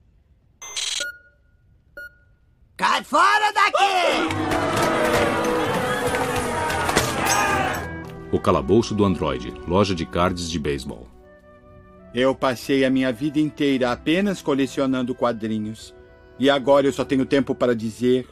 Cai 2.76 3.04
fora 3.04 3.52
daqui! 3.54 4.34
O 8.32 8.40
calabouço 8.40 8.96
do 8.96 9.06
androide, 9.06 9.54
loja 9.68 9.94
de 9.94 10.08
cards 10.08 10.50
de 10.50 10.58
beisebol. 10.58 11.08
Eu 12.16 12.34
passei 12.34 12.84
a 12.84 12.90
minha 12.90 13.12
vida 13.12 13.40
inteira 13.40 13.92
apenas 13.92 14.42
colecionando 14.42 15.14
quadrinhos. 15.14 15.94
E 16.40 16.50
agora 16.50 16.88
eu 16.88 16.94
só 16.94 17.06
tenho 17.06 17.28
tempo 17.28 17.54
para 17.54 17.76
dizer. 17.76 18.28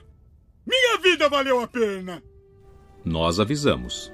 Minha 0.65 0.97
vida 0.97 1.30
valeu 1.30 1.61
a 1.61 1.68
pena! 1.68 2.23
Nós 3.05 3.39
avisamos. 3.39 4.11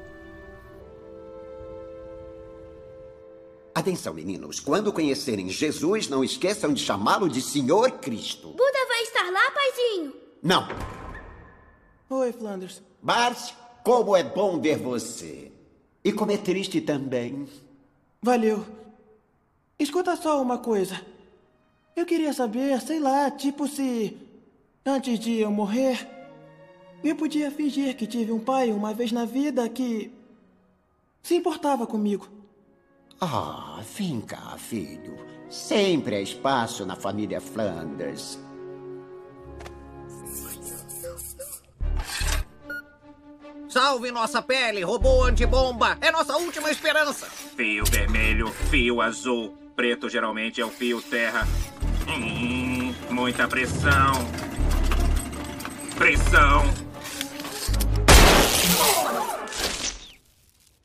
Atenção, 3.78 4.12
meninos. 4.12 4.60
Quando 4.60 4.92
conhecerem 4.92 5.50
Jesus, 5.50 6.10
não 6.10 6.24
esqueçam 6.24 6.74
de 6.74 6.82
chamá-lo 6.82 7.30
de 7.30 7.40
Senhor 7.40 7.92
Cristo. 7.92 8.48
Buda 8.48 8.88
vai 8.88 9.04
estar 9.04 9.32
lá, 9.32 9.52
paizinho? 9.52 10.14
Não. 10.42 10.68
Oi, 12.10 12.34
Flanders. 12.34 12.82
Bart, 13.04 13.54
como 13.84 14.18
é 14.18 14.24
bom 14.24 14.60
ver 14.60 14.80
você. 14.80 15.52
E 16.04 16.12
como 16.12 16.32
é 16.32 16.38
triste 16.38 16.82
também. 16.82 17.48
Valeu. 18.20 18.66
Escuta 19.78 20.16
só 20.16 20.42
uma 20.42 20.58
coisa. 20.58 21.00
Eu 21.96 22.04
queria 22.04 22.34
saber, 22.34 22.82
sei 22.82 23.00
lá, 23.00 23.30
tipo 23.30 23.68
se. 23.68 24.18
Antes 24.84 25.20
de 25.20 25.36
eu 25.36 25.52
morrer. 25.52 26.10
Eu 27.04 27.16
podia 27.16 27.52
fingir 27.52 27.96
que 27.96 28.08
tive 28.08 28.32
um 28.32 28.40
pai 28.40 28.72
uma 28.72 28.92
vez 28.92 29.12
na 29.12 29.24
vida 29.24 29.70
que. 29.70 30.12
se 31.22 31.36
importava 31.36 31.86
comigo. 31.86 32.37
Ah, 33.20 33.80
vem 33.98 34.22
cá, 34.22 34.56
filho. 34.58 35.18
Sempre 35.50 36.16
há 36.16 36.22
espaço 36.22 36.86
na 36.86 36.96
família 36.96 37.42
Flanders. 37.42 38.40
Salve 43.68 44.12
nossa 44.12 44.42
pele, 44.42 44.84
robô 44.84 45.24
antibomba! 45.24 45.98
É 46.00 46.12
nossa 46.12 46.38
última 46.38 46.72
esperança! 46.72 47.28
Fio 47.28 47.86
vermelho, 47.86 48.50
fio 48.70 49.02
azul. 49.02 49.58
Preto 49.76 50.10
geralmente 50.10 50.62
é 50.62 50.66
o 50.66 50.70
fio 50.70 51.02
terra. 51.02 51.48
Hum, 52.08 52.94
muita 53.10 53.48
pressão. 53.48 54.14
Pressão. 55.96 56.88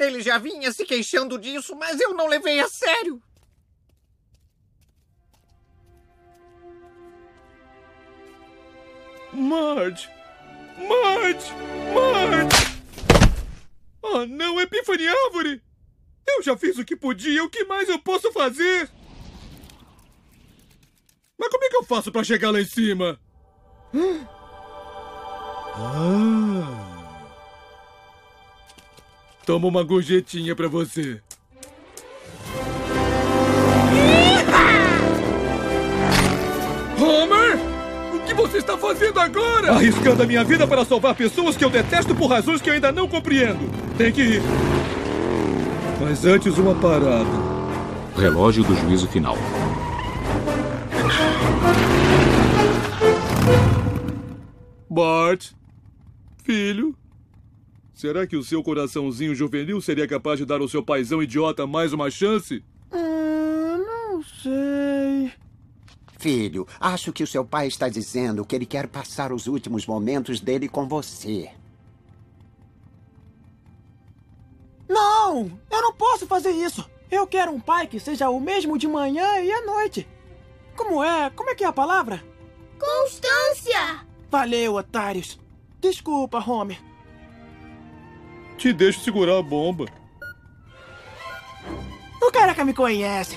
Ele 0.03 0.21
já 0.21 0.37
vinha 0.37 0.73
se 0.73 0.85
queixando 0.85 1.39
disso, 1.39 1.77
mas 1.77 2.01
eu 2.01 2.13
não 2.13 2.27
levei 2.27 2.59
a 2.59 2.69
sério. 2.69 3.23
Marge! 9.33 10.11
Marge! 10.77 11.53
Marge! 11.95 12.73
Oh, 14.03 14.27
não, 14.27 14.61
Epiphany 14.61 15.07
Árvore! 15.07 15.63
Eu 16.27 16.43
já 16.43 16.57
fiz 16.57 16.77
o 16.79 16.85
que 16.85 16.97
podia, 16.97 17.45
o 17.45 17.49
que 17.49 17.65
mais 17.65 17.89
eu 17.89 17.99
posso 17.99 18.33
fazer? 18.33 18.91
Mas 21.39 21.49
como 21.49 21.65
é 21.65 21.69
que 21.69 21.77
eu 21.77 21.85
faço 21.85 22.11
pra 22.11 22.25
chegar 22.25 22.51
lá 22.51 22.61
em 22.61 22.67
cima? 22.67 23.19
Ah. 25.75 26.92
Toma 29.45 29.67
uma 29.67 29.83
gorjetinha 29.83 30.55
pra 30.55 30.69
você. 30.69 31.21
Homer! 36.97 37.59
O 38.15 38.21
que 38.21 38.35
você 38.35 38.59
está 38.59 38.79
fazendo 38.79 39.19
agora? 39.19 39.73
Arriscando 39.73 40.23
a 40.23 40.27
minha 40.27 40.45
vida 40.45 40.65
para 40.67 40.85
salvar 40.85 41.17
pessoas 41.17 41.57
que 41.57 41.65
eu 41.65 41.71
detesto 41.71 42.15
por 42.15 42.29
razões 42.29 42.63
que 42.63 42.71
eu 42.71 42.75
ainda 42.75 42.93
não 42.93 43.09
compreendo. 43.09 43.69
Tem 43.99 44.13
que 44.13 44.23
ir. 44.23 44.43
Mas 46.01 46.25
antes, 46.25 46.57
uma 46.57 46.75
parada. 46.77 47.53
Relógio 48.17 48.63
do 48.63 48.77
juízo 48.77 49.09
final. 49.09 49.37
Bart, 54.89 55.51
filho, 56.45 56.95
será 58.03 58.27
que 58.27 58.37
o 58.37 58.43
seu 58.43 58.65
coraçãozinho 58.65 59.33
juvenil 59.33 59.81
seria 59.81 60.09
capaz 60.09 60.37
de 60.37 60.45
dar 60.45 60.61
ao 60.61 60.67
seu 60.67 60.83
paizão 60.83 61.23
idiota 61.23 61.69
mais 61.69 61.93
uma 61.93 62.11
chance? 62.11 62.65
Ah, 62.91 63.79
não 63.79 64.21
sei. 64.25 65.33
Filho, 66.19 66.67
acho 66.81 67.13
que 67.13 67.23
o 67.23 67.27
seu 67.29 67.45
pai 67.45 67.69
está 67.69 67.89
dizendo 67.89 68.45
que 68.45 68.57
ele 68.57 68.67
quer 68.67 68.89
passar 68.89 69.33
os 69.33 69.47
últimos 69.47 69.87
momentos 69.87 70.41
dele 70.41 70.69
com 70.69 70.89
você. 70.89 71.49
Não! 74.89 75.57
Eu 75.71 75.83
não 75.83 75.95
posso 75.95 76.27
fazer 76.27 76.51
isso! 76.51 76.85
Eu 77.09 77.25
quero 77.25 77.53
um 77.53 77.61
pai 77.61 77.87
que 77.87 78.01
seja 78.01 78.29
o 78.31 78.41
mesmo 78.41 78.77
de 78.77 78.89
manhã 78.89 79.39
e 79.39 79.53
à 79.53 79.65
noite. 79.65 80.09
Como 80.75 81.05
é? 81.05 81.31
Como 81.31 81.51
é 81.51 81.55
que 81.55 81.63
é 81.63 81.69
a 81.69 81.73
palavra? 81.73 82.21
Constância! 82.81 84.05
Valeu, 84.29 84.75
otários. 84.75 85.39
Desculpa, 85.81 86.39
Homer. 86.45 86.92
Te 88.63 88.73
deixo 88.73 89.01
segurar 89.01 89.39
a 89.39 89.43
bomba. 89.43 89.87
O 92.23 92.31
careca 92.31 92.65
me 92.65 92.73
conhece. 92.73 93.37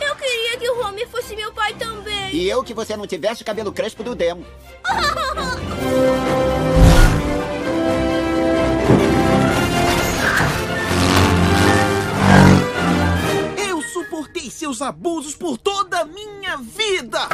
Eu 0.00 0.14
queria 0.14 0.56
que 0.56 0.70
o 0.70 0.80
Homer 0.80 1.08
fosse 1.08 1.34
meu 1.34 1.52
pai 1.52 1.74
também. 1.74 2.32
E 2.32 2.48
eu 2.48 2.62
que 2.62 2.72
você 2.72 2.96
não 2.96 3.04
tivesse 3.04 3.42
o 3.42 3.44
cabelo 3.44 3.72
crespo 3.72 4.04
do 4.04 4.14
Demo. 4.14 4.46
Eu 13.68 13.82
suportei 13.82 14.48
seus 14.52 14.80
abusos 14.80 15.34
por 15.34 15.58
toda 15.58 16.02
a 16.02 16.04
minha 16.04 16.58
vida! 16.58 17.28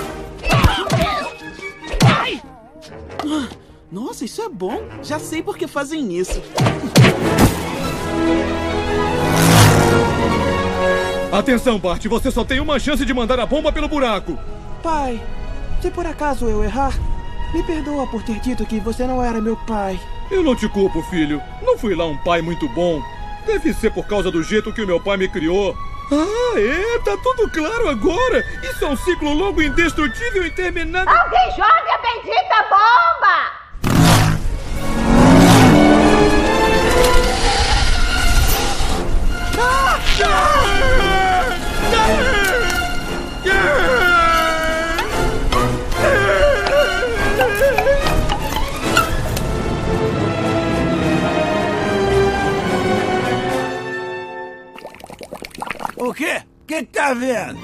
Ah, 0.50 2.53
Nossa, 3.90 4.24
isso 4.24 4.42
é 4.42 4.48
bom. 4.48 4.82
Já 5.02 5.18
sei 5.18 5.42
por 5.42 5.56
que 5.56 5.66
fazem 5.66 6.16
isso. 6.16 6.42
Atenção, 11.30 11.78
Bart, 11.78 12.04
você 12.06 12.30
só 12.30 12.44
tem 12.44 12.60
uma 12.60 12.78
chance 12.78 13.04
de 13.04 13.12
mandar 13.12 13.40
a 13.40 13.46
bomba 13.46 13.72
pelo 13.72 13.88
buraco. 13.88 14.38
Pai, 14.82 15.20
se 15.80 15.90
por 15.90 16.06
acaso 16.06 16.46
eu 16.46 16.62
errar, 16.62 16.92
me 17.52 17.62
perdoa 17.62 18.06
por 18.06 18.22
ter 18.22 18.38
dito 18.40 18.64
que 18.64 18.80
você 18.80 19.06
não 19.06 19.22
era 19.22 19.40
meu 19.40 19.56
pai. 19.56 19.98
Eu 20.30 20.42
não 20.42 20.56
te 20.56 20.68
culpo, 20.68 21.02
filho. 21.02 21.42
Não 21.62 21.76
fui 21.76 21.94
lá 21.94 22.06
um 22.06 22.16
pai 22.18 22.40
muito 22.40 22.68
bom. 22.68 23.02
Deve 23.46 23.72
ser 23.74 23.92
por 23.92 24.06
causa 24.06 24.30
do 24.30 24.42
jeito 24.42 24.72
que 24.72 24.82
o 24.82 24.86
meu 24.86 24.98
pai 25.00 25.16
me 25.16 25.28
criou. 25.28 25.76
Ah, 26.12 26.58
é? 26.58 26.98
Tá 27.00 27.16
tudo 27.22 27.50
claro 27.50 27.88
agora. 27.88 28.44
Isso 28.62 28.84
é 28.84 28.88
um 28.88 28.96
ciclo 28.96 29.32
longo, 29.32 29.62
indestrutível, 29.62 30.46
interminável. 30.46 31.12
Alguém 31.12 31.50
joga 31.52 31.94
a 31.94 31.98
bendita 31.98 32.62
bomba! 32.68 33.64
O 55.96 56.12
quê? 56.12 56.42
O 56.62 56.66
que 56.66 56.82
que 56.82 56.92
tá 56.92 57.14
vendo? 57.14 57.58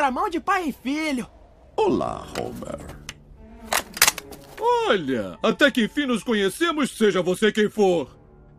Programão 0.00 0.30
de 0.30 0.40
pai 0.40 0.68
e 0.68 0.72
filho. 0.72 1.26
Olá, 1.76 2.26
Homer. 2.38 2.80
Olha, 4.58 5.38
até 5.42 5.70
que 5.70 5.84
enfim 5.84 6.06
nos 6.06 6.24
conhecemos, 6.24 6.96
seja 6.96 7.20
você 7.20 7.52
quem 7.52 7.68
for. 7.68 8.08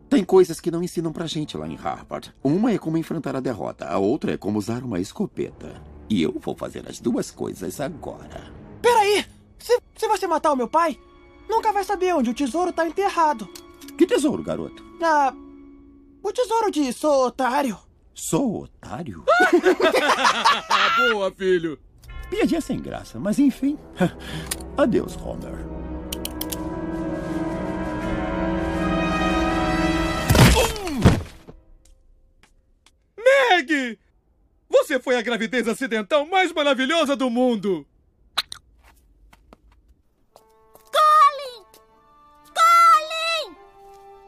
Tem 0.08 0.22
coisas 0.22 0.60
que 0.60 0.70
não 0.70 0.84
ensinam 0.84 1.12
pra 1.12 1.26
gente 1.26 1.56
lá 1.56 1.66
em 1.66 1.74
Harvard. 1.74 2.32
Uma 2.44 2.70
é 2.70 2.78
como 2.78 2.96
enfrentar 2.96 3.34
a 3.34 3.40
derrota, 3.40 3.88
a 3.88 3.98
outra 3.98 4.34
é 4.34 4.36
como 4.36 4.56
usar 4.56 4.84
uma 4.84 5.00
escopeta. 5.00 5.82
E 6.08 6.22
eu 6.22 6.38
vou 6.38 6.54
fazer 6.54 6.88
as 6.88 7.00
duas 7.00 7.32
coisas 7.32 7.80
agora. 7.80 8.52
Peraí! 8.80 9.26
Se, 9.58 9.76
se 9.96 10.06
você 10.06 10.28
matar 10.28 10.52
o 10.52 10.56
meu 10.56 10.68
pai, 10.68 10.96
nunca 11.48 11.72
vai 11.72 11.82
saber 11.82 12.14
onde 12.14 12.30
o 12.30 12.34
tesouro 12.34 12.72
tá 12.72 12.86
enterrado. 12.86 13.48
Que 13.98 14.06
tesouro, 14.06 14.44
garoto? 14.44 14.84
Ah, 15.02 15.34
o 16.22 16.32
tesouro 16.32 16.70
de 16.70 16.92
sou 16.92 17.26
otário. 17.26 17.76
Sou 18.24 18.62
otário? 18.62 19.24
Boa, 21.10 21.32
filho. 21.32 21.76
Piadinha 22.30 22.60
sem 22.60 22.80
graça, 22.80 23.18
mas 23.18 23.36
enfim. 23.40 23.76
Adeus, 24.78 25.16
Homer. 25.16 25.58
Meg! 33.18 33.98
Você 34.70 35.00
foi 35.00 35.16
a 35.16 35.22
gravidez 35.22 35.66
acidental 35.66 36.24
mais 36.24 36.52
maravilhosa 36.52 37.16
do 37.16 37.28
mundo! 37.28 37.84
Colin! 40.92 41.64
Colin! 42.54 43.56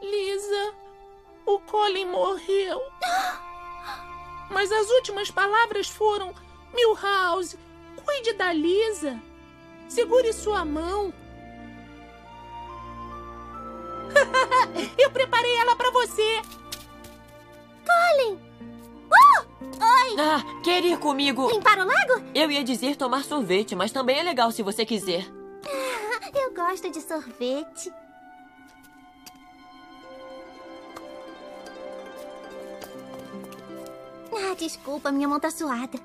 Lisa, 0.01 0.73
o 1.45 1.59
Colin 1.59 2.07
morreu. 2.07 2.81
Mas 4.49 4.71
as 4.71 4.89
últimas 4.89 5.31
palavras 5.31 5.87
foram: 5.87 6.33
Milhouse, 6.73 7.57
cuide 8.03 8.33
da 8.33 8.53
Lisa. 8.53 9.19
Segure 9.87 10.31
sua 10.33 10.65
mão. 10.65 11.13
Eu 14.97 15.11
preparei 15.11 15.55
ela 15.57 15.75
pra 15.75 15.91
você. 15.91 16.41
Colin! 17.85 18.33
Uh! 19.05 19.55
Oi! 19.61 20.15
Ah, 20.19 20.41
quer 20.63 20.83
ir 20.83 20.97
comigo? 20.97 21.49
Limpar 21.49 21.79
o 21.79 21.85
lago? 21.85 22.23
Eu 22.33 22.49
ia 22.49 22.63
dizer 22.63 22.95
tomar 22.95 23.23
sorvete, 23.23 23.75
mas 23.75 23.91
também 23.91 24.19
é 24.19 24.23
legal 24.23 24.51
se 24.51 24.63
você 24.63 24.85
quiser. 24.85 25.25
Eu 26.33 26.53
gosto 26.53 26.89
de 26.89 27.01
sorvete. 27.01 27.91
Ah, 34.37 34.53
desculpa, 34.53 35.13
minha 35.13 35.29
mão 35.29 35.39
tá 35.39 35.49
suada. 35.49 35.97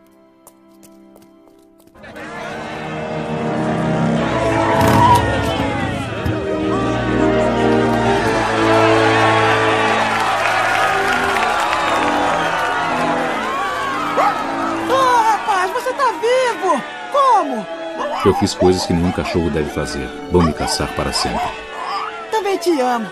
Oh, 14.89 15.23
rapaz, 15.23 15.73
você 15.73 15.93
tá 15.93 16.13
vivo! 16.13 16.81
Como? 17.11 17.67
Eu 18.25 18.35
fiz 18.35 18.55
coisas 18.55 18.87
que 18.87 18.93
nenhum 18.93 19.11
cachorro 19.11 19.51
deve 19.51 19.71
fazer. 19.71 20.07
Vão 20.31 20.43
me 20.43 20.53
caçar 20.53 20.95
para 20.95 21.13
sempre. 21.13 21.49
Também 22.31 22.57
te 22.59 22.81
amo. 22.81 23.11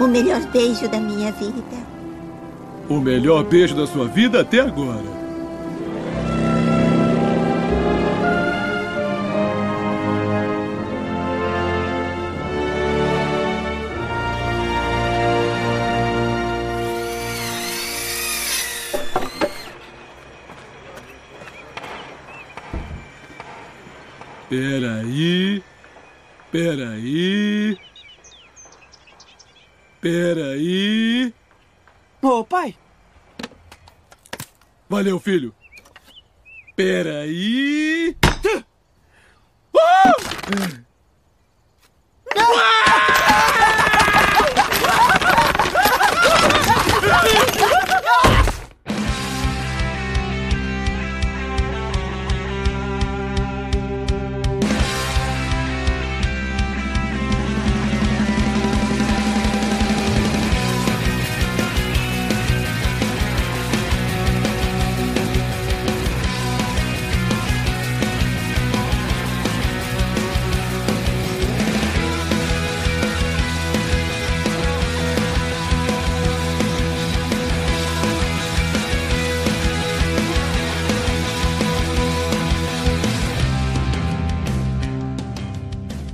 O 0.00 0.08
melhor 0.08 0.40
beijo 0.46 0.88
da 0.88 0.98
minha 0.98 1.30
vida. 1.30 1.76
O 2.88 2.98
melhor 2.98 3.44
beijo 3.44 3.76
da 3.76 3.86
sua 3.86 4.08
vida 4.08 4.40
até 4.40 4.60
agora. 4.60 5.20
Peraí. 24.48 25.62
Peraí. 26.50 27.29
Peraí. 30.00 31.34
Ô, 32.22 32.44
pai. 32.44 32.74
Valeu, 34.88 35.20
filho. 35.20 35.54
Peraí. 36.74 38.16
Ah! 39.76 40.79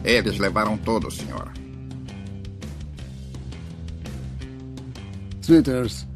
Eles 0.07 0.39
levaram 0.39 0.78
todos, 0.78 1.16
senhora. 1.16 1.53
Smithers, 5.43 6.07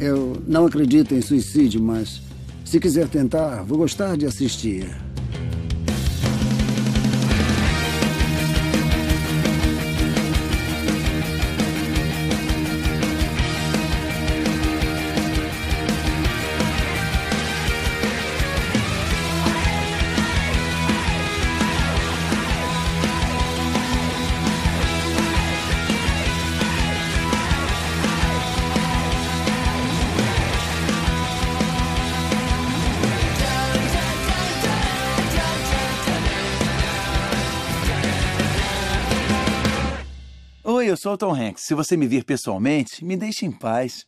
eu 0.00 0.42
não 0.48 0.66
acredito 0.66 1.14
em 1.14 1.22
suicídio, 1.22 1.80
mas 1.80 2.20
se 2.64 2.80
quiser 2.80 3.08
tentar, 3.08 3.62
vou 3.62 3.78
gostar 3.78 4.16
de 4.16 4.26
assistir. 4.26 4.90
Sou 41.00 41.14
o 41.14 41.16
Tom 41.16 41.34
Hanks. 41.34 41.62
Se 41.62 41.74
você 41.74 41.96
me 41.96 42.06
vir 42.06 42.24
pessoalmente, 42.24 43.02
me 43.02 43.16
deixe 43.16 43.46
em 43.46 43.50
paz. 43.50 44.06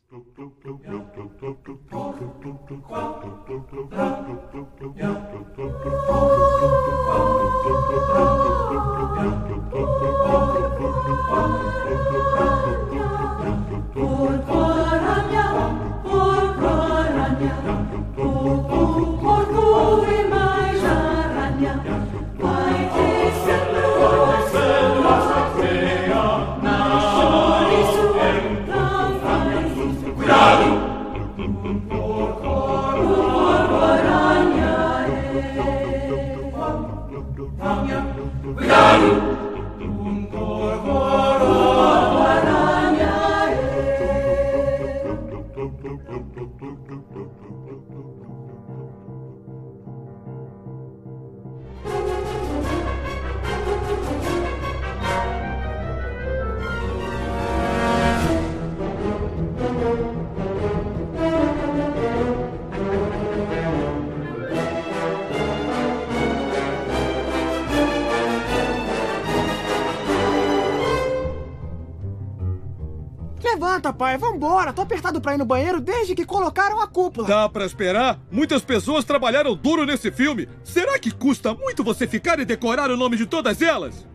Pra 75.23 75.35
ir 75.35 75.39
no 75.39 75.44
banheiro 75.47 75.81
desde 75.81 76.15
que 76.15 76.27
colocaram 76.27 76.81
a 76.81 76.86
cúpula. 76.86 77.27
Dá 77.27 77.49
pra 77.49 77.65
esperar? 77.65 78.19
Muitas 78.31 78.62
pessoas 78.62 79.05
trabalharam 79.05 79.55
duro 79.55 79.86
nesse 79.86 80.11
filme. 80.11 80.49
Será 80.62 80.99
que 80.99 81.11
custa 81.11 81.55
muito 81.55 81.82
você 81.82 82.07
ficar 82.07 82.39
e 82.40 82.44
decorar 82.44 82.90
o 82.90 82.97
nome 82.97 83.16
de 83.16 83.24
todas 83.24 83.62
elas? 83.62 84.07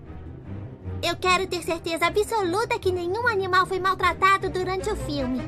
Eu 1.01 1.15
quero 1.15 1.47
ter 1.47 1.63
certeza 1.63 2.07
absoluta 2.07 2.77
que 2.79 2.91
nenhum 2.91 3.27
animal 3.27 3.65
foi 3.65 3.79
maltratado 3.79 4.49
durante 4.49 4.89
o 4.89 4.95
filme. 4.95 5.41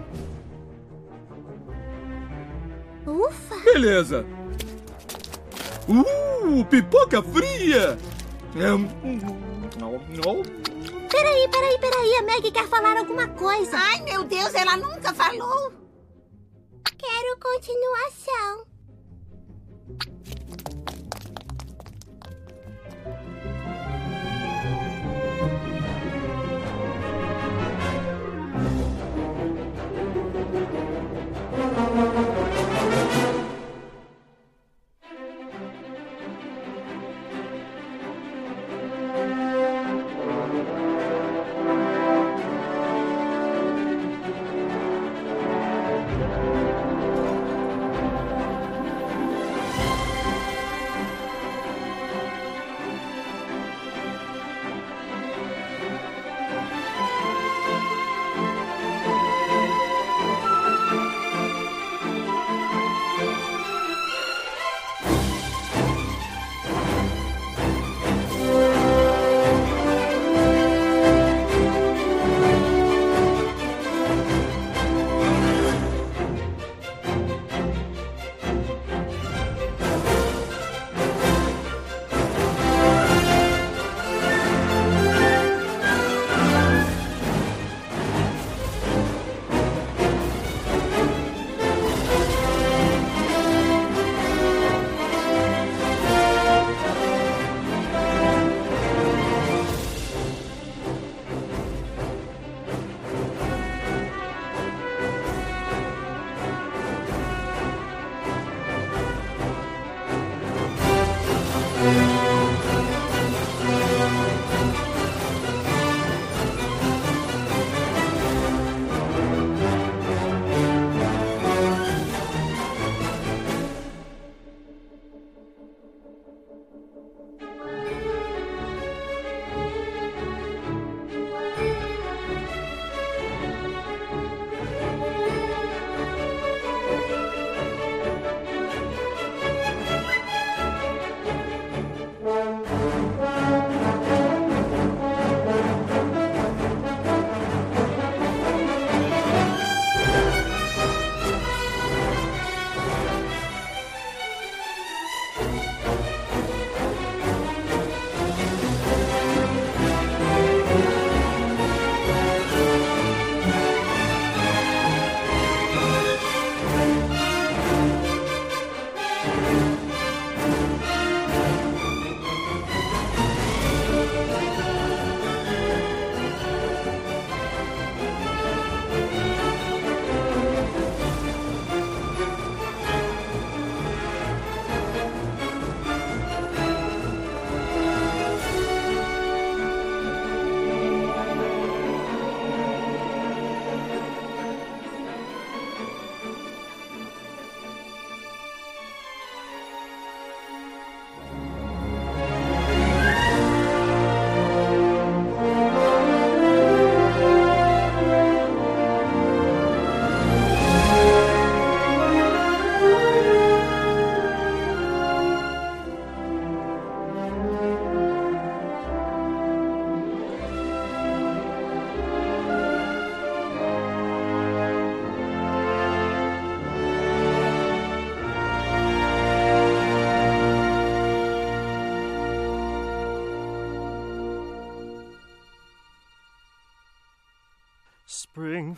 Ufa! 3.05 3.55
Beleza. 3.65 4.25
Uh, 5.87 6.63
pipoca 6.65 7.21
fria! 7.23 7.97
Peraí, 11.09 11.47
peraí, 11.49 11.77
peraí. 11.79 12.15
A 12.15 12.21
Meg 12.23 12.51
quer 12.51 12.67
falar 12.67 12.97
alguma 12.97 13.27
coisa. 13.29 13.77
Ai, 13.77 14.01
meu 14.01 14.23
Deus, 14.23 14.53
ela 14.53 14.77
nunca 14.77 15.13
falou. 15.13 15.71
Quero 16.97 17.39
continuação. 17.39 18.65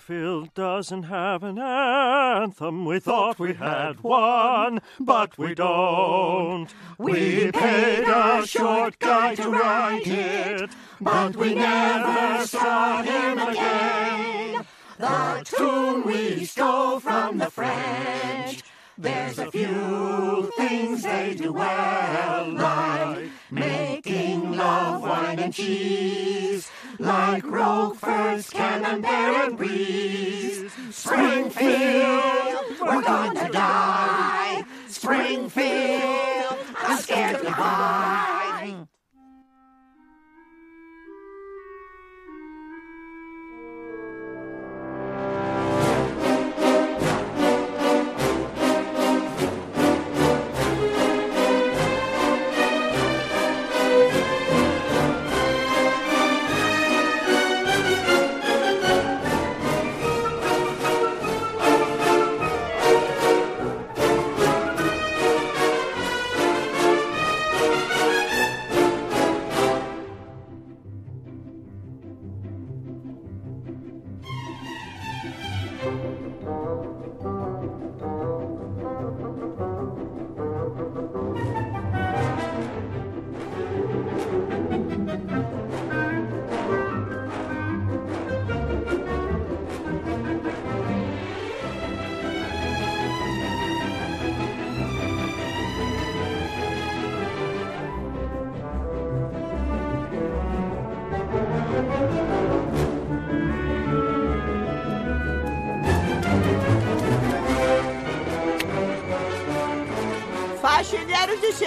Springfield 0.02 0.54
doesn't 0.56 1.04
have 1.04 1.44
an 1.44 1.60
anthem. 1.60 2.86
We 2.86 3.00
thought 3.00 3.38
we 3.38 3.54
had 3.54 4.02
one, 4.02 4.82
but 5.00 5.38
we 5.38 5.54
don't. 5.54 6.68
We 6.98 7.52
paid 7.52 8.06
a 8.08 8.46
short 8.48 8.98
guy 8.98 9.36
to 9.36 9.50
write 9.50 10.08
it, 10.08 10.72
but 11.00 11.36
we 11.36 11.54
never 11.54 12.48
saw 12.48 13.04
him 13.04 13.38
again. 13.38 14.66
The 14.98 15.44
tune 15.46 16.04
we 16.04 16.46
stole 16.46 17.00
from 17.00 17.38
the 17.38 17.52
French. 17.52 18.64
There's 18.98 19.40
a 19.40 19.50
few 19.50 20.52
things 20.58 21.04
they 21.04 21.36
do 21.36 21.54
well, 21.54 22.52
like 22.52 23.30
making 23.50 24.52
love, 24.52 25.02
wine, 25.02 25.40
and 25.40 25.54
cheese, 25.54 26.70
like 27.00 27.44
Roquefort's 27.44 28.50
Camembert 28.50 29.48
and 29.48 29.58
Bries. 29.58 30.72
Springfield, 30.92 32.80
we're 32.82 33.02
going 33.02 33.36
to 33.36 33.50
die. 33.52 34.64
Springfield, 34.88 36.58
I'm 36.78 36.98
scared 37.00 37.38
to 37.38 37.44
goodbye. 37.44 38.91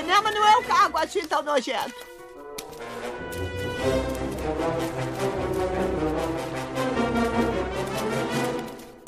Cinema 0.04 0.30
não 0.30 0.46
é 0.46 0.56
um 0.58 0.62
cargo 0.62 0.98
assim 0.98 1.26
tão 1.26 1.42
nojento. 1.42 1.94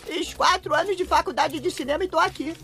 Fiz 0.07 0.33
quatro 0.33 0.75
anos 0.75 0.97
de 0.97 1.05
faculdade 1.05 1.61
de 1.61 1.71
cinema 1.71 2.05
e 2.05 2.09
tô 2.09 2.19
aqui. 2.19 2.57